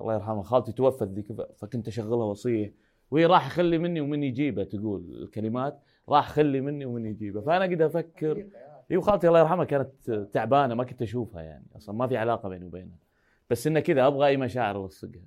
[0.00, 2.70] الله يرحمها خالتي توفت ذيك فكنت أشغلها وأصيح.
[3.10, 7.82] وهي راح خلي مني ومن يجيبها تقول الكلمات راح خلي مني ومن يجيبها فأنا قد
[7.82, 8.46] أفكر.
[8.90, 12.64] اي وخالتي الله يرحمها كانت تعبانة ما كنت أشوفها يعني أصلا ما في علاقة بيني
[12.64, 13.05] وبينها.
[13.50, 15.26] بس انه كذا أبغى أي مشاعر ألصقها.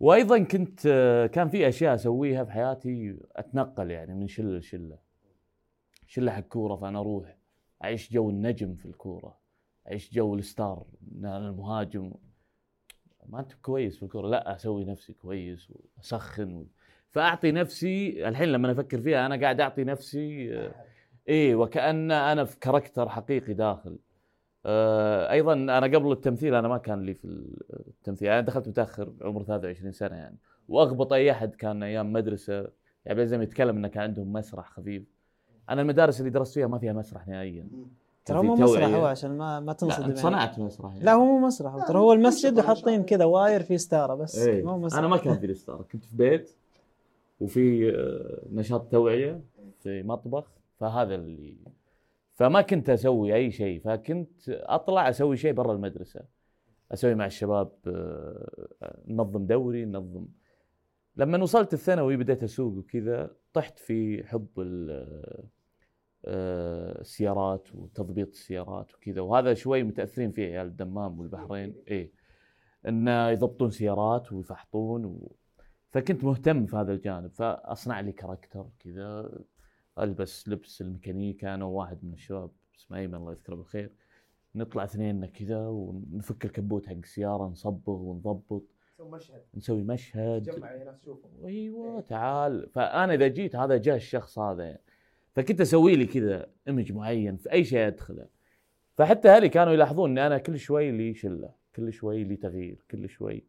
[0.00, 0.80] وأيضا كنت
[1.32, 4.98] كان في أشياء أسويها في حياتي أتنقل يعني من شلة لشلة.
[6.06, 7.36] شلة حق كورة فأنا أروح
[7.84, 9.38] أعيش جو النجم في الكورة
[9.88, 10.86] أعيش جو ال star
[11.18, 12.12] أنا المهاجم.
[13.26, 16.54] ما أنت كويس في الكورة لا أسوي نفسي كويس وأسخن.
[16.54, 16.66] و...
[17.10, 20.74] فأعطي نفسي الحين لما أفكر فيها أنا قاعد أعطي نفسي آه،
[21.28, 23.90] إيه وكأن أنا في character حقيقي داخل.
[23.90, 23.98] آه،
[24.66, 27.24] أيضا أنا قبل التمثيل أنا ما كان لي في
[27.88, 28.28] التمثيل.
[28.28, 30.36] أنا دخلت متأخر عمر 23 سنة يعني.
[30.68, 32.68] واغبط أي أحد كان أيام مدرسة.
[33.04, 35.02] يعني زي ما يتكلم إنه كان عندهم مسرح خفيف.
[35.70, 37.68] أنا المدارس اللي درست فيها ما فيها مسرح نهائيا.
[38.24, 38.94] ترى في مو مسرح.
[38.94, 40.12] هو عشان ما ما تنصدم لا يعني.
[40.12, 41.04] انت صنعت مسرح يعني.
[41.04, 41.72] لا هو مو مسرح.
[41.72, 44.38] هو ترى هو المسجد وحاطين كذا wire فيه ستارة بس.
[44.38, 44.64] إيه.
[44.64, 44.98] مو مسرح.
[44.98, 46.50] أنا ما كان في الستار كنت في بيت
[47.40, 49.40] وفي آه، نشاط توعية
[49.80, 50.44] في مطبخ.
[50.76, 51.56] فهذا اللي
[52.38, 56.20] فما كنت أسوي أي شيء فكنت أطلع أسوي شيء برا المدرسة.
[56.92, 60.26] أسوي مع الشباب آه، ننظم دوري ننظم
[61.16, 65.48] لما وصلت الثانوي بديت أسوق وكذا طحت في حب ال-
[66.24, 69.20] آه، السيارات وتضبيط السيارات وكذا.
[69.20, 71.74] وهذا شوي متأثرين فيه عيال الدمام والبحرين.
[71.90, 72.12] اي
[72.88, 75.32] انه يضبطون سيارات ويفحطون و...
[75.90, 77.30] فكنت مهتم في هذا الجانب.
[77.32, 79.38] فأصنع لي character كذا.
[80.02, 83.90] ألبس لبس الميكانيكا أنا وواحد من الشباب اسمه أيمن الله يذكره بالخير.
[84.54, 88.62] نطلع اثنين كذا ونفك الكبوت حق السيارة نصبغ ونضبط.
[88.94, 89.42] نسوي مشهد.
[89.54, 90.42] نسوي مشهد.
[90.42, 91.30] تجمع ناس تشوفهم.
[91.44, 92.68] أيوه تعال.
[92.70, 94.82] فأنا إذا جيت هذا جاء الشخص هذا يعني.
[95.34, 98.26] فكنت أسوي لي كذا ايمج معين في أي شيء أدخله.
[98.96, 103.08] فحتى أهلي كانوا يلاحظون اني أنا كل شوي لي شلة كل شوي لي تغيير كل
[103.08, 103.44] شوي.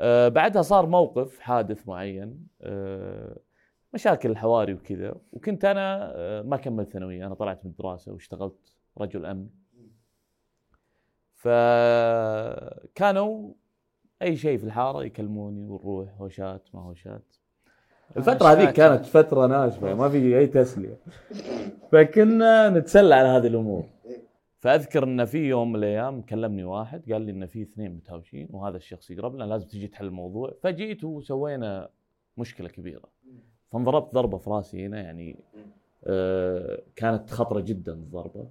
[0.00, 2.46] آه بعدها صار موقف حادث معين.
[2.60, 3.38] آه
[3.94, 5.14] مشاكل الحواري وكذا.
[5.32, 9.48] وكنت أنا آه ما كملت ثانوية أنا طلعت من الدراسة واشتغلت رجل أمن.
[11.34, 13.52] فكانوا
[14.22, 17.36] أي شيء في الحارة يكلموني ونروح هوشات ما هوشات.
[18.16, 20.98] الفترة هذيك كانت فترة ناشفة ما في أي تسلية.
[21.92, 23.84] فكنا نتسلى على هذه الأمور.
[24.58, 28.76] فأذكر أن في يوم من الأيام كلمني واحد قال لي أن في اثنين متهاوشين وهذا
[28.76, 30.54] الشخص يقرب لنا لازم تجي تحل الموضوع.
[30.62, 31.88] فجيت وسوينا
[32.36, 33.13] مشكلة كبيرة.
[33.74, 35.36] فانضربت ضربة في راسي هنا يعني
[36.04, 38.46] آه كانت خطرة جدا الضربة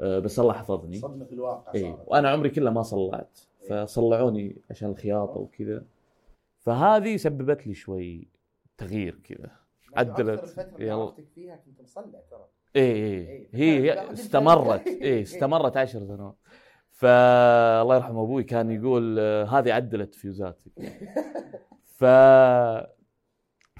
[0.00, 0.96] آه بس الله حفظني.
[0.96, 3.38] صدمة الواقع اي وأنا عمري كله ما صلعت
[3.68, 5.84] فصلعوني عشان الخياطة وكذا.
[6.58, 8.28] فهذه سببت لي شوي
[8.78, 9.50] تغيير كذا
[9.96, 10.68] عدلت.
[10.78, 11.12] يلا.
[11.34, 12.46] فيها كنت مصلع ترى.
[12.76, 14.86] اي اي هي, هي استمرت.
[14.86, 16.34] اي استمرت عشر سنوات.
[16.90, 20.70] فالله يرحم أبوي كان يقول آه، هذه عدلت فيوزاتي
[21.98, 22.04] ف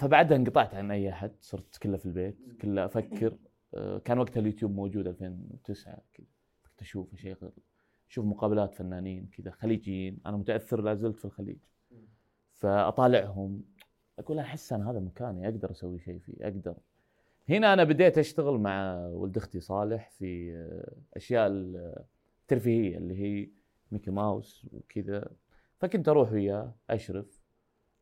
[0.01, 3.37] فبعدها انقطعت عن أي أحد صرت كله في البيت كله أفكر.
[3.75, 6.27] آه، كان وقتها اليوتيوب موجود 2009 كذا
[6.65, 7.53] كنت أشوف اشيغل
[8.11, 10.19] أشوف مقابلات فنانين كذا خليجيين.
[10.27, 11.59] أنا متأثر لا زلت في الخليج.
[12.55, 13.63] فأطالعهم.
[14.19, 16.77] أقول أحس أنا هذا مكاني أقدر أسوي شيء فيه أقدر.
[17.49, 20.53] هنا أنا بديت أشتغل مع ولد أختي صالح في
[21.17, 23.51] أشياء الترفيهيه اللي هي
[23.93, 25.31] ميكي ماوس وكذا.
[25.79, 27.40] فكنت أروح وياه أشرف.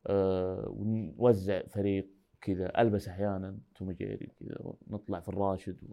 [0.09, 2.09] ونوزع فريق
[2.41, 5.93] كذا ألبس أحيانا توم جيري كذا ونطلع في الراشد و...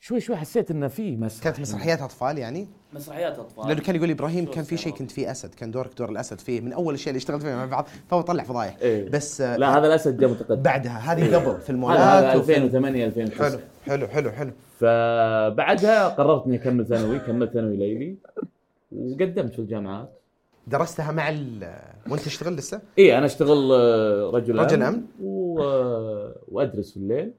[0.00, 3.68] شوي شوي حسيت إنه في مسرح كانت مسرحيات أطفال يعني؟ مسرحيات أطفال.
[3.68, 6.60] لأنه كان يقول إبراهيم كان في شيء كنت فيه أسد كان دورك دور الأسد فيه.
[6.60, 8.76] من أول الاشياء اللي اشتغلت فيها مع بعض فهو طلع فضايح.
[8.82, 9.08] إيه.
[9.10, 10.62] بس لا هذا الأسد جاء متقدم.
[10.62, 11.36] بعدها هذه إيه.
[11.36, 14.52] قبل في هذا المولات 2008 2009 حلو حلو حلو حلو.
[14.78, 18.16] فبعدها قررت إني أكمل ثانوي كملت ثانوي ليلي
[18.92, 20.21] وقدمت في الجامعات.
[20.66, 21.74] درستها مع ال
[22.10, 25.02] وانت تشتغل لسه؟ اي أنا أشتغل آه، رجل رجل أمن.
[25.22, 25.60] و...
[25.60, 27.32] آه، وأدرس في الليل.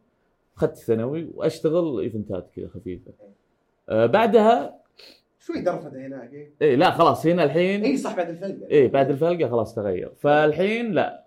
[0.58, 3.12] أخذت ثانوي وأشتغل إيفنتات كذا خفيفة.
[3.90, 4.76] آه بعدها
[5.40, 6.52] شوي درفده هناك إيه.
[6.62, 10.12] اي لا خلاص هنا الحين اي صح بعد الفلقه اي بعد الفلقه خلاص تغير.
[10.18, 11.24] فالحين لا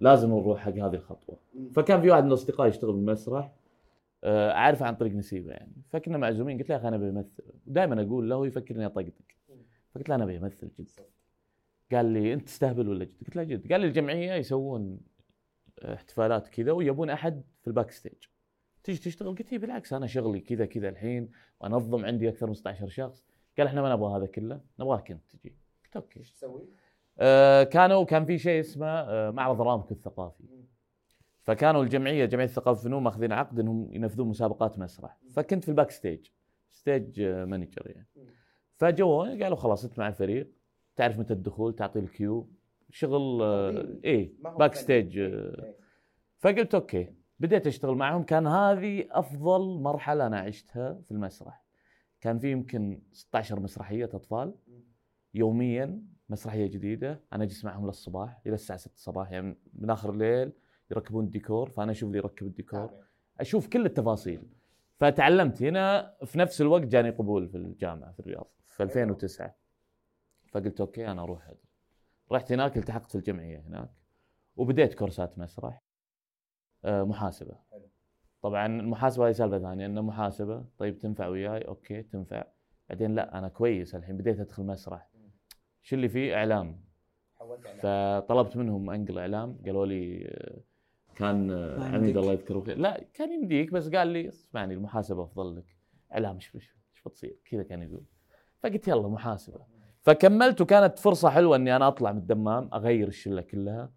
[0.00, 1.36] لازم نروح حق هذه الخطوة.
[1.74, 3.50] فكان في واحد من الأصدقاء يشتغل بالمسرح.
[4.24, 5.72] اعرفه عن طريق نسيبه يعني.
[5.92, 7.42] فكنا معزومين قلت له يا أخي أنا بمثل.
[7.66, 9.12] دائما أقول له يفكرني أطقطق.
[9.96, 10.88] فقلت له أنا بمثل جد.
[11.92, 13.72] قال لي أنت تستهبل ولا جد؟ قلت له جد.
[13.72, 15.00] قال لي الجمعية يسوون
[15.82, 18.24] احتفالات كذا ويبون أحد في ال backstage
[18.84, 21.30] تيجي تشتغل؟ قلت له بالعكس أنا شغلي كذا كذا الحين
[21.60, 23.24] وأنظم عندي أكثر من 16 شخص.
[23.58, 25.56] قال إحنا ما نبغى هذا كله نبغاك أنت تجي.
[25.84, 26.20] قلت okay.
[26.20, 26.68] إيش تسوي؟
[27.18, 30.44] آه كانوا كان في شيء اسمه آه معرض أرامكو الثقافي.
[31.42, 35.18] فكانوا الجمعية جمعية الثقافة والفنون ماخذين عقد إنهم ينفذون مسابقات مسرح.
[35.32, 36.26] فكنت في ال backstage
[36.70, 38.06] stage manager يعني.
[38.76, 40.52] فجوني قالوا خلاص انت مع الفريق
[40.96, 42.50] تعرف متى الدخول تعطي ال cue
[42.90, 43.42] شغل
[44.46, 44.74] هو back.
[44.74, 45.20] stage.
[46.38, 51.64] فقلت okay بديت أشتغل معهم كان هذه أفضل مرحلة أنا عشتها في المسرح.
[52.20, 54.54] كان في يمكن 16 مسرحية أطفال.
[55.34, 60.52] يوميا مسرحية جديدة أنا أجلس معهم للصباح إلى الساعة 6 الصباح يعني من آخر الليل
[60.90, 62.90] يركبون الديكور فأنا أشوف اللي يركب الديكور
[63.40, 64.42] أشوف كل التفاصيل.
[64.98, 68.50] فتعلمت هنا في نفس الوقت جاني قبول في الجامعة في الرياض.
[68.76, 69.54] في 2009
[70.52, 71.76] فقلت okay أنا أروح أدرس.
[72.32, 73.90] رحت هناك التحقت في الجمعية هناك
[74.56, 75.82] وبديت كورسات مسرح
[76.84, 77.56] آه، محاسبة.
[78.42, 82.44] طبعا المحاسبة هذه سالفة ثانية إنه محاسبة طيب تنفع وياي؟ okay تنفع.
[82.88, 85.08] بعدين لا أنا كويس الحين بديت أدخل مسرح.
[85.82, 86.80] شو اللي فيه؟ إعلام.
[87.82, 89.58] فطلبت منهم أنقل إعلام.
[89.66, 90.60] قالوا لي آه،
[91.14, 92.16] كان آه، عميد يمديك.
[92.16, 95.76] الله يذكره بالخير لا كان يمديك بس قال لي اسمعني المحاسبة أفضل لك.
[96.12, 98.04] إعلام إيش بتصير؟ كذا كان يقول.
[98.62, 99.60] فقلت يلا محاسبة.
[100.02, 103.92] فكملت وكانت فرصة حلوة إني أنا أطلع من الدمام أغير الشلة كلها.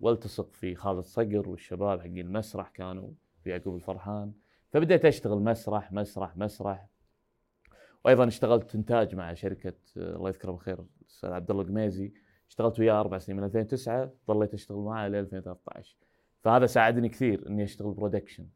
[0.00, 3.10] والتصق في خالد صقر والشباب حقين المسرح كانوا
[3.42, 4.32] في يعقوب الفرحان.
[4.70, 6.88] فبديت أشتغل مسرح مسرح مسرح.
[8.04, 12.12] وأيضا اشتغلت إنتاج مع شركة آه، الله يذكره بالخير الأستاذ عبد الله القميزي.
[12.48, 15.96] اشتغلت وياه أربع سنين من 2009 ظليت أشتغل معاه إلى 2013
[16.40, 18.46] فهذا ساعدني كثير إني أشتغل production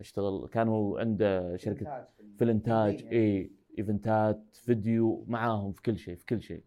[0.00, 2.06] أشتغل كان هو عنده شركة
[2.38, 3.04] في الإنتاج.
[3.12, 6.62] اي event ات فيديو معاهم في كل شيء في كل شيء.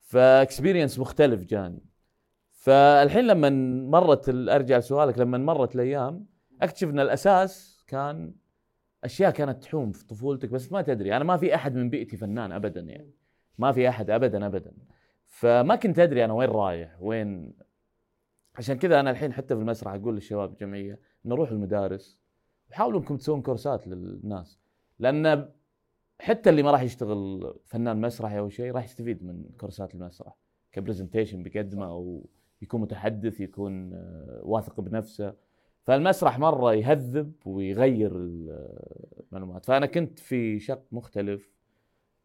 [0.00, 1.82] ف experience مختلف جاني.
[2.50, 3.50] فالحين لما
[3.90, 6.26] مرت أرجع لسؤالك لما مرت الأيام
[6.62, 8.34] أكتشف إن الأساس كان
[9.04, 11.16] أشياء كانت تحوم في طفولتك بس ما تدري.
[11.16, 13.10] أنا ما في أحد من بيئتي فنان ابدا يعني.
[13.58, 14.72] ما في أحد ابدا ابدا.
[15.26, 17.52] فما كنت أدري أنا وين رايح وين.
[18.54, 22.18] عشان كذا أنا الحين حتى في المسرح أقول للشباب الجمعية نروح المدارس
[22.70, 24.58] وحاولوا إنكم تسوون كورسات للناس.
[24.98, 25.48] لأن
[26.20, 30.36] حتى اللي ما راح يشتغل فنان مسرحي أو شيء راح يستفيد من كورسات المسرح.
[30.72, 32.26] كبرزنتيشن بيقدمه أو
[32.62, 35.34] يكون متحدث يكون آه، واثق بنفسه.
[35.82, 39.66] فالمسرح مرة يهذب ويغير المعلومات.
[39.66, 41.52] فأنا كنت في شق مختلف.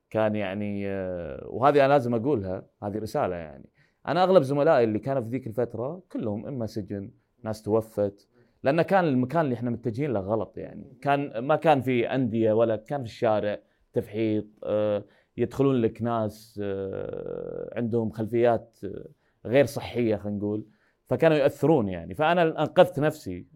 [0.10, 3.70] كان يعني آه، وهذه أنا لازم أقولها هذه رسالة يعني.
[4.08, 7.12] أنا أغلب زملائي اللي كانوا في ذيك الفترة كلهم إما سجن
[7.44, 8.28] ناس توفت.
[8.64, 10.98] لأن كان المكان اللي إحنا متجهين له غلط يعني.
[11.02, 13.60] كان ما كان في أندية ولا كان في الشارع.
[13.98, 15.04] تفحيط آه،
[15.38, 19.06] يدخلون لك ناس آه، عندهم خلفيات آه،
[19.45, 20.66] غير صحية خلينا نقول.
[21.06, 22.16] فكانوا ياثرون يعني.
[22.16, 23.48] فأنا أنقذت نفسي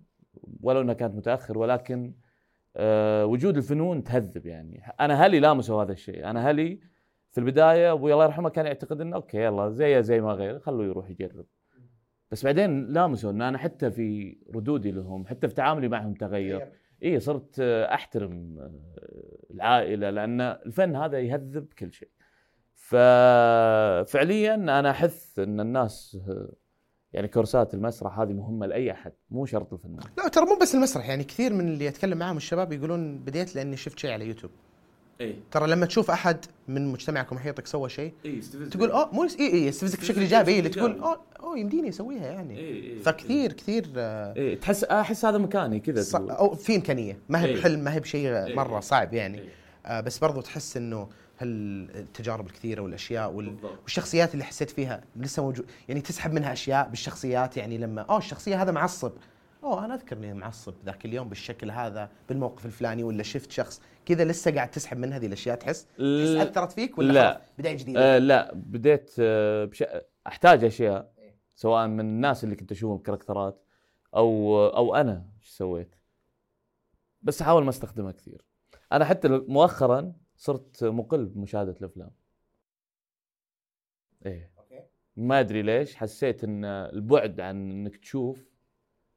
[0.61, 2.13] ولو إنها كانت متأخر ولكن
[3.23, 4.83] وجود الفنون تهذب يعني.
[4.99, 6.29] أنا هلي لامسوا هذا الشيء.
[6.29, 6.79] أنا هلي
[7.31, 10.85] في البداية أبوي الله يرحمه كان يعتقد إنه أوكي يلا زي زي ما غير خلوه
[10.85, 11.45] يروح يجرب.
[12.31, 16.71] بس بعدين لامسوا ان أنا حتى في ردودي لهم حتى في تعاملي معهم تغير.
[17.03, 18.71] اي صرت أحترم آه،
[19.51, 22.09] العائلة لأن الفن هذا يهذب كل شيء.
[22.75, 26.53] ففعليا أنا أحث إن الناس آه،
[27.13, 29.99] يعني كورسات المسرح هذه مهمة لأي أحد مو شرط الفنان.
[30.17, 33.77] لا ترى مو بس المسرح يعني كثير من اللي أتكلم معاهم الشباب يقولون بديت لأني
[33.77, 34.51] شفت شيء على يوتيوب.
[35.21, 39.23] اي ترى لما تشوف أحد من مجتمعك ومحيطك سوى شيء اي يستفز تقول آه مو
[39.23, 42.59] اي اي يستفزك بشكل إيجابي اللي تقول آه أوه يمديني أسويها يعني.
[42.59, 46.17] إي إي فكثير كثير آه، اي تحس أحس هذا مكاني كذا.
[46.17, 47.17] أو في إمكانية.
[47.29, 47.55] ما هي إيه.
[47.59, 48.55] بحلم ما هي بشيء إيه.
[48.55, 49.39] مرة صعب يعني.
[49.39, 49.49] إيه.
[49.85, 51.07] آه بس برضو تحس إنه
[51.39, 53.55] هالتجارب الكثيرة والأشياء وال...
[53.83, 58.61] والشخصيات اللي حسيت فيها لسه موجود يعني تسحب منها أشياء بالشخصيات يعني لما أوه الشخصية
[58.61, 59.11] هذا معصب.
[59.63, 64.25] أوه أنا أذكر إني معصب ذاك اليوم بالشكل هذا بالموقف الفلاني ولا شفت شخص كذا
[64.25, 67.41] لسه قاعد تسحب من هذه الأشياء تحس؟ أثرت فيك ولا لا.
[67.59, 68.15] بداية جديدة.
[68.15, 68.53] آه لا.
[68.53, 69.83] بديت آه بش...
[70.27, 71.13] أحتاج أشياء
[71.55, 73.65] سواء من الناس اللي كنت أشوفهم كاركترات
[74.15, 75.95] أو أو أنا إيش سويت.
[77.21, 78.41] بس أحاول ما أستخدمها كثير.
[78.91, 82.11] أنا حتى مؤخرا صرت مقل بمشاهدة الأفلام.
[84.25, 84.51] إيه.
[85.15, 88.50] ما أدري ليش حسيت إن البعد عن إنك تشوف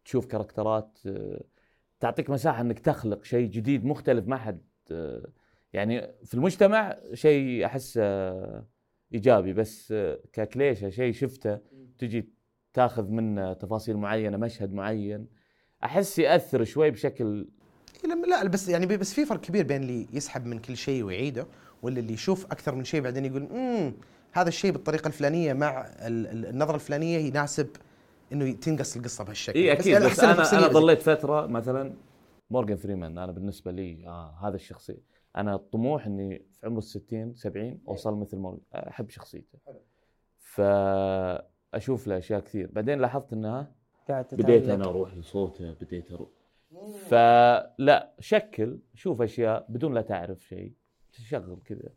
[0.04, 1.40] تشوف كاركترات آه،
[2.00, 4.60] تعطيك مساحة إنك تخلق شيء جديد مختلف ما حد
[4.92, 5.26] آه،
[5.72, 8.66] يعني في المجتمع شيء أحس آه،
[9.14, 9.94] إيجابي بس
[10.32, 11.58] ككليشة شيء شفته
[11.98, 12.28] تجي
[12.72, 15.26] تاخذ منه تفاصيل معينة مشهد معين
[15.84, 17.48] أحس يأثر شوي بشكل
[18.04, 21.46] إيه لا بس يعني بس في فرق كبير بين اللي يسحب من كل شيء ويعيده
[21.82, 23.94] ولا اللي يشوف أكثر من شيء بعدين يقول امم
[24.32, 27.68] هذا الشيء بالطريقة الفلانية مع ال- ال- النظرة الفلانية يناسب
[28.32, 29.58] إنه تنقص القصة بهالشكل.
[29.58, 31.94] اي أكيد بس, أحسن أنا أنا ظليت فترة مثلا
[32.50, 35.02] مورجان فريمان أنا بالنسبة لي آه هذا الشخصية.
[35.36, 39.58] أنا الطموح إني في عمر الستين 70 أوصل مثل مورجان أحب شخصيته.
[40.38, 42.70] فأشوف له أشياء كثير.
[42.72, 43.72] بعدين لاحظت إنها
[44.08, 44.68] بديت.
[44.68, 46.28] أنا أروح لصوته بديت أروح.
[47.08, 50.72] فلا شكل شوف أشياء بدون لا تعرف شيء.
[51.12, 51.88] تشغل كذا.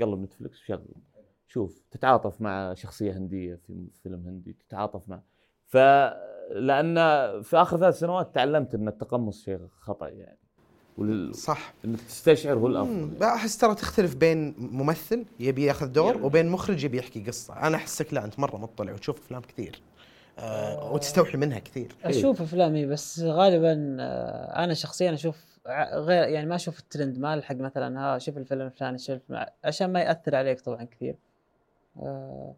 [0.00, 0.94] قلب نتفلكس شغل.
[1.46, 5.22] شوف تتعاطف مع شخصية هندية في فيلم هندي تتعاطف مع
[5.70, 6.94] فلان
[7.42, 10.38] في آخر ثلاث سنوات تعلمت إن التقمص شيء خطأ يعني.
[10.98, 11.34] وال...
[11.34, 11.74] صح.
[11.84, 16.84] انك تستشعر هو الأفضل مم، أحس ترى تختلف بين ممثل يبي يأخذ دور وبين مخرج
[16.84, 17.66] يبي يحكي قصة.
[17.66, 19.82] أنا احسك لا أنت مرة مطلع وتشوف أفلام كثير.
[20.38, 21.92] آه وتستوحي منها كثير.
[22.04, 25.36] أشوف افلامي بس غالبا آه، أنا شخصيا أشوف
[25.92, 29.18] غير يعني ما أشوف الترند ما ألحق مثلا ها شوف الفيلم الفلاني شوف
[29.64, 31.16] عشان ما يأثر عليك طبعا كثير.
[31.96, 32.54] آه، آه،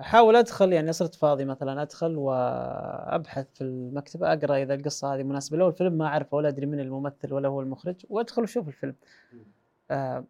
[0.00, 5.56] احاول أدخل يعني صرت فاضي مثلا أدخل وأبحث في المكتبة أقرأ إذا القصة هذه مناسبة
[5.56, 8.94] لو الفيلم ما أعرفه ولا أدري من الممثل ولا هو المخرج وأدخل وأشوف الفيلم.
[9.90, 10.24] آه،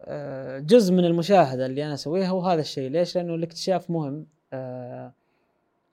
[0.00, 2.90] آه، جزء من المشاهدة اللي أنا أسويها هو هذا الشيء.
[2.90, 4.26] ليش؟ لأنه الاكتشاف مهم.
[4.52, 5.12] آه،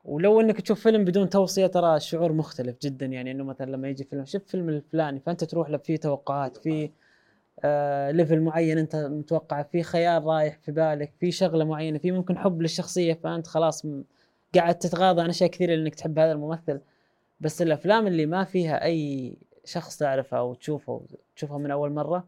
[0.06, 3.06] ولو إنك تشوف فيلم بدون توصية ترى الشعور مختلف جدا.
[3.06, 6.90] يعني إنه مثلا لما يجي فيلم شوف فيلم الفلاني فأنت تروح له في توقعات في
[7.64, 12.38] آه ليفل معين انت متوقع في خيال رايح في بالك في شغلة معينة في ممكن
[12.38, 13.86] حب للشخصية فأنت خلاص
[14.56, 16.82] قاعد تتغاضى عن أشياء كثيرة لأنك تحب هذا الممثل.
[17.40, 19.34] بس الأفلام اللي ما فيها أي
[19.66, 21.02] شخص تعرفه أو تشوفه
[21.36, 22.24] تشوفها من أول مرة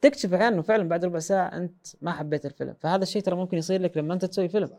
[0.00, 2.74] تكتشف أحيانا إنه فعلا بعد ربع ساعة أنت ما حبيت الفيلم.
[2.80, 4.70] فهذا الشيء ترى ممكن يصير لك لما أنت تسوي فيلم.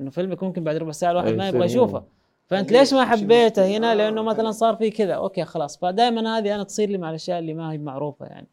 [0.00, 2.04] إنه فيلمك ممكن بعد ربع ساعة الواحد ما يبغى يشوفه.
[2.46, 5.14] فأنت ليش ما حبيته هنا؟ لأنه مثلا صار في كذا.
[5.14, 5.78] أوكي خلاص.
[5.78, 8.46] فدائما هذه أنا تصير لي مع الأشياء اللي ما هي معروفة يعني.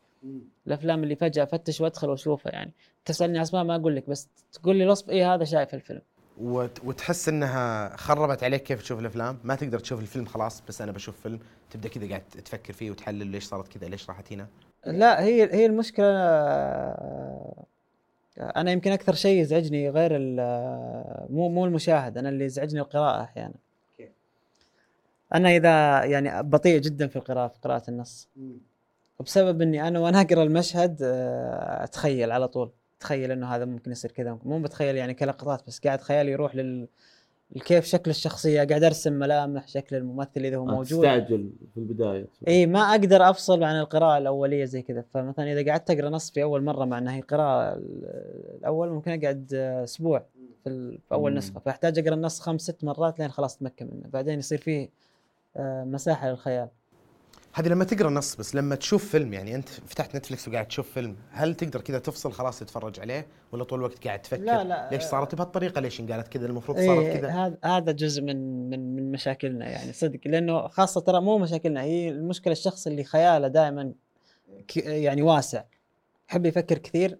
[0.67, 2.71] الأفلام اللي فجأة أفتش وأدخل وأشوفها يعني.
[3.05, 6.01] تسألني أسماء ما أقول لك بس تقول لي الوصف إيه هذا شايف الفيلم؟
[6.41, 10.91] وت- وتحس إنها خربت عليك كيف تشوف الأفلام؟ ما تقدر تشوف الفيلم خلاص بس أنا
[10.91, 11.39] بشوف فيلم
[11.69, 14.47] تبدأ كذا قاعد تفكر فيه وتحلل ليش صارت كذا ليش راحت هنا؟
[14.85, 16.05] لا هي هي المشكلة
[18.39, 20.11] أنا يمكن أكثر شيء يزعجني غير
[21.29, 23.53] مو مو المشاهد أنا اللي يزعجني القراءة أحيانا.
[25.33, 28.29] أنا إذا يعني بطيء جدا في القراءة في قراءة النص.
[29.19, 32.71] وبسبب إني أنا وأنا أقرأ المشهد آه، أتخيل على طول.
[32.97, 36.87] أتخيل إنه هذا ممكن يصير كذا مو بتخيل يعني كلقطات بس قاعد خيالي يروح لل
[37.65, 40.99] كيف شكل الشخصية قاعد أرسم ملامح شكل الممثل إذا هو موجود.
[40.99, 42.25] تستعجل في البداية.
[42.47, 45.03] إي ما أقدر أفصل عن القراءة الأولية زي كذا.
[45.13, 48.05] فمثلا إذا قعدت أقرأ نص في أول مرة مع إنها هي قراءة ال-
[48.59, 50.23] الأول ممكن أقعد آه، أسبوع
[50.63, 51.33] في, أول.
[51.33, 51.59] نسخة.
[51.59, 54.09] فأحتاج أقرأ النص خمس ست مرات لين خلاص أتمكن منه.
[54.13, 54.89] بعدين يصير فيه
[55.57, 56.67] آه، مساحة للخيال.
[57.53, 61.15] هذه لما تقرأ نص بس لما تشوف فيلم يعني أنت فتحت نتفلكس وقاعد تشوف فيلم
[61.31, 65.03] هل تقدر كذا تفصل خلاص تتفرج عليه ولا طول الوقت قاعد تفكر؟ لا، لا، ليش
[65.03, 67.29] صارت بهالطريقة؟ ليش انقالت كذا؟ المفروض إيه صارت كذا.
[67.29, 70.19] هذا هذا جزء من من من مشاكلنا يعني صدق.
[70.25, 73.93] لأنه خاصة ترى مو مشاكلنا هي المشكلة الشخص اللي خياله دائما
[74.75, 75.63] يعني واسع
[76.29, 77.17] يحب يفكر كثير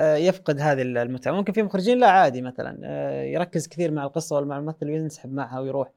[0.00, 1.32] آه، يفقد هذه المتعة.
[1.32, 5.32] ممكن في مخرجين لا عادي مثلا آه، يركز كثير مع القصة ولا مع الممثل وينسحب
[5.32, 5.90] معها ويروح.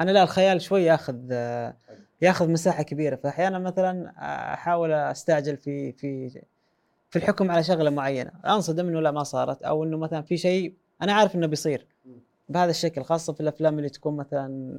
[0.00, 1.76] أنا لا الخيال شوي ياخذ آه،
[2.22, 3.16] ياخذ مساحة كبيرة.
[3.16, 4.12] فأحيانا مثلا
[4.54, 6.28] أحاول أستعجل في في
[7.10, 8.30] في الحكم على شغلة معينة.
[8.46, 9.62] أنصدم إنه لا ما صارت.
[9.62, 11.86] أو إنه مثلا في شيء أنا عارف إنه بيصير.
[12.48, 14.78] بهذا الشكل خاصة في الأفلام اللي تكون مثلا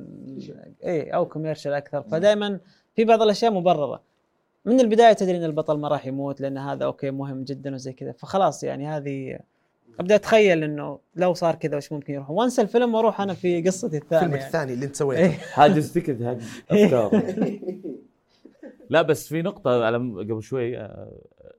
[0.84, 2.02] اي أو commercial أكثر.
[2.02, 2.60] فدائما
[2.96, 4.02] في بعض الأشياء مبررة.
[4.66, 8.12] من البداية تدري إن البطل ما راح يموت لأن هذا okay مهم جدا وزي كذا.
[8.12, 9.39] فخلاص يعني هذه
[10.00, 13.98] أبدأ أتخيل إنه لو صار كذا وش ممكن يروح؟ وانسى الفيلم وأروح أنا في قصتي
[13.98, 14.20] الثانية.
[14.20, 14.46] فيلمك يعني.
[14.48, 14.98] الثاني اللي أنت إيه.
[15.00, 16.38] سويته حاجز ticket حق
[16.72, 17.12] أفكار.
[18.89, 21.12] لا بس في نقطة على قبل شوي آه،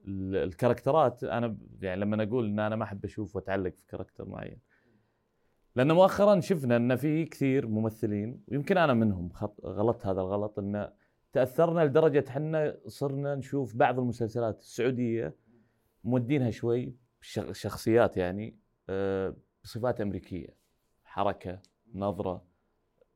[0.08, 3.86] ال- ال character ات أنا يعني لما أقول إن أنا ما أحب أشوف وأتعلق في
[3.88, 4.56] character معين.
[5.76, 10.88] لأن مؤخرا شفنا إن في كثير ممثلين ويمكن أنا منهم خط غلطت هذا الغلط إن
[11.32, 15.34] تأثرنا لدرجة إحنا صرنا نشوف بعض المسلسلات السعودية
[16.04, 16.94] مودينها شوي.
[17.52, 18.58] شخصيات يعني
[18.88, 20.56] آه، بصفات أمريكية.
[21.04, 21.60] حركة
[21.94, 22.44] نظرة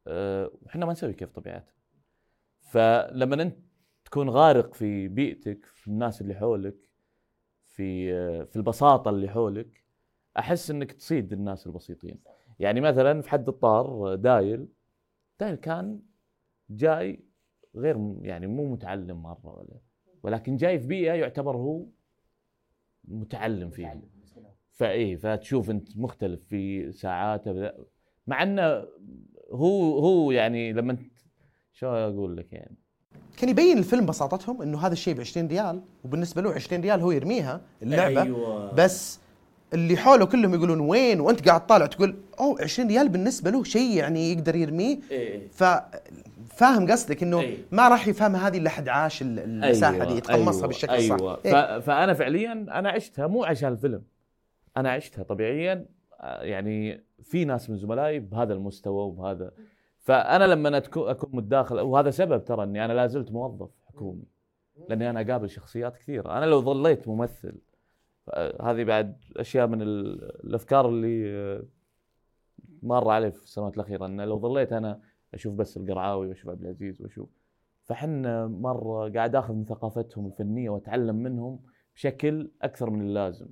[0.07, 1.73] آه، وحنا ما نسوي كيف طبيعتنا
[2.61, 3.59] فلما انت
[4.05, 6.77] تكون غارق في بيئتك في الناس اللي حولك
[7.65, 9.85] في آه، في البساطة اللي حولك
[10.39, 12.21] أحس إنك تصيد الناس البسيطين.
[12.59, 14.69] يعني مثلا في حد الطار دايل.
[15.41, 16.01] دايل كان
[16.71, 17.25] جاي
[17.77, 19.81] غير يعني مو متعلم مرة ولا
[20.23, 21.87] ولكن جاي في بيئة يعتبر هو
[23.05, 24.01] متعلم فيها
[24.73, 27.71] فايه فتشوف أنت مختلف في ساعاته.
[28.27, 28.85] مع إنه
[29.51, 31.13] هو هو يعني لما أنت
[31.73, 32.77] شو أقول لك يعني؟
[33.37, 37.11] كان يبين الفيلم بساطتهم إنه هذا الشيء ب 20 ريال وبالنسبة له 20 ريال هو
[37.11, 38.23] يرميها اللعبة.
[38.23, 38.75] أيوة.
[38.75, 39.21] بس
[39.73, 43.97] اللي حوله كلهم يقولون وين؟ وأنت قاعد طالع تقول أوه 20 ريال بالنسبة له شيء
[43.97, 44.99] يعني يقدر يرميه.
[45.11, 45.49] إيه.
[46.51, 47.57] فاهم قصدك إنه إيه.
[47.73, 51.15] ما راح يفهمها هذه الا حد عاش ال- المساحة دي يتقمصها بالشكل أيوة.
[51.17, 51.55] الصح ف...
[51.85, 54.03] فأنا فعليا أنا عشتها مو عشان الفيلم.
[54.77, 55.87] أنا عشتها طبيعيا
[56.23, 59.51] يعني في ناس من زملائي بهذا المستوى وبهذا.
[59.99, 64.25] فأنا لما أكون متداخل وهذا سبب ترى إني أنا لا زلت موظف حكومي
[64.89, 67.55] لأني أنا أقابل شخصيات كثيره أنا لو ظليت ممثل
[68.31, 71.63] آه، هذه بعد أشياء من ال- الأفكار اللي آه،
[72.83, 75.01] مر علي في السنوات الأخيرة انه لو ظليت أنا
[75.35, 77.29] أشوف بس القرعاوي وأشوف عبد العزيز وأشوف
[77.85, 81.61] فحنا مرة قاعد آخذ من ثقافتهم الفنية وأتعلم منهم
[81.95, 83.47] بشكل أكثر من اللازم.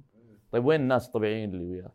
[0.53, 1.93] طيب وين الناس الطبيعيين اللي وياك؟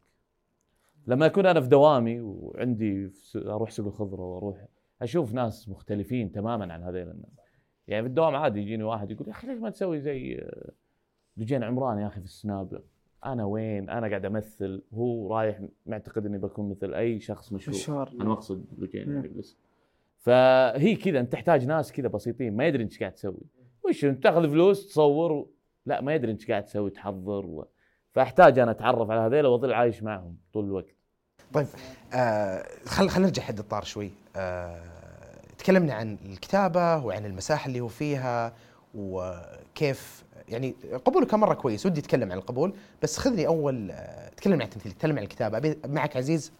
[1.07, 4.65] لما أكون أنا في دوامي وعندي في أروح سوق الخضرة وأروح
[5.01, 7.41] أشوف ناس مختلفين تماما عن هذيل الناس.
[7.87, 10.71] يعني في الدوام عادي يجيني واحد يقول يا أخي ليش ما تسوي زي آه،
[11.37, 12.81] لجين عمران يا أخي في السناب
[13.25, 17.75] أنا وين؟ أنا قاعد أمثل هو رايح معتقد إني بكون مثل أي شخص مشهور.
[18.21, 19.15] أنا أقصد لجين مم.
[19.15, 19.57] يعني بس
[20.21, 23.41] فهي كذا أنت تحتاج ناس كذا بسيطين ما يدري انت قاعد تسوي.
[23.85, 25.51] وش أنت تأخذ فلوس تصور و...
[25.85, 27.67] لا ما يدري انت قاعد تسوي تحضر و...
[28.13, 30.95] فأحتاج أنا أتعرف على هذيلا وأظل عايش معهم طول الوقت.
[31.53, 31.67] طيب
[32.13, 34.09] آه خل خل نرجع حد الطار شوي.
[34.35, 34.81] آه
[35.57, 38.53] تكلمنا عن الكتابة وعن المساحة اللي هو فيها
[38.95, 44.63] وكيف يعني قبوله كان مرة كويس ودي أتكلم عن القبول بس خذني أول آه تكلمنا
[44.63, 45.75] عن التمثيل تكلم عن الكتابة.
[45.85, 46.51] معك عزيز؟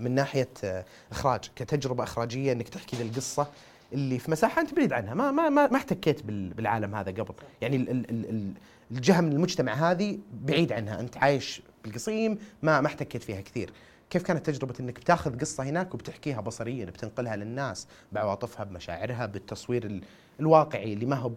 [0.00, 3.46] من ناحية آه إخراج كتجربة إخراجية إنك تحكي ذا القصة
[3.92, 5.14] اللي في مساحة أنت بعيد عنها.
[5.14, 7.34] ما ما ما, ما احتكيت بال- بالعالم هذا قبل.
[7.60, 8.52] يعني ال ال ال ال
[8.90, 11.00] الجهه من المجتمع هذه بعيد عنها.
[11.00, 13.70] أنت عايش بالقصيم ما ما احتكيت فيها كثير.
[14.10, 20.02] كيف كانت تجربة إنك بتاخذ قصة هناك وبتحكيها بصريا بتنقلها للناس بعواطفها بمشاعرها بالتصوير ال-
[20.40, 21.32] الواقعي اللي ما هو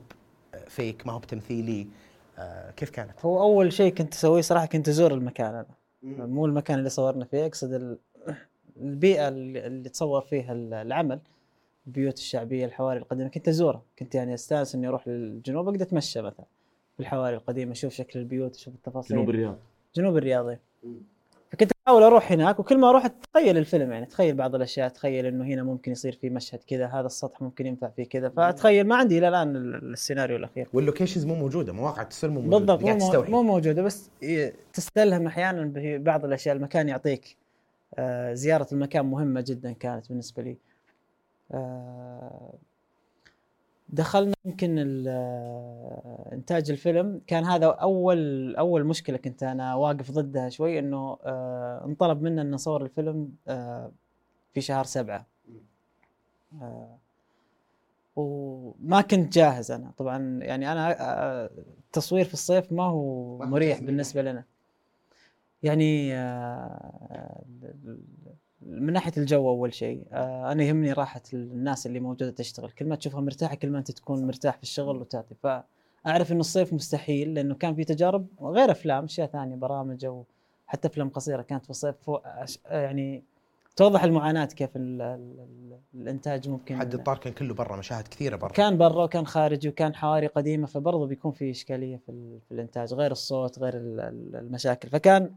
[0.67, 1.87] فيك ما هو بتمثيلي.
[2.37, 5.65] آه، كيف كانت؟ هو أول شيء كنت أسويه صراحة كنت أزور المكان أنا
[6.25, 7.97] مو المكان اللي صورنا فيه أقصد
[8.81, 11.19] البيئة اللي تصور فيها ال- العمل
[11.87, 13.81] البيوت الشعبية الحواري القديمة كنت أزورها.
[13.99, 16.45] كنت يعني أستأنس إني أروح للجنوب أقدر أتمشى مثلا
[16.97, 19.17] في الحواري القديمة أشوف شكل البيوت أشوف التفاصيل.
[19.17, 19.57] جنوب الرياض.
[19.95, 20.59] جنوب الرياض إيه.
[21.51, 25.45] فكنت أحاول أروح هناك وكل ما أروح أتخيل الفيلم يعني تخيل بعض الأشياء تخيل إنه
[25.45, 28.29] هنا ممكن يصير في مشهد كذا هذا السطح ممكن ينفع فيه كذا.
[28.29, 30.67] فأتخيل ما عندي إلى الآن ال- السيناريو الأخير.
[30.73, 34.09] وال locations مو موجودة مواقع التصوير مو موجودة بالضبط مو, موجودة بس
[34.73, 37.37] تستلهم أحيانا ببعض الأشياء المكان يعطيك.
[38.33, 40.57] زيارة المكان مهمة جدا كانت بالنسبة لي.
[41.51, 42.53] آه
[43.89, 47.21] دخلنا يمكن آه، إنتاج الفيلم.
[47.27, 52.51] كان هذا أول أول مشكلة كنت أنا واقف ضدها شوي إنه آه انطلب منا ان
[52.51, 53.91] نصور الفيلم آه
[54.53, 55.25] في شهر سبعة.
[56.61, 56.97] آه
[58.15, 59.91] وما كنت جاهز أنا.
[59.97, 61.49] طبعا يعني أنا آه،
[61.87, 64.43] التصوير في الصيف ما هو مريح بالنسبة لنا.
[65.65, 67.43] يعني آه،
[68.61, 72.71] من ناحية الجو أول شيء آه، أنا يهمني راحة الناس اللي موجودة تشتغل.
[72.71, 75.35] كل ما تشوفها مرتاحة كل ما أنت تكون مرتاح في الشغل وتعطي.
[75.35, 80.25] فأعرف انه الصيف مستحيل لأنه كان في تجارب غير أفلام أشياء ثانية برامج أو
[80.67, 81.95] حتى أفلام قصيرة كانت في الصيف.
[82.65, 83.23] يعني
[83.75, 88.35] توضح المعاناة كيف ال ال ال الإنتاج ممكن حد الطار كان كله برا مشاهد كثيرة
[88.35, 88.51] برا.
[88.51, 93.11] كان برا وكان خارجي وكان حواري قديمة فبرضه بيكون في إشكالية في, في الإنتاج غير
[93.11, 94.89] الصوت غير ال- ال- المشاكل.
[94.89, 95.35] فكان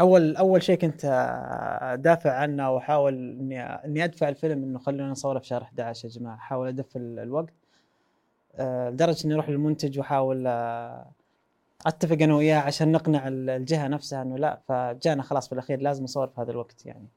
[0.00, 1.00] أول أول شيء كنت
[1.82, 6.34] ادافع عنه وأحاول إني إني أدفع الفيلم إنه خلونا نصوره في شهر 11 يا جماعة.
[6.34, 7.52] أحاول أدف ال- الوقت
[8.54, 11.06] آه، لدرجة إني أروح للمنتج وأحاول آه،
[11.86, 16.04] أتفق أنا وياه عشان نقنع ال- الجهة نفسها إنه لا فجانا خلاص في الأخير لازم
[16.04, 17.08] نصور في هذا الوقت يعني.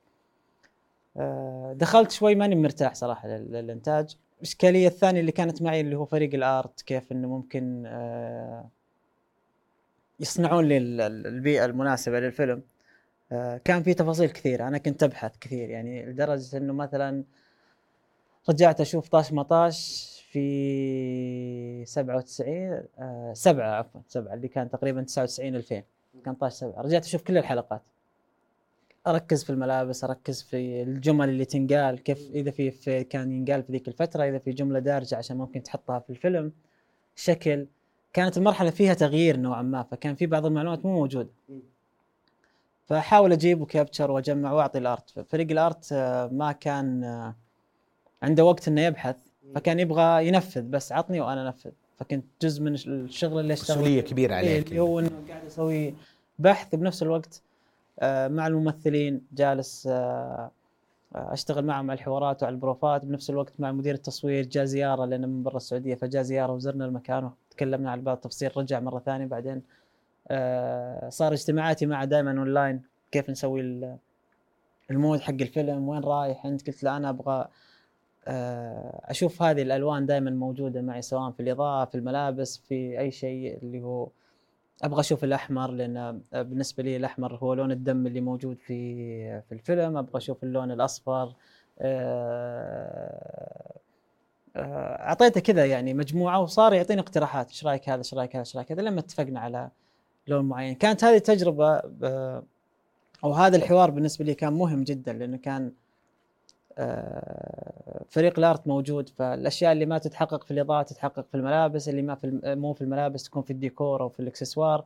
[1.17, 4.17] آه، دخلت شوي ماني مرتاح صراحة لل- للإنتاج.
[4.37, 8.65] الاشكاليه الثانية اللي كانت معي اللي هو فريق الآرت كيف إنه ممكن آه،
[10.19, 12.61] يصنعون لي ال- ال- البيئة المناسبة للفيلم.
[13.31, 17.23] آه، كان في تفاصيل كثيرة أنا كنت أبحث كثير يعني لدرجة إنه مثلا
[18.49, 25.83] رجعت أشوف طاش مطاش في 97 آه سبعة عفوا سبعة اللي كان تقريبا 99 2000
[26.25, 26.81] كان طاش سبعة.
[26.81, 27.81] رجعت أشوف كل الحلقات.
[29.07, 33.87] أركز في الملابس أركز في الجمل اللي تنقال كيف إذا في كان ينقال في ذيك
[33.87, 36.51] الفترة إذا في جملة دارجة عشان ممكن تحطها في الفيلم.
[37.15, 37.67] شكل
[38.13, 41.29] كانت المرحلة فيها تغيير نوعا ما فكان في بعض المعلومات مو موجودة.
[42.85, 45.19] فأحاول أجيب وكابتشر وأجمع وأعطي الأرت.
[45.29, 47.35] فريق الأرت آه، ما كان آه،
[48.23, 49.15] عنده وقت إنه يبحث.
[49.55, 51.71] فكان يبغى ينفذ بس عطني وأنا أنفذ.
[51.97, 54.49] فكنت جزء من الشغل اللي اشتغل مسؤولية كبيرة عليك.
[54.49, 55.95] إيه، اللي هو إنه قاعد أسوي
[56.39, 57.41] بحث بنفس الوقت
[57.99, 59.89] آه، مع الممثلين جالس
[61.15, 65.43] أشتغل معهم على الحوارات وعلى البروفات بنفس الوقت مع مدير التصوير جاء زيارة لأنه من
[65.43, 69.61] برا السعودية فجاء زيارة وزرنا المكان وتكلمنا على بعض التفاصيل رجع مرة ثانية بعدين
[70.27, 73.97] آه، صار اجتماعاتي معه دائما أونلاين كيف نسوي ال-
[74.91, 77.47] ال mood حق الفيلم وين رايح انت قلت له أنا أبغى
[78.27, 83.57] آه، أشوف هذه الألوان دائما موجودة معي سواء في الإضاءة في الملابس في أي شيء
[83.63, 84.07] اللي هو
[84.83, 89.97] أبغى أشوف الأحمر لأن بالنسبة لي الأحمر هو لون الدم اللي موجود في في الفيلم.
[89.97, 91.33] أبغى أشوف اللون الأصفر
[91.79, 93.73] آه،
[94.55, 97.49] آه، أعطيته كذا يعني مجموعة وصار يعطيني اقتراحات.
[97.49, 99.69] إيش رأيك هذا؟ إيش رأيك هذا؟ إيش رأيك هذا؟ لما اتفقنا على
[100.27, 100.75] لون معين.
[100.75, 102.43] كانت هذه تجربه ب-
[103.23, 105.71] أو هذا الحوار بالنسبة لي كان مهم جدا لأنه كان آه،
[108.09, 112.15] فريق ال art موجود فالأشياء اللي ما تتحقق في الإضاءة تتحقق في الملابس اللي ما
[112.15, 114.85] في مو في الملابس تكون في الديكور أو في الإكسسوار.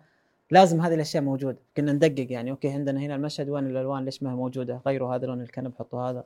[0.51, 4.31] لازم هذه الأشياء موجودة كنا ندقق يعني okay عندنا هنا المشهد وين الألوان ليش ما
[4.31, 6.23] هي موجودة؟ غيروا هذا لون الكنب حطوا هذا.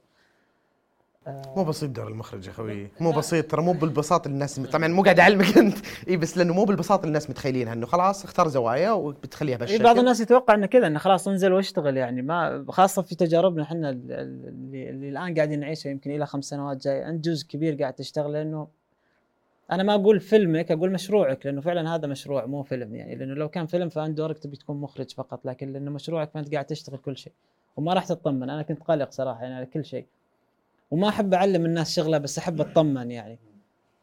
[1.28, 2.88] مو بسيط دور المخرج يا خوي.
[3.00, 5.78] مو بسيط ترى مو بالبساطه اللي الناس طبعا مو قاعد أعلمك أنت.
[6.10, 10.00] إي بس لأنه مو بالبساطه اللي الناس متخيلينها إنه خلاص اختار زوايا وبتخليها بهالشكل بعض
[10.00, 12.22] الناس يتوقع إنه كذا إنه خلاص انزل واشتغل يعني.
[12.22, 16.46] ما خاصة في تجاربنا إحنا ال- ال- اللي, اللي الآن قاعدين نعيشها يمكن إلى خمس
[16.46, 17.10] سنوات جاي.
[17.10, 18.68] انت جزء كبير قاعد تشتغل لأنه
[19.72, 23.16] أنا ما أقول فيلمك أقول مشروعك لأنه فعلا هذا مشروع مو فيلم يعني.
[23.16, 25.46] لأنه لو كان فيلم فأنت دورك تبي تكون مخرج فقط.
[25.46, 27.34] لكن لأنه مشروعك فأنت قاعد تشتغل كل شيء.
[27.78, 28.50] وما راح تطمن.
[28.50, 30.06] أنا كنت قلق صراحة يعني على كل شيء.
[30.92, 33.40] وما أحب أعلم الناس شغلة بس أحب أطمن يعني.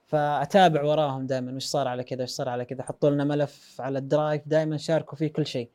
[0.07, 2.83] فأتابع وراهم دائما وش صار على كذا وش صار على كذا.
[2.83, 5.69] حطوا لنا ملف على الدرايف دائما شاركوا فيه كل شيء.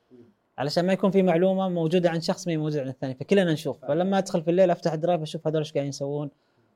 [0.58, 3.16] علشان ما يكون في معلومة موجودة عند شخص ما هي موجودة عند الثاني.
[3.16, 3.86] فكلنا نشوف.
[3.86, 6.30] فلما أدخل في الليل أفتح الدرايف أشوف هذول إيش قاعدين يسوون.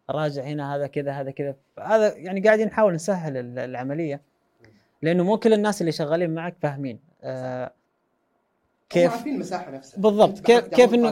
[0.09, 1.55] أراجع هنا هذا كذا هذا كذا.
[1.79, 4.21] هذا يعني قاعدين نحاول نسهل ال- العملية.
[5.01, 6.99] لأنه مو كل الناس اللي شغالين معك فاهمين.
[7.23, 7.71] آه
[8.89, 10.01] كيف عارفين المساحة نفسها.
[10.01, 10.39] بالضبط.
[10.39, 11.11] كيف كيف إنه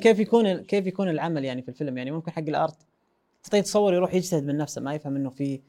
[0.00, 2.76] كيف يكون كيف يكون العمل يعني في الفيلم؟ يعني ممكن حق الأرت
[3.42, 5.60] تعطيه تصور يروح يجتهد من نفسه ما يفهم إنه في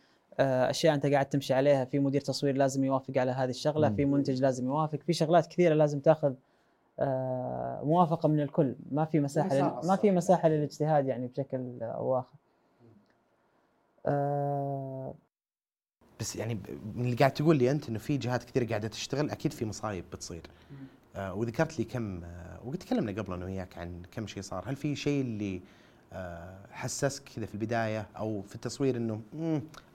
[0.41, 3.95] آه، أشياء أنت قاعد تمشي عليها في مدير تصوير لازم يوافق على هذه الشغلة مم.
[3.95, 6.33] في منتج لازم يوافق في شغلات كثيرة لازم تاخذ
[6.99, 8.75] آه، موافقة من الكل.
[8.91, 10.11] ما في مساحة مساحة لل- ما في.
[10.11, 12.35] مساحة للاجتهاد يعني بشكل أو اخر
[14.05, 15.13] آه،
[16.19, 16.59] بس يعني
[16.95, 20.03] من اللي قاعد تقول لي أنت إنه في جهات كثير قاعدة تشتغل أكيد في مصايب
[20.13, 20.41] بتصير.
[21.19, 24.63] وذكرت لي كم آه وقد تكلمنا قبل أنا وياك عن كم شيء صار.
[24.67, 25.61] هل في شيء اللي
[26.13, 29.21] آه حسسك كذا في البداية أو في التصوير إنه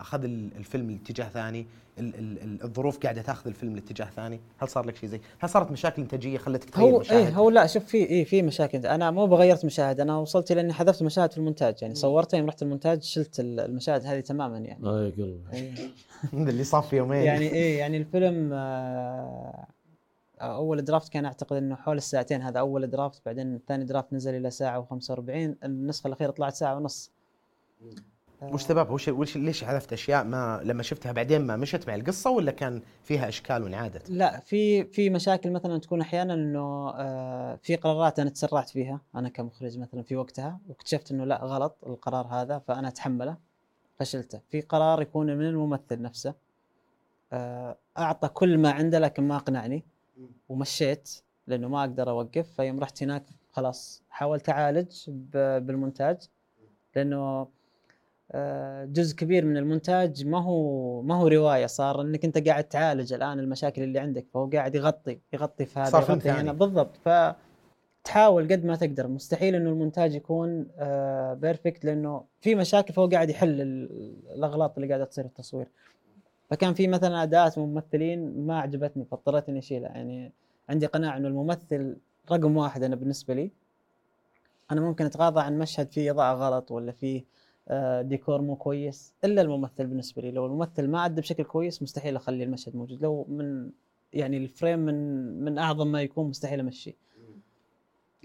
[0.01, 1.67] أخذ ال- الفيلم لاتجاه ثاني
[1.99, 5.49] ال- ال- ال- الظروف قاعدة تاخذ الفيلم لاتجاه ثاني؟ هل صار لك شيء زي هل
[5.49, 8.87] صارت مشاكل إنتاجية خلتك تغير هو مشاهد إيه هو لا شوف في إيه في مشاكل.
[8.87, 11.75] أنا مو بغيرت مشاهد أنا وصلت إلى إني حذفت مشاهد في المونتاج.
[11.83, 14.87] يعني صورتها يوم رحت المونتاج شلت ال- المشاهد هذه تماما يعني.
[14.89, 15.41] اي قلبي.
[15.53, 15.75] إيه.
[16.51, 17.23] اللي صار في يومين.
[17.23, 19.67] يعني إيه يعني الفيلم آه،
[20.41, 24.51] أول draft كان أعتقد إنه حول الساعتين هذا أول draft بعدين ثاني draft نزل إلى
[24.51, 25.21] ساعة و45
[25.65, 27.13] النسخة الأخيرة طلعت ساعة ونص.
[28.43, 32.51] وش وش وش ليش حذفت أشياء ما لما شفتها بعدين ما مشت مع القصة ولا
[32.51, 38.19] كان فيها إشكال وانعادت؟ لا في في مشاكل مثلا تكون أحيانا إنه آه، في قرارات
[38.19, 42.89] أنا تسرعت فيها أنا كمخرج مثلا في وقتها واكتشفت إنه لا غلط القرار هذا فأنا
[42.89, 43.37] أتحمله
[43.97, 44.41] فشلته.
[44.51, 46.35] في قرار يكون من الممثل نفسه
[47.33, 49.85] آه، أعطى كل ما عنده لكن ما أقنعني.
[50.55, 51.11] ومشيت
[51.47, 54.93] لأنه ما أقدر أوقف فيوم رحت هناك خلاص حاولت أعالج
[55.59, 56.17] بالمونتاج
[56.97, 57.49] لأنه
[58.33, 63.13] آه، جزء كبير من المونتاج ما هو ما هو رواية صار إنك أنت قاعد تعالج
[63.13, 66.37] الآن المشاكل اللي عندك فهو قاعد يغطي يغطي في هذا صار يغطي هنا.
[66.37, 66.53] ثاني.
[66.53, 66.97] بالضبط.
[66.97, 69.09] فتحاول قد ما تقدر.
[69.09, 74.89] مستحيل إنه المونتاج يكون آه perfect لأنه في مشاكل فهو قاعد يحل ال- الأغلاط اللي
[74.89, 75.67] قاعدة تصير في التصوير.
[76.51, 79.91] فكان في مثلا اداءات ممثلين ما عجبتني فاضطريت إني أشيلها.
[79.91, 80.33] يعني
[80.69, 81.97] عندي قناعه إنه الممثل
[82.33, 83.51] رقم واحد أنا بالنسبة لي.
[84.73, 87.25] أنا ممكن أتغاضى عن مشهد فيه إضاءة غلط ولا فيه
[87.69, 90.31] آه، ديكور مو كويس إلا الممثل بالنسبة لي.
[90.31, 93.03] لو الممثل ما ادى بشكل كويس مستحيل أخلي المشهد موجود.
[93.03, 93.71] لو من
[94.13, 94.95] يعني الفريم من
[95.45, 96.95] من أعظم ما يكون مستحيل أمشيه.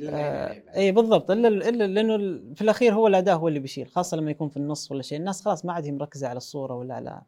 [0.10, 1.32] آه إي بالضبط.
[1.32, 2.18] إلا إلا لأنه
[2.56, 5.18] في الأخير هو الاداء هو اللي بيشيل خاصة لما يكون في النص ولا شيء.
[5.20, 7.22] الناس خلاص ما عاد هي مركزة على الصورة ولا على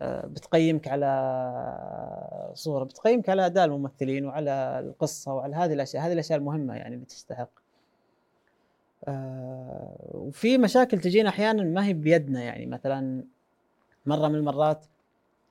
[0.00, 6.74] بتقيمك على صورة بتقيمك على اداء الممثلين وعلى القصة وعلى هذه الأشياء هذه الأشياء المهمة
[6.74, 7.50] يعني اللي تستحق.
[9.08, 13.24] آه، وفي مشاكل تجينا أحيانا ما هي بيدنا يعني مثلا
[14.06, 14.86] مرة من المرات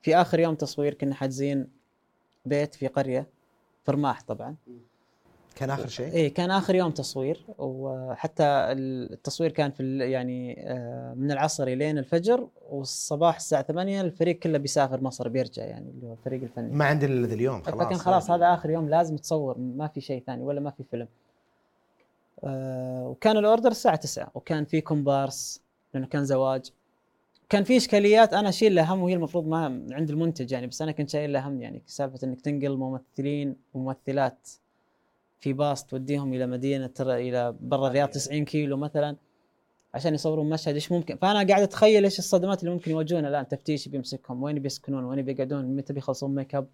[0.02, 1.68] في آخر يوم تصوير كنا حاجزين
[2.46, 3.26] بيت في قرية
[3.84, 4.56] في رماح طبعا
[5.52, 11.30] كان آخر شيء؟ إيه كان آخر يوم تصوير وحتى التصوير كان في يعني آه، من
[11.30, 16.42] العصر لين الفجر والصباح الساعة 8 الفريق كله بيسافر مصر بيرجع يعني اللي هو الفريق
[16.42, 16.74] الفني.
[16.74, 17.86] ما عندنا إلا اليوم خلاص.
[17.86, 21.08] فكان خلاص هذا آخر يوم لازم تصور ما في شيء ثاني ولا ما في فيلم.
[22.44, 25.60] آه وكان الأوردر الساعة 9 وكان في كومبارس
[25.94, 26.70] لأنه كان زواج.
[27.48, 30.92] كان في إشكاليات أنا أشيل لها هم وهي المفروض ما عند المنتج يعني بس أنا
[30.92, 34.48] كنت شايل لها هم يعني سالفة إنك تنقل ممثلين وممثلات.
[35.42, 39.16] في باص توديهم إلى مدينة ترى إلى برا الرياض 90 كيلو مثلا
[39.94, 40.74] عشان يصورون مشهد.
[40.74, 43.48] إيش ممكن؟ فأنا قاعد أتخيل إيش الصدمات اللي ممكن يواجهونها الآن.
[43.48, 46.66] تفتيش بيمسكهم وين بيسكنون وين بيقعدون متى بيخلصون make up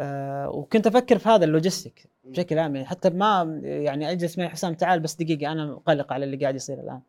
[0.00, 2.76] آه وكنت أفكر في هذا ال logistic بشكل عام.
[2.76, 6.54] يعني حتى ما يعني أجلس معي حسام تعال بس دقيقة أنا قلق على اللي قاعد
[6.54, 7.00] يصير الآن.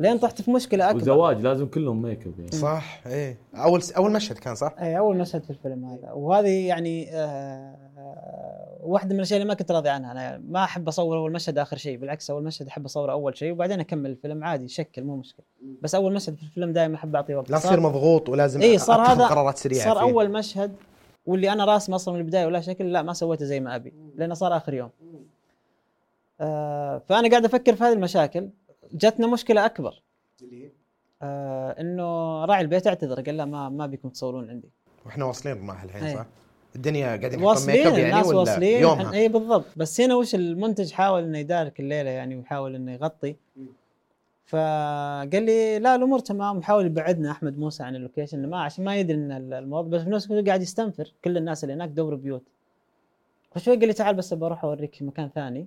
[0.00, 1.02] لين طحت في مشكلة أكبر.
[1.02, 2.52] وزواج لازم كلهم make up يعني.
[2.52, 3.38] صح إيه.
[3.54, 6.12] أول أول مشهد كان صح؟ اي أول مشهد في الفيلم هذا.
[6.12, 7.76] وهذه يعني آه
[8.82, 10.12] واحدة من الأشياء اللي ما كنت راضي عنها.
[10.12, 13.52] أنا ما أحب أصور أول مشهد آخر شيء بالعكس أول مشهد أحب أصوره أول شيء
[13.52, 15.44] وبعدين أكمل الفيلم عادي شكل مو مشكلة.
[15.82, 17.50] بس أول مشهد في الفيلم دائما أحب أعطيه وقت.
[17.50, 20.02] لا تصير مضغوط ولازم اي صار هذا قرارات سريعة صار فيه.
[20.02, 20.72] أول مشهد
[21.26, 24.34] واللي أنا راسمه أصلا من البداية ولا شكل لا ما سويته زي ما أبي لأنه
[24.34, 24.90] صار آخر يوم.
[26.40, 28.48] آه فأنا قاعد أفكر في هذه المشاكل.
[28.92, 30.02] جتنا مشكلة أكبر.
[31.22, 32.04] آه إنه
[32.44, 34.70] راعي البيت اعتذر قال لا ما ما بيكم تصورون عندي.
[35.06, 36.16] وإحنا واصلين رماح الحين إيه.
[36.16, 36.26] صح؟
[36.76, 38.82] الدنيا قاعدين يحطون make واصلين up يعني الناس ولا واصلين.
[38.82, 39.64] يومها؟ اي بالضبط.
[39.76, 43.36] بس هنا وش المنتج حاول إنه يدارك الليلة يعني ويحاول إنه يغطي.
[44.46, 46.58] فقال لي لا الأمور تمام.
[46.58, 49.90] وحاول يبعدنا أحمد موسى عن ال location ما عشان ما يدري إن الموضوع.
[49.90, 52.42] بس في نفس الوقت قاعد يستنفر كل الناس اللي هناك دوروا بيوت.
[53.50, 55.66] فشوي قال لي تعال بس بروح أوريك مكان ثاني.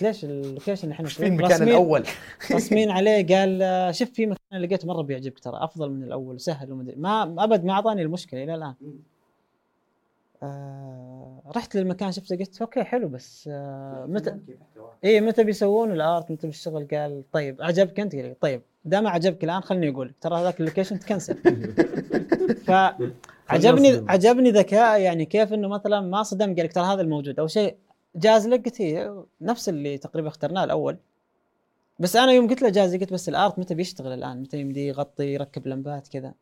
[0.00, 2.04] قلت ليش ال location إحنا إيش في المكان الأول؟
[2.52, 6.96] راسمين عليه قال شوف في مكان لقيته مرة بيعجبك ترى أفضل من الأول وسهل ومدري.
[6.96, 8.74] ما أبد ما أعطاني المشكلة إلى الآن.
[10.42, 14.36] آه رحت للمكان شفته قلت okay حلو بس آه متى
[15.04, 19.44] اي متى بيسوون ال art؟ متى بالشغل قال طيب عجبك أنت؟ قال طيب دام عجبك
[19.44, 21.36] الآن خليني أقول ترى هذاك ال location تكنسل.
[22.66, 22.70] ف
[23.48, 27.40] عجبني عجبني ذكاء يعني كيف إنه مثلا ما صدم قال لك ترى هذا الموجود.
[27.40, 27.76] أو شيء
[28.14, 30.98] جاز لك قلت هي نفس اللي تقريبا اخترناه الأول.
[31.98, 34.86] بس أنا يوم قلت له جاز قلت بس ال art متى بيشتغل الآن؟ متى يمدي
[34.86, 36.34] يغطي يركب لمبات كذا.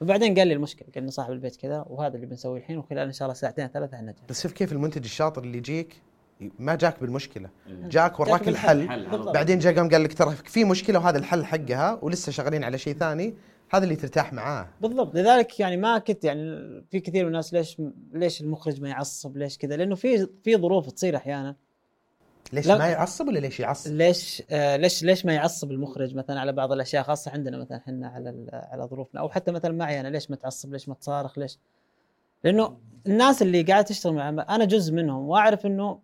[0.00, 3.12] فبعدين قال لي المشكلة قال لي صاحب البيت كذا وهذا اللي بنسويه الحين وخلال إن
[3.12, 6.02] شاء الله ساعتين ثلاثة إحنا بس شوف كيف المنتج الشاطر اللي يجيك
[6.58, 7.50] ما جاك بالمشكلة.
[7.68, 9.06] جاك وراك الحل.
[9.32, 12.94] بعدين جاء قام قال لك ترى في مشكلة وهذا الحل حقها ولسه شغالين على شيء
[12.94, 13.34] ثاني.
[13.70, 14.68] هذا اللي ترتاح معاه.
[14.80, 15.14] بالضبط.
[15.14, 16.42] لذلك يعني ما كنت يعني
[16.90, 17.76] في كثير من الناس ليش
[18.12, 21.56] ليش المخرج ما يعصب؟ ليش كذا؟ لأنه في في ظروف تصير أحيانا.
[22.52, 26.52] ليش ما يعصب ولا ليش يعصب؟ ليش آه ليش ليش ما يعصب المخرج مثلا على
[26.52, 29.20] بعض الأشياء؟ خاصة عندنا مثلا إحنا على على ظروفنا.
[29.20, 31.58] أو حتى مثلا معي أنا ليش ما تعصب؟ ليش ما تصارخ؟ ليش؟
[32.44, 36.00] لأنه الناس اللي قاعدة تشتغل مع أنا جزء منهم وأعرف إنه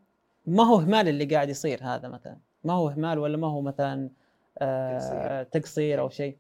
[0.47, 2.37] ما هو إهمال اللي قاعد يصير هذا مثلا.
[2.65, 4.11] ما هو إهمال ولا ما هو مثلا
[4.59, 6.37] آه تقصير أو شيء.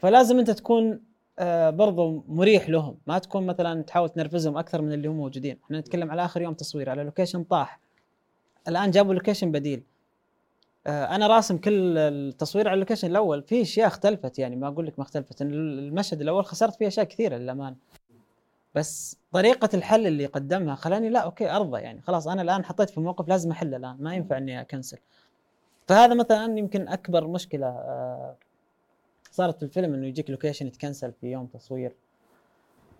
[0.00, 1.00] فلازم انت تكون
[1.38, 2.96] آه برضو مريح لهم.
[3.06, 5.58] ما تكون مثلا تحاول تنرفزهم أكثر من اللي هم موجودين.
[5.64, 7.80] إحنا نتكلم على آخر يوم تصوير على location طاح.
[8.68, 9.82] الآن جابوا location بديل.
[10.86, 13.42] آه أنا راسم كل التصوير على ال location الأول.
[13.42, 15.42] في أشياء اختلفت يعني ما أقول لك ما اختلفت.
[15.42, 17.76] المشهد الأول خسرت فيه أشياء كثيرة للأمانة.
[18.74, 22.00] بس طريقة الحل اللي قدمها خلاني لا okay أرضى يعني.
[22.02, 23.96] خلاص أنا الآن حطيت في موقف لازم احله الآن.
[24.00, 24.98] ما ينفع إني أكنسل.
[25.88, 28.34] فهذا مثلا يمكن أكبر مشكلة آه
[29.30, 31.96] صارت في الفيلم إنه يجيك location يتكنسل في يوم تصوير.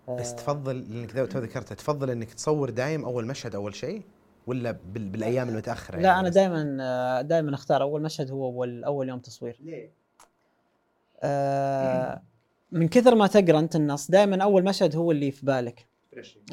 [0.09, 1.75] بس تفضل لانك تو ذكرتها.
[1.75, 4.01] تفضل إنك تصور دايم أول مشهد أول شيء
[4.47, 9.19] ولا بالأيام المتأخرة لا يعني أنا دائما دائما أختار أول مشهد هو اول أول يوم
[9.19, 9.57] تصوير.
[9.59, 9.91] ليه؟
[11.23, 12.21] آه
[12.71, 15.87] من كثر ما تقرأ أنت النص دائما أول مشهد هو اللي في بالك.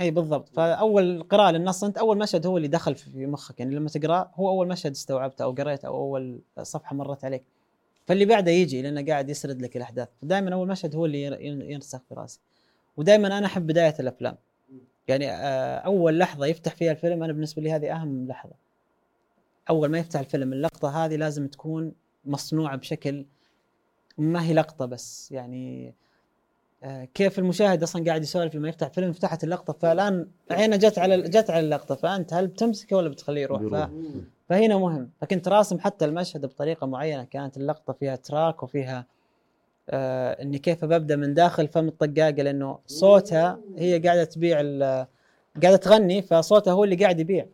[0.00, 0.48] إي بالضبط.
[0.48, 3.60] فأول قراءة للنص أنت أول مشهد هو اللي دخل في مخك.
[3.60, 7.44] يعني لما تقرأه هو أول مشهد استوعبته أو قريته أو أول صفحة مرت عليك.
[8.08, 10.08] فاللي بعده يجي لأنه قاعد يسرد لك الأحداث.
[10.22, 11.22] فدائما أول مشهد هو اللي
[11.72, 12.40] ينرسخ في رأسي.
[12.96, 14.36] ودائما أنا أحب بداية الأفلام.
[15.08, 18.52] يعني آه، أول لحظة يفتح فيها الفيلم أنا بالنسبة لي هذه أهم لحظة.
[19.70, 21.92] أول ما يفتح الفيلم اللقطة هذه لازم تكون
[22.24, 23.26] مصنوعة بشكل
[24.18, 25.32] ما هي لقطة بس.
[25.32, 25.94] يعني
[26.82, 31.22] آه، كيف المشاهد أصلا قاعد يسولف لما يفتح فيلم فتحت اللقطة فالآن عينه جت على
[31.22, 31.94] جت على اللقطة.
[31.94, 33.62] فأنت هل بتمسكه ولا بتخليه يروح.
[34.48, 35.10] فهنا مهم.
[35.20, 39.06] فكنت راسم حتى المشهد بطريقة معينة كانت اللقطة فيها تراك وفيها
[39.90, 44.56] آه إني كيف ببدأ من داخل فم الطقاقة لأنه صوتها هي قاعدة تبيع
[45.62, 47.46] قاعدة تغني فصوتها هو اللي قاعد يبيع.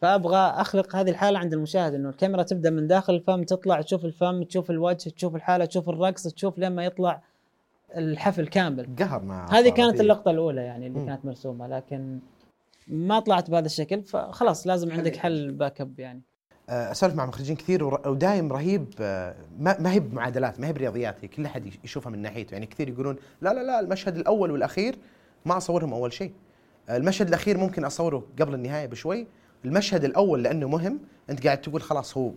[0.00, 4.42] فأبغى أخلق هذه الحالة عند المشاهد إنه الكاميرا تبدأ من داخل الفم تطلع تشوف الفم
[4.42, 7.22] تشوف الوجه تشوف الحالة تشوف الرقص تشوف لما يطلع
[7.96, 8.88] الحفل كامل.
[8.98, 11.06] قهر مع هذه كانت اللقطة الأولى يعني اللي م.
[11.06, 12.18] كانت مرسومة لكن
[12.86, 16.22] ما طلعت بهذا الشكل فخلاص لازم عندك حل backup يعني.
[16.68, 21.46] آه، أسولف مع مخرجين كثير ودايم رهيب آه، ما هي بمعادلات ما هي برياضيات كل
[21.46, 22.52] أحد يشوفها من ناحيته.
[22.52, 24.98] يعني كثير يقولون لا لا لا المشهد الأول والأخير
[25.44, 26.32] ما أصورهم أول شيء.
[26.88, 29.26] آه، المشهد الأخير ممكن أصوره قبل النهاية بشوي.
[29.64, 32.32] المشهد الأول لأنه مهم أنت قاعد تقول خلاص هو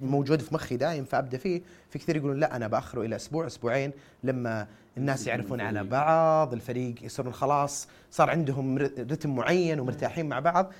[0.00, 1.62] موجود في مخي دايم فأبدأ فيه.
[1.90, 3.92] في كثير يقولون لا أنا بأخره إلى أسبوع أسبوعين.
[4.24, 4.66] لما
[5.00, 10.72] الناس يعرفون على بعض الفريق يصيرون خلاص صار عندهم رتم معين ومرتاحين مع بعض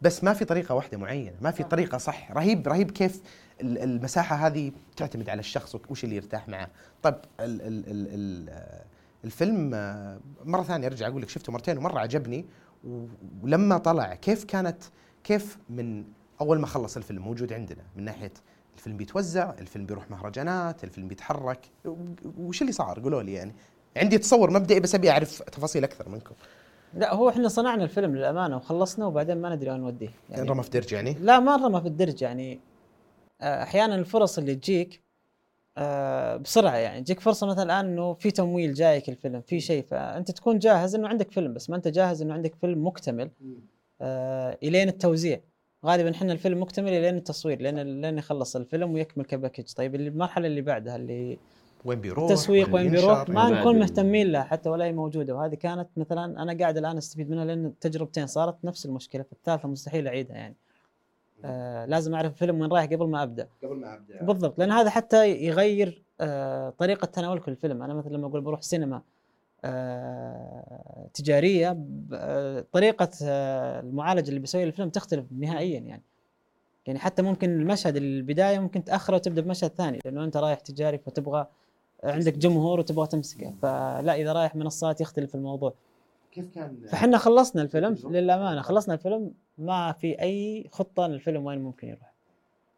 [0.00, 2.32] بس ما في طريقة واحدة معينة ما في طريقة صح.
[2.32, 3.22] رهيب رهيب كيف
[3.60, 6.68] المساحة هذه تعتمد على الشخص وش اللي يرتاح معه.
[7.02, 8.50] طيب ال ال ال ال
[9.24, 9.70] الفيلم
[10.44, 12.44] مرة ثانية أرجع أقول لك شفته مرتين ومرة عجبني
[13.42, 14.82] ولما طلع كيف كانت
[15.24, 16.04] كيف من
[16.40, 18.32] أول ما خلص الفيلم موجود عندنا من ناحية
[18.76, 21.60] الفيلم بيتوزع الفيلم بيروح مهرجانات الفيلم بيتحرك.
[22.38, 23.52] وش اللي صار؟ قولوا لي يعني.
[23.96, 26.34] عندي تصور مبدئي بس أبي أعرف تفاصيل أكثر منكم.
[26.94, 30.10] لا هو إحنا صنعنا الفيلم للأمانة وخلصنا وبعدين ما ندري وين نوديه.
[30.30, 32.60] يعني رمى في درج يعني؟ لا ما رمى في الدرج يعني.
[33.40, 35.02] آه، أحيانا الفرص اللي تجيك
[35.78, 37.02] آه، بسرعة يعني.
[37.02, 39.84] تجيك فرصة مثلا الآن إنه في تمويل جايك الفيلم في شيء.
[39.84, 43.30] فأنت تكون جاهز إنه عندك فيلم بس ما أنت جاهز إنه عندك فيلم مكتمل
[44.00, 45.40] آه، إلين التوزيع.
[45.84, 49.72] غالبا إحنا الفيلم مكتمل الين التصوير لين لين يخلص الفيلم ويكمل كباكج.
[49.72, 51.38] طيب المرحلة اللي بعدها اللي
[51.84, 55.34] وين بيروح؟ التسويق وين بيروح؟ ما نكون مهتمين لها حتى ولا هي موجودة.
[55.34, 59.68] وهذه كانت مثلا أنا قاعد الآن أستفيد منها لأن تجربتين صارت نفس المشكلة في الثالثه
[59.68, 60.56] مستحيل أعيدها يعني.
[61.44, 63.48] آه لازم أعرف الفيلم وين رايح قبل ما أبدأ.
[63.62, 64.24] قبل ما أبدأ.
[64.24, 68.96] بالضبط لأن هذا حتى يغير آه طريقة تناولك للفيلم أنا مثلا لما أقول بروح سينما
[68.96, 69.15] آه
[71.14, 71.78] تجارية
[72.12, 76.02] آه طريقة آه المعالجة اللي بيسويها الفيلم تختلف نهائيا يعني.
[76.86, 81.46] يعني حتى ممكن المشهد البداية ممكن تأخره وتبدأ بمشهد ثاني لأنه أنت رايح تجاري فتبغى
[82.04, 83.54] عندك جمهور وتبغى تمسكه.
[83.62, 85.74] فلا إذا رايح منصات يختلف الموضوع.
[86.32, 91.88] كيف كان؟ فإحنا خلصنا الفيلم للأمانة خلصنا الفيلم ما في أي خطة للفيلم وين ممكن
[91.88, 92.12] يروح.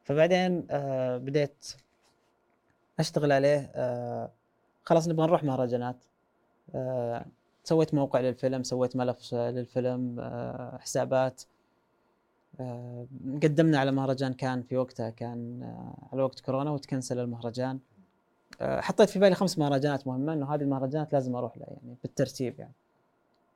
[0.04, 1.74] فبعدين آه بديت
[2.98, 4.30] أشتغل عليه آه
[4.84, 5.96] خلاص نبغى نروح مهرجانات.
[5.96, 6.17] آه
[7.64, 11.42] سويت موقع للفيلم سويت ملف للفيلم آه، حسابات.
[12.60, 13.06] آه،
[13.42, 17.78] قدمنا على مهرجان كان في وقتها كان آه، على وقت كورونا وتكنسل المهرجان.
[18.60, 22.58] آه، حطيت في بالي خمس مهرجانات مهمة إنه هذه المهرجانات لازم أروح لها يعني بالترتيب
[22.58, 22.72] يعني.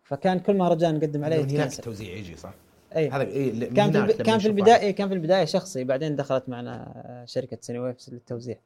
[0.04, 2.54] فكان كل مهرجان نقدم عليه هناك التوزيع يجي صح؟
[2.96, 6.48] اي هذا إيه من كان في كان في البداية كان في البداية شخصي بعدين دخلت
[6.48, 8.58] معنا آه، شركة سيني ويفز للتوزيع.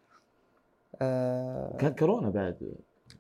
[1.03, 2.73] آه كان كورونا بعد.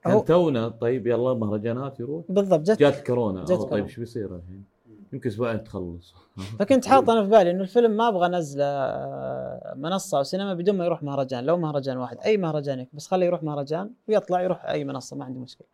[0.05, 2.25] كان تونا طيب يلا مهرجانات يروح.
[2.29, 3.45] بالضبط جت جات كورونا.
[3.45, 3.85] جت طيب.
[3.85, 4.65] إيش بيصير الحين؟
[5.13, 6.15] يمكن أسبوعين تخلص.
[6.59, 10.77] فكنت حاط أنا في بالي إنه الفيلم ما أبغى أنزله آه، منصة أو سينما بدون
[10.77, 11.45] ما يروح مهرجان.
[11.45, 15.39] لو مهرجان واحد أي مهرجان بس خليه يروح مهرجان ويطلع يروح أي منصة ما عندي
[15.39, 15.67] مشكلة.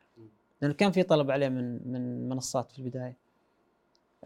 [0.63, 3.17] لأنه كان في طلب عليه من من منصات في البداية.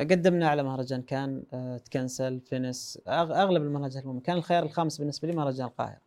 [0.00, 4.20] قدمنا على مهرجان كان آه، تكنسل فينس أغلب المهرجانات المهمة.
[4.20, 6.06] كان الخيار الخامس بالنسبة لي مهرجان القاهرة.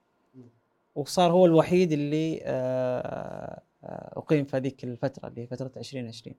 [0.95, 6.35] وصار هو الوحيد اللي آه، أقيم في هذيك الفترة اللي هي فترة 2020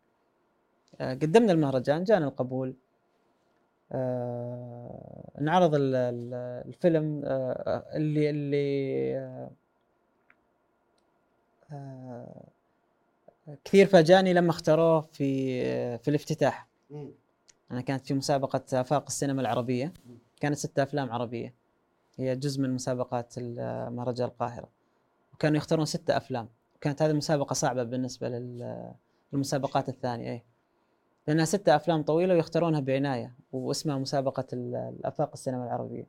[1.01, 2.75] آه، قدمنا المهرجان جانا القبول.
[3.93, 6.35] آه، انعرض ال- ال-
[6.69, 9.51] الفيلم آه، اللي اللي آه،
[11.73, 12.45] آه،
[13.65, 15.19] كثير فاجأني لما اختاروه في
[15.99, 16.69] في الافتتاح.
[17.71, 19.93] أنا كانت في مسابقة آفاق السينما العربية.
[20.41, 21.55] كانت ستة أفلام عربية.
[22.19, 23.35] هي جزء من مسابقات
[23.89, 24.69] مهرجان القاهرة.
[25.35, 26.49] وكانوا يختارون ستة أفلام.
[26.81, 28.93] كانت هذه مسابقة صعبة بالنسبة لل-
[29.33, 30.45] للمسابقات الثانية إيه.
[31.29, 36.07] لأنها ستة أفلام طويلة ويختارونها بعناية واسمها مسابقة ال- الأفاق السينما العربية.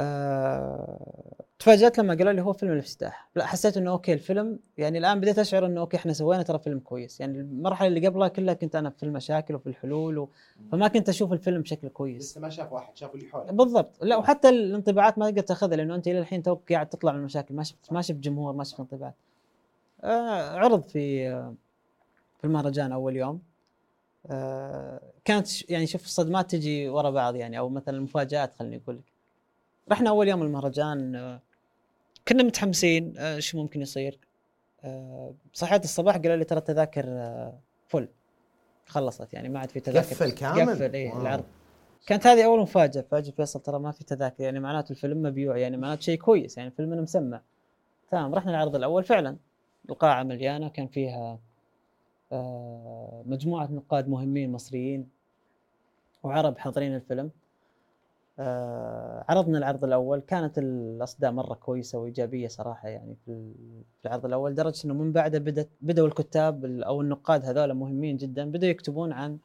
[0.00, 3.28] آه، تفاجأت لما قالوا لي هو فيلم الافتتاح.
[3.36, 6.78] لا حسيت إنه okay الفيلم يعني الآن بديت أشعر إنه okay إحنا سوينا ترى فيلم
[6.78, 7.20] كويس.
[7.20, 10.28] يعني المرحلة اللي قبلها كلها كنت أنا في المشاكل وفي الحلول و...
[10.72, 12.22] فما كنت أشوف الفيلم بشكل كويس.
[12.22, 13.52] لسه ما شاف واحد شافوا اللي حوله.
[13.52, 14.04] بالضبط.
[14.04, 17.54] لا وحتى الانطباعات ما تقدر تاخذها لأنه أنت إلى الحين توك قاعد تطلع من المشاكل.
[17.54, 19.14] ما شفت ما شفت جمهور ما شفت انطباعات.
[20.04, 21.54] آه عرض في آه
[22.38, 23.42] في المهرجان أول يوم.
[24.30, 29.11] آه كانت يعني شوف الصدمات تجي ورا بعض يعني أو مثلا المفاجآت خليني أقول لك.
[29.90, 31.40] رحنا اول يوم المهرجان آه
[32.28, 34.18] كنا متحمسين آه شو ممكن يصير؟
[34.84, 38.08] آه صحيت الصباح قالوا لي ترى التذاكر آه فل
[38.86, 40.08] خلصت يعني ما عاد في تذاكر.
[40.08, 41.12] قفل كامل؟ قفل اي.
[41.12, 41.44] العرض.
[42.06, 45.76] كانت هذه أول مفاجأة فاجئ فيصل ترى ما في تذاكر يعني معناته الفيلم مبيوع يعني
[45.76, 47.40] معناته شيء كويس يعني الفيلم أنا مسمع.
[48.10, 49.36] تمام رحنا العرض الأول فعلا.
[49.90, 51.38] القاعة مليانة كان فيها
[52.32, 55.08] آه، مجموعة نقاد مهمين مصريين
[56.22, 57.24] وعرب حاضرين الفيلم.
[57.26, 57.41] آه،
[59.28, 60.20] عرضنا العرض الأول.
[60.20, 63.54] كانت الأصداء مرة كويسة وإيجابية صراحة يعني في ال-
[64.00, 68.16] في العرض الأول لدرجه إنه من بعده بدت بدأوا الكتاب ال- أو النقاد هذول مهمين
[68.16, 69.38] جدا بدأوا يكتبون عن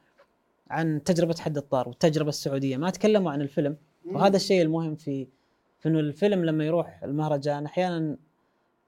[0.70, 2.76] عن تجربة حد الطار والتجربة السعودية.
[2.76, 3.76] ما تكلموا عن الفيلم
[4.14, 5.26] وهذا الشيء المهم في
[5.78, 8.16] في إنه الفيلم لما يروح المهرجان أحيانا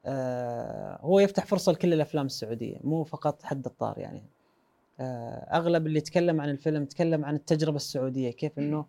[0.07, 4.23] آه هو يفتح فرصة لكل الأفلام السعودية مو فقط حد الطار يعني.
[5.01, 8.85] آه أغلب اللي تكلم عن الفيلم تكلم عن التجربة السعودية كيف إنه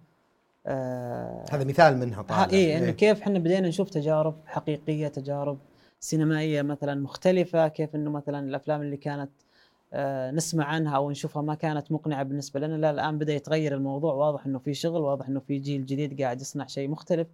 [0.66, 2.44] آه هذا مثال منها طالع.
[2.44, 5.58] ها إيه إنه كيف إحنا بدينا نشوف تجارب حقيقية تجارب
[6.00, 9.30] سينمائية مثلا مختلفة كيف إنه مثلا الأفلام اللي كانت
[9.94, 14.14] آه نسمع عنها أو نشوفها ما كانت مقنعة بالنسبة لنا لا الآن بدأ يتغير الموضوع.
[14.14, 17.28] واضح إنه في شغل واضح إنه في جيل جديد قاعد يصنع شيء مختلف.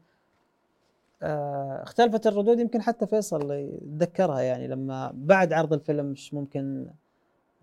[1.23, 6.87] آه اختلفت الردود يمكن حتى فيصل يتذكرها يعني لما بعد عرض الفيلم مش ممكن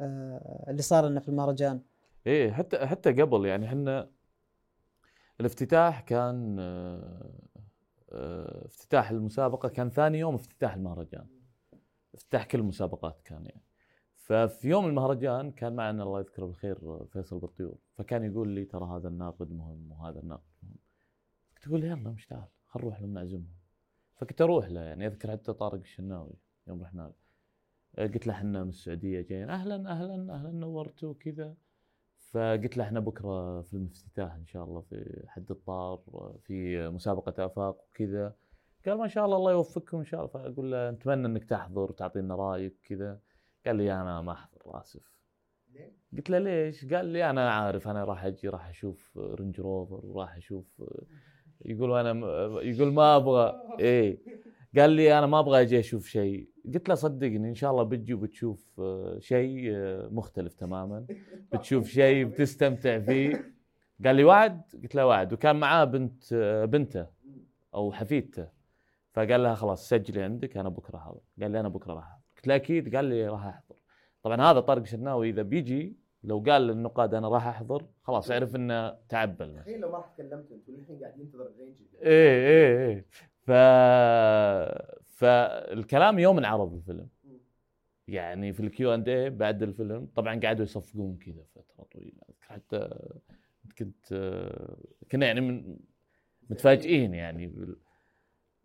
[0.00, 1.80] آه اللي صار لنا في المهرجان.
[2.26, 4.08] إيه حتى حتى قبل يعني إحنا
[5.40, 7.32] الافتتاح كان آه،
[8.12, 11.26] آه، افتتاح المسابقة كان ثاني يوم افتتاح المهرجان.
[12.14, 13.62] افتتاح كل المسابقات كان يعني.
[14.14, 19.08] ففي يوم المهرجان كان معنا الله يذكره بالخير فيصل بالطيور فكان يقول لي ترى هذا
[19.08, 20.76] الناقد مهم وهذا الناقد مهم.
[21.54, 23.54] كنت أقول له يلا مش تعال خل نروح لهم نعزمهم.
[24.16, 26.34] فكنت أروح له يعني أذكر حتى طارق الشناوي
[26.66, 28.04] يوم رحنا له.
[28.04, 29.50] قلت له إحنا من السعودية جايين.
[29.50, 31.54] أهلا أهلا أهلا نورتوا وكذا.
[32.34, 36.00] فقلت له إحنا بكرة في الافتتاح إن شاء الله في حد الطار
[36.42, 38.34] في مسابقة آفاق وكذا.
[38.86, 40.32] قال ما شاء الله الله يوفقكم إن شاء الله.
[40.32, 43.18] فأقول له نتمنى إنك تحضر وتعطينا رأيك كذا.
[43.66, 45.14] قال لي أنا ما أحضر آسف.
[46.16, 50.36] قلت له ليش؟ قال لي أنا عارف أنا راح أجي راح أشوف رينج روفر وراح
[50.36, 50.82] أشوف
[51.64, 52.10] يقول أنا
[52.62, 53.62] يقول ما أبغى.
[53.80, 54.18] إيه.
[54.76, 56.48] قال لي أنا ما أبغى أجي أشوف شيء.
[56.74, 61.06] قلت له صدقني إن شاء الله بتجي وبتشوف آه، شيء آه، مختلف تماما.
[61.52, 63.54] بتشوف شيء بتستمتع فيه.
[64.04, 65.32] قال لي وعد؟ قلت له وعد.
[65.32, 67.06] وكان معاه بنت آه، بنته
[67.74, 68.48] أو حفيدته.
[69.12, 71.20] فقال لها خلاص سجلي عندك أنا بكرة هذا.
[71.42, 72.18] قال لي أنا بكرة راح.
[72.36, 72.96] قلت له أكيد.
[72.96, 73.76] قال لي راح أحضر.
[74.22, 75.30] طبعا هذا طارق شناوي.
[75.30, 79.60] إذا بيجي لو قال للنقاد أنا راح أحضر خلاص اعرف إنه تعبل.
[79.60, 83.06] تخيل لو ما تكلمت انت والحين قاعد ينتظر ال range إيه إيه إيه.
[83.44, 83.50] ف
[85.08, 87.08] فالكلام يوم انعرض الفيلم.
[88.08, 92.20] يعني في ال Q and A بعد الفيلم طبعا قعدوا يصفقون كذا فترة طويلة.
[92.40, 92.88] حتى
[93.78, 94.06] كنت
[95.12, 95.76] كنا يعني من
[96.50, 97.76] متفاجئين يعني بال-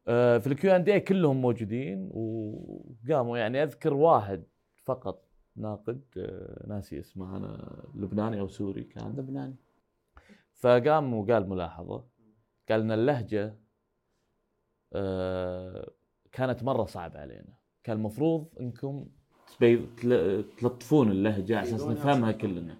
[0.07, 4.43] آه، في ال Q and A كلهم موجودين وقاموا يعني أذكر واحد
[4.83, 5.25] فقط
[5.55, 9.15] ناقد آه، ناسي اسمه أنا لبناني أو سوري كان.
[9.17, 9.55] لبناني.
[10.53, 12.03] فقام وقال ملاحظة
[12.69, 13.55] قال إن اللهجة
[16.31, 17.53] كانت مرة صعبة علينا.
[17.83, 19.05] كان المفروض إنكم
[20.57, 22.77] تلطفون اللهجة على أساس نفهمها كلنا.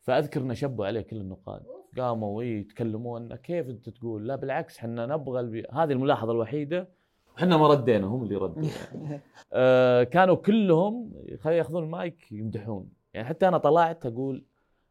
[0.00, 1.62] فأذكر ان شبوا عليه كل النقاد.
[1.98, 5.66] قاموا يتكلمون كيف أنت تقول؟ لا بالعكس إحنا نبغى البي...
[5.72, 6.88] هذه الملاحظة الوحيدة.
[7.36, 8.68] وحنا ما ردينا هم اللي ردوا.
[9.52, 11.12] آه كانوا كلهم
[11.46, 12.92] ياخذون المايك يمدحون.
[13.14, 14.44] يعني حتى أنا طلعت أقول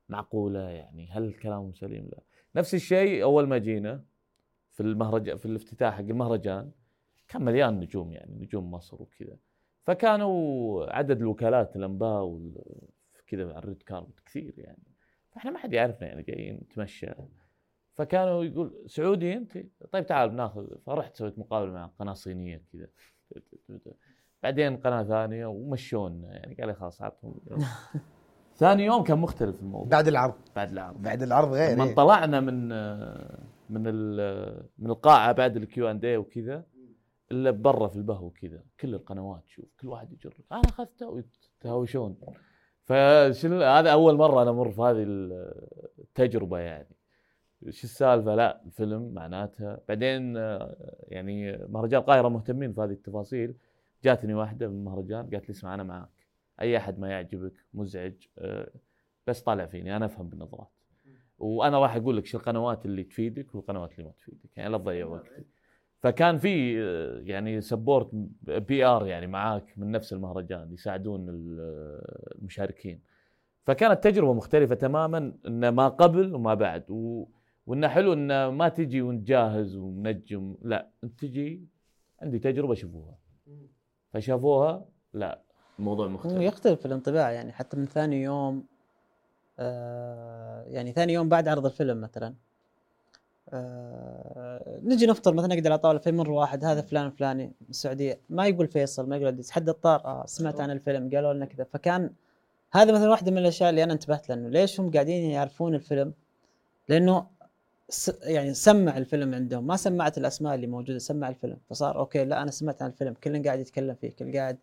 [0.10, 2.19] معقولة يعني هل كلامهم سليم؟ لا.
[2.56, 4.03] نفس الشيء أول ما جينا
[4.72, 6.72] في المهرجان في الافتتاح حق المهرجان
[7.27, 9.38] كان مليان نجوم يعني نجوم مصر وكذا.
[9.84, 12.61] فكانوا عدد الوكالات الأنباء وال-
[13.27, 14.84] كذا على ال red carpet كثير يعني.
[15.31, 17.07] فإحنا ما حد يعرفنا يعني جايين نتمشى.
[17.93, 19.57] فكانوا يقول سعودي أنت؟
[19.91, 20.68] طيب تعال بناخذ.
[20.85, 22.88] فرحت سويت مقابلة مع قناة صينية كذا.
[24.43, 27.39] بعدين قناة ثانية ومشونا يعني قال لي خلاص عطهم.
[28.56, 29.89] ثاني يوم كان مختلف الموضوع.
[29.89, 30.35] بعد العرض.
[30.56, 31.02] بعد العرض.
[31.02, 31.95] بعد العرض غير لما إيه.
[31.95, 32.72] طلعنا من
[33.72, 33.84] من
[34.77, 36.65] من القاعة بعد ال Q and A وكذا
[37.31, 42.18] إلا برا في البهو كذا كل القنوات شوف كل واحد يجر أنا أخذته ويتهاوشون.
[42.84, 45.06] فشل هذا أول مرة أنا أمر في هذه
[45.99, 46.95] التجربة يعني.
[47.69, 49.80] شو السالفة؟ لا الفيلم معناتها.
[49.88, 50.76] بعدين آه،
[51.07, 53.56] يعني مهرجان القاهرة مهتمين في هذه التفاصيل.
[54.03, 56.27] جاتني واحدة من المهرجان قالت لي اسمع أنا معاك.
[56.61, 58.69] أي أحد ما يعجبك مزعج آه،
[59.27, 59.95] بس طالع فيني.
[59.95, 60.80] أنا أفهم بالنظرات.
[61.41, 65.05] وأنا راح أقول لك شو القنوات اللي تفيدك والقنوات اللي ما تفيدك يعني لا تضيع
[65.05, 65.45] وقتك.
[65.99, 66.73] فكان في
[67.26, 68.09] يعني support
[68.43, 72.01] PR يعني معاك من نفس المهرجان يساعدون ال-
[72.39, 72.99] المشاركين.
[73.63, 76.84] فكانت تجربة مختلفة تماما ان ما قبل وما بعد.
[76.89, 77.27] و...
[77.68, 81.65] وإنه حلو إنه ما تجي وأنت جاهز ومنجم لا أنت تجي
[82.22, 83.18] عندي تجربة شوفوها
[84.13, 85.41] فشافوها لا.
[85.80, 86.41] الموضوع مختلف.
[86.41, 88.65] يختلف الانطباع يعني حتى من ثاني يوم
[90.67, 92.33] يعني ثاني يوم بعد عرض الفيلم مثلا.
[93.53, 98.19] آه نجي نفطر مثلا نقعد على طاوله فيمر واحد هذا فلان فلاني من السعودية.
[98.29, 101.63] ما يقول فيصل ما يقول عديس حد الطار آه سمعت عن الفيلم قالوا لنا كذا.
[101.63, 102.09] فكان
[102.71, 106.13] هذا مثلا واحدة من الأشياء اللي أنا انتبهت لها إنه ليش هم قاعدين يعرفون الفيلم؟
[106.89, 107.27] لأنه
[108.23, 109.67] يعني سمع الفيلم عندهم.
[109.67, 111.57] ما سمعت الأسماء اللي موجودة سمع الفيلم.
[111.69, 113.13] فصار okay لا أنا سمعت عن الفيلم.
[113.13, 114.57] كل قاعد يتكلم فيه كل قاعد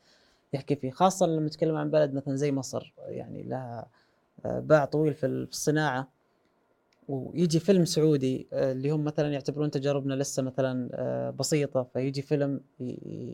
[0.52, 0.90] يحكي فيه.
[0.90, 3.86] خاصة لما نتكلم عن بلد مثلا زي مصر يعني لها آه،
[4.44, 6.08] باع طويل في ال- في الصناعة.
[7.08, 11.82] ويجي فيلم سعودي آه، اللي هم مثلا يعتبرون تجاربنا لسه مثلا آه، بسيطة.
[11.82, 12.60] فيجي فيلم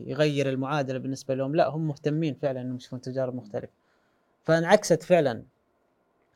[0.07, 1.55] يغير المعادلة بالنسبة لهم.
[1.55, 3.73] لا هم مهتمين فعلا إنهم يشوفون تجارب مختلفة.
[4.43, 5.43] فانعكست فعلا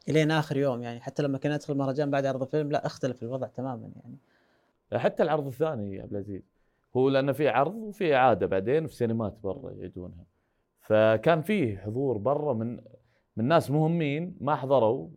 [0.09, 0.99] إلين آخر يوم يعني.
[0.99, 4.17] حتى لما كنا ندخل المهرجان بعد عرض الفيلم لا اختلف الوضع تماما يعني.
[5.03, 6.41] حتى العرض الثاني يا عبد العزيز
[6.97, 10.23] هو لأنه في عرض وفي إعادة بعدين في سينمات برا يعيدونها.
[10.81, 12.79] فكان فيه حضور برا من
[13.37, 15.09] من ناس مهمين ما حضروا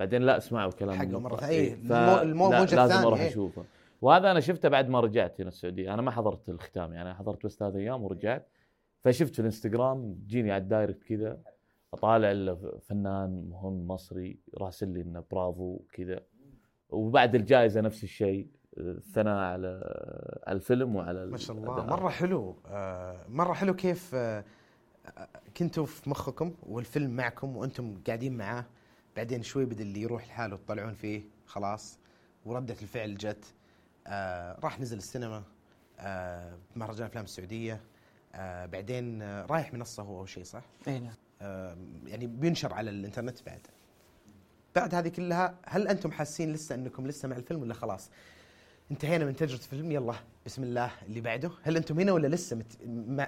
[0.00, 1.18] بعدين لا اسمعوا كلام حقه.
[1.20, 1.54] مرة ثانية.
[1.56, 1.92] إيه، المو- ف-
[2.22, 3.28] المو- لا، الموجة لازم أروح إيه.
[3.28, 3.64] أشوفه
[4.02, 7.46] وهذا أنا شفته بعد ما رجعت هنا السعودية أنا ما حضرت الختام يعني أنا حضرت
[7.46, 8.48] بس ثلاث أيام ورجعت
[9.00, 11.38] فشفت في الإنستغرام تجيني على ال direct كذا
[11.94, 16.20] أطالع ال- فنان مهم مصري راسل لي إنه برافو كذا
[16.90, 18.48] وبعد الجائزة نفس الشيء
[18.78, 19.66] الثناء على
[20.46, 21.86] على الفيلم وعلى ما شاء الله.
[21.86, 24.44] مرة حلو آه، مرة حلو كيف آه،
[25.56, 28.64] كنتوا في مخكم والفيلم معكم وأنتم قاعدين معاه
[29.16, 31.98] بعدين شوي بدا اللي يروح لحاله تطلعون فيه خلاص.
[32.44, 33.44] وردة الفعل جت.
[34.06, 35.42] آه، راح نزل السينما
[36.00, 37.80] آه، بمهرجان أفلام السعودية.
[38.34, 41.14] آه، بعدين آه، رايح منصة هو أو شيء صح؟ إي نعم.
[41.42, 41.76] آه،
[42.06, 43.60] يعني بينشر على الإنترنت بعد.
[44.76, 48.10] بعد هذه كلها هل أنتم حاسين لسه أنكم لسه مع الفيلم ولا خلاص؟
[48.90, 50.14] انتهينا من تجربة الفيلم يلا
[50.46, 51.50] بسم الله اللي بعده.
[51.62, 52.78] هل أنتم هنا ولا لسه مت...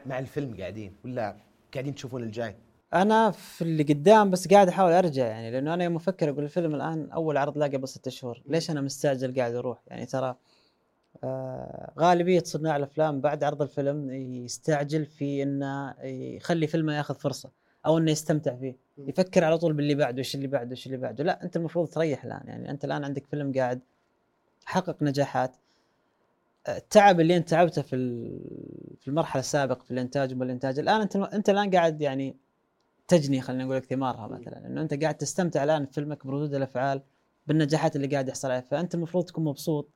[0.06, 1.36] مع الفيلم قاعدين ولا
[1.76, 2.56] قاعدين تشوفون الجاي؟
[2.94, 6.74] أنا في اللي قدام بس قاعد أحاول أرجع يعني لأنه أنا يوم أفكر أقول الفيلم
[6.74, 8.42] الآن أول عرض له قبل ستة شهور.
[8.46, 10.36] ليش أنا مستعجل قاعد أروح؟ يعني ترى
[11.24, 17.50] آه غالبية صناع الأفلام بعد عرض الفيلم يستعجل في إنه يخلي فيلمه ياخذ فرصة
[17.86, 18.76] أو إنه يستمتع فيه.
[18.98, 21.24] يفكر على طول باللي بعده إيش اللي بعده إيش اللي بعده.
[21.24, 22.42] لا أنت المفروض تريح الآن.
[22.46, 23.80] يعني أنت الآن عندك فيلم قاعد
[24.64, 25.56] حقق نجاحات
[26.68, 27.96] التعب اللي انت تعبته في
[29.00, 32.36] في المرحلة السابقة في الإنتاج والانتاج الآن انت انت الآن قاعد يعني
[33.08, 37.02] تجني خلينا نقول لك ثمارها مثلا إنه انت قاعد تستمتع الآن بفيلمك بردود الأفعال
[37.46, 39.88] بالنجاحات اللي قاعد يحصل عليها فأنت المفروض تكون مبسوط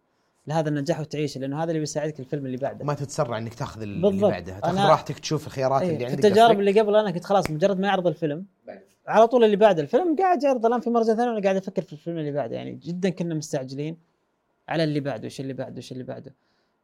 [0.47, 4.02] لهذا النجاح وتعيشه لأنه هذا اللي بيساعدك الفيلم اللي بعده ما تتسرع إنك تأخذ اللي
[4.02, 4.30] بالضبط.
[4.30, 7.51] بعدها تأخذ راحتك تشوف الخيارات إيه، اللي في عندك التجارب؟ اللي قبل أنا كنت خلاص
[7.51, 8.47] مجرد ما يعرض الفيلم
[9.06, 11.92] على طول اللي بعد الفيلم قاعد يعرض الآن في مرجع ثاني وأنا قاعد أفكر في
[11.92, 13.97] الفيلم اللي بعده يعني جدا كنا مستعجلين
[14.68, 16.34] على اللي بعده إيش اللي بعده إيش اللي بعده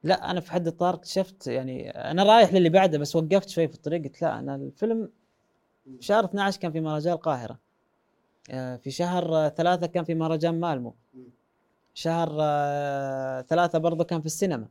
[0.07, 3.75] لا أنا في حد الطار اكتشفت يعني أنا رايح للي بعده بس وقفت شوي في
[3.75, 5.11] الطريق قلت لا أنا الفيلم
[6.01, 7.59] شهر 12 كان في مهرجان القاهرة.
[8.51, 10.95] آه، في شهر ثلاثة كان في مهرجان مالمو.
[11.95, 14.69] شهر آه، ثلاثة برضه كان في السينما.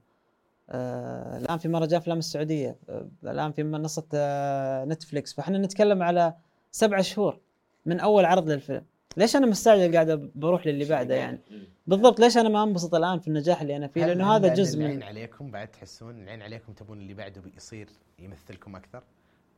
[0.69, 2.77] آه، الآن في مهرجان أفلام السعودية.
[2.89, 5.33] آه، الآن في منصة آه، نتفليكس.
[5.33, 6.33] فإحنا نتكلم على
[6.71, 7.39] سبعة شهور
[7.85, 8.85] من أول عرض للفيلم.
[9.17, 11.39] ليش أنا مستعجل قاعد بروح للي بعده يعني؟
[11.87, 14.95] بالضبط ليش أنا ما أنبسط الآن في النجاح اللي أنا فيه؟ لأنه هذا جزء العين
[14.95, 17.89] من عليكم بعد تحسون العين عليكم تبون اللي بعده يصير
[18.19, 19.03] يمثلكم أكثر؟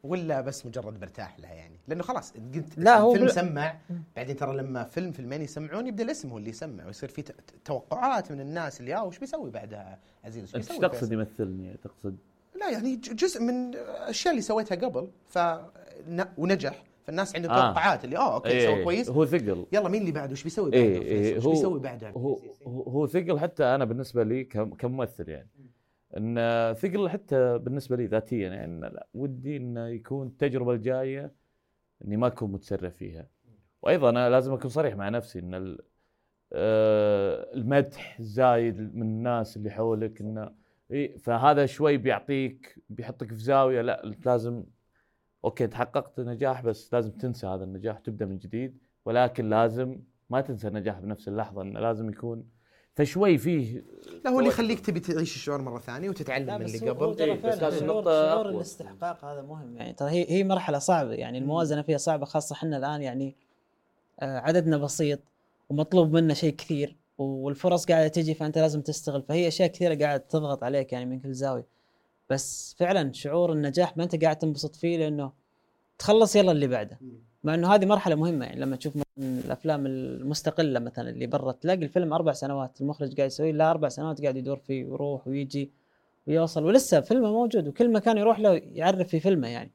[0.03, 3.75] ولا بس مجرد برتاح لها يعني؟ لأنه خلاص قلت لا، هو الفيلم بل- سمع
[4.15, 7.23] بعدين ترى لما فيلم فيلمين يسمعون يبدأ الاسم هو اللي يسمع ويصير في
[7.65, 12.15] توقعات من الناس اللي آه وش بيسوي بعدها؟ عزيز وش بيسوي تقصد؟ يمثلني؟ تقصد؟
[12.59, 15.39] لا يعني جزء من الأشياء اللي سويتها قبل ف
[16.37, 16.83] ونجح.
[17.07, 17.67] فالناس عندهم آه.
[17.73, 19.09] توقعات اللي آه okay إيه، سوى كويس.
[19.09, 19.65] هو ثقل.
[19.73, 22.39] يلا مين اللي بعده؟ وش بيسوي بعده إيه فيصل؟ إيه وش هو بيسوي بعده؟ هو
[22.67, 25.49] هو ثقل حتى أنا بالنسبة لي كم- كممثل يعني.
[26.17, 26.35] إن
[26.73, 31.31] ثقل حتى بالنسبة لي ذاتيا يعني لا ودي انه يكون التجربة الجاية
[32.05, 33.27] إني ما أكون متسرع فيها.
[33.81, 35.77] وأيضا أنا لازم أكون صريح مع نفسي إن
[36.53, 40.49] آه، المدح الزايد من الناس اللي حولك إنه
[40.91, 44.63] إيه فهذا شوي بيعطيك بيحطك في زاوية لا لازم
[45.45, 49.99] أوكي تحققت نجاح بس لازم تنسى هذا النجاح تبدأ من جديد ولكن لازم
[50.29, 52.45] ما تنسى النجاح بنفس اللحظة إنه لازم يكون
[52.95, 53.83] فشوي فيه
[54.25, 57.21] لا هو اللي يخليك تبي تعيش الشعور مرة ثانية وتتعلم من اللي قبل.
[57.21, 58.49] إيه، بس شعور.
[58.49, 59.93] الاستحقاق هذا مهم يعني.
[59.93, 63.35] ترى هي هي مرحلة صعبة يعني الموازنة فيها صعبة خاصة إحنا الآن يعني
[64.19, 65.19] آه، عددنا بسيط
[65.69, 69.21] ومطلوب منا شيء كثير والفرص قاعدة تجي فأنت لازم تستغل.
[69.21, 71.76] فهي أشياء كثيرة قاعدة تضغط عليك يعني من كل زاوية.
[72.29, 75.31] بس فعلا شعور النجاح ما أنت قاعد تنبسط فيه لأنه
[75.97, 76.99] تخلص يلا اللي بعده.
[77.43, 82.13] مع إنه هذه مرحلة مهمة يعني لما تشوف الأفلام المستقلة مثلا اللي برا تلاقي الفيلم
[82.13, 85.71] أربع سنوات المخرج قاعد يسوي له أربع سنوات قاعد يدور فيه ويروح ويجي
[86.27, 86.65] ويوصل.
[86.65, 89.71] ولسه فيلمه موجود وكل مكان يروح له يعرف في فيلمه يعني.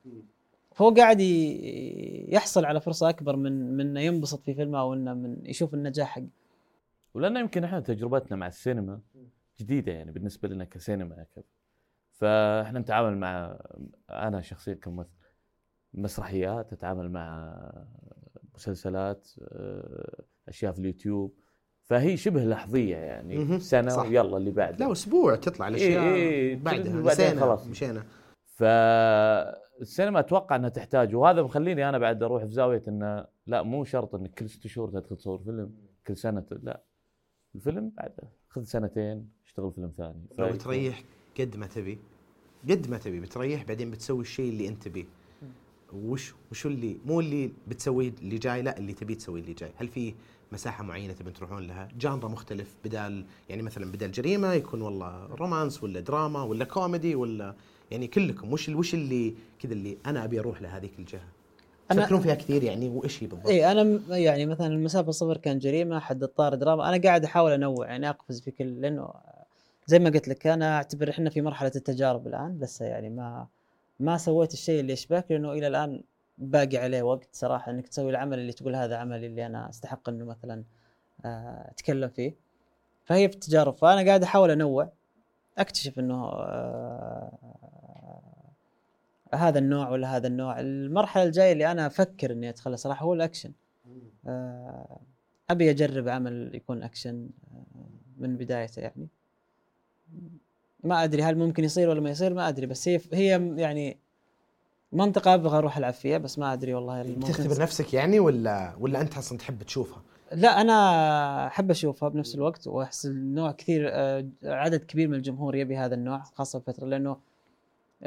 [0.72, 5.36] فهو قاعد يحصل على فرصة أكبر من من إنه ينبسط في فيلمه أو إنه من
[5.46, 6.28] يشوف النجاح حقه.
[7.14, 9.00] ولأن يمكن إحنا تجربتنا مع السينما
[9.60, 11.26] جديدة يعني بالنسبة لنا كسينما
[12.22, 13.58] فاحنا نتعامل مع
[14.10, 15.10] أنا شخصيا كممثل
[15.94, 17.54] مسرحيات أتعامل مع
[18.54, 21.34] مسلسلات آه، أشياء في اليوتيوب.
[21.82, 23.60] فهي شبه لحظية يعني.
[23.60, 24.06] سنة صح.
[24.06, 24.86] ويلا اللي بعده.
[24.86, 27.66] لا أسبوع تطلع الأشياء إيه إيه بعدها بعدين خلاص.
[27.66, 28.02] مشينا
[28.44, 34.14] فالسينما أتوقع إنها تحتاج وهذا مخليني أنا بعد أروح في زاوية إنه لا مو شرط
[34.14, 35.74] إنك كل ست شهور تدخل تصور فيلم
[36.06, 36.82] كل سنة لا.
[37.54, 38.12] الفيلم بعد
[38.48, 40.26] خذ سنتين اشتغل فيلم ثاني.
[40.38, 41.02] لو بتريح
[41.40, 41.98] قد ما تبي.
[42.70, 45.04] قد ما تبي بتريح بعدين بتسوي الشيء اللي أنت تبيه.
[45.92, 49.70] وش وشو اللي مو اللي بتسويه اللي جاي لا اللي تبي تسويه اللي جاي.
[49.76, 50.14] هل في
[50.52, 55.82] مساحة معينة تبي تروحون لها؟ genre مختلف بدال يعني مثلا بدال جريمة يكون والله romance
[55.82, 57.54] ولا دراما ولا كوميدي ولا
[57.90, 58.52] يعني كلكم.
[58.52, 61.20] وش وش اللي كذا اللي أنا أبي أروح لهذيك الجهة؟
[61.92, 65.58] أنا- تفكرون فيها كثير يعني وإيش هي بالضبط؟ إي أنا يعني مثلا المسافة صفر كان
[65.58, 66.88] جريمة حد الطار دراما.
[66.88, 69.08] أنا قاعد أحاول أنوع يعني أقفز في كل لأنه
[69.86, 73.46] زي ما قلت لك أنا أعتبر إحنا في مرحلة التجارب الآن لسه يعني ما
[74.00, 76.02] ما سويت الشيء اللي يشبهك لأنه إلى الآن
[76.38, 80.24] باقي عليه وقت صراحة إنك تسوي العمل اللي تقول هذا عملي اللي أنا أستحق إنه
[80.24, 80.64] مثلا
[81.24, 82.34] آه، أتكلم فيه.
[83.04, 83.76] فهي في التجارب.
[83.76, 84.92] فأنا قاعد أحاول أنوع
[85.58, 87.32] أكتشف إنه آه،
[89.34, 90.60] هذا النوع ولا هذا النوع.
[90.60, 93.52] المرحلة الجاية اللي أنا أفكر إني ادخلها صراحة هو الأكشن.
[94.26, 95.00] آه،
[95.50, 97.30] أبي أجرب عمل يكون أكشن
[98.18, 99.08] من بدايته يعني.
[100.84, 103.96] ما أدري هل ممكن يصير ولا ما يصير ما أدري بس هي هي يعني
[104.92, 109.16] منطقة أبغى أروح ألعب فيها بس ما أدري والله تختبر نفسك يعني ولا ولا أنت
[109.16, 110.02] أصلا تحب تشوفها؟
[110.32, 115.76] لا أنا أحب أشوفها بنفس الوقت وأحس النوع كثير آه، عدد كبير من الجمهور يبي
[115.76, 117.16] هذا النوع خاصة في الفترة لأنه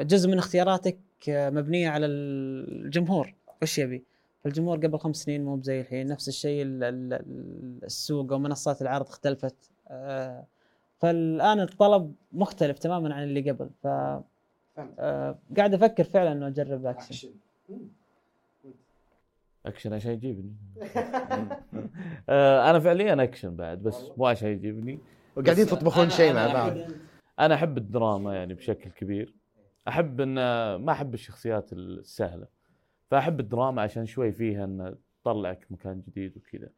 [0.00, 3.34] جزء من اختياراتك آه، مبنية على الجمهور.
[3.62, 4.04] وش يبي؟
[4.44, 9.06] فالجمهور قبل خمس سنين مو بزي الحين نفس الشيء ال- ال- ال- السوق ومنصات العرض
[9.08, 9.54] اختلفت
[9.88, 10.44] آه،
[10.98, 13.70] فالآن الطلب مختلف تماما عن اللي قبل.
[13.82, 13.86] ف
[14.98, 17.28] آه، قاعد أفكر فعلا إنه أجرب action.
[19.66, 20.54] action عشان يجيبني.
[22.28, 24.98] آه، أنا فعليا أكشن بعد بس مو عشان يجيبني.
[25.36, 26.72] وقاعدين تطبخون شيء مع بعض.
[27.40, 29.34] أنا أحب الدراما يعني بشكل كبير.
[29.88, 30.34] أحب إن
[30.74, 32.46] ما أحب الشخصيات السهلة.
[33.10, 36.68] فأحب الدراما عشان شوي فيها إن تطلعك مكان جديد وكذا.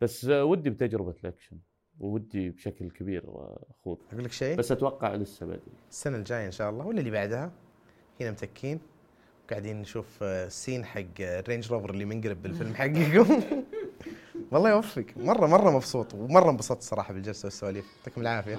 [0.00, 1.58] بس آه، ودي بتجربة الأكشن.
[2.00, 3.24] ودي بشكل كبير
[3.70, 3.98] أخوض.
[4.12, 5.60] أقول لك شيء؟ بس أتوقع لسه بدري.
[5.90, 7.50] السنة الجاية إن شاء الله ولا اللي بعدها
[8.20, 8.80] هنا متكين
[9.50, 13.42] قاعدين نشوف آه، scene حق ال Range Rover اللي منقلب بالفيلم حقكم.
[14.52, 15.04] والله يوفق.
[15.16, 17.84] مره مرة مبسوط ومرة انبسطت صراحة بالجلسة والسواليف.
[17.98, 18.58] يعطيكم العافية.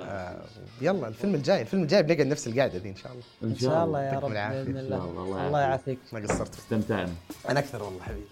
[0.00, 0.42] آه
[0.82, 3.24] يلا الفيلم الجاي الفيلم الجاي بنقعد نفس القعده دي إن شاء الله.
[3.42, 4.02] إن شاء الله.
[4.02, 4.62] يا رب العافية.
[4.62, 5.22] بإذن الله، الله.
[5.22, 5.98] الله الله يعافيك.
[5.98, 6.14] يعافيك.
[6.14, 7.12] ما قصرتوا استمتعنا.
[7.48, 8.26] أنا أكثر والله حبيبي.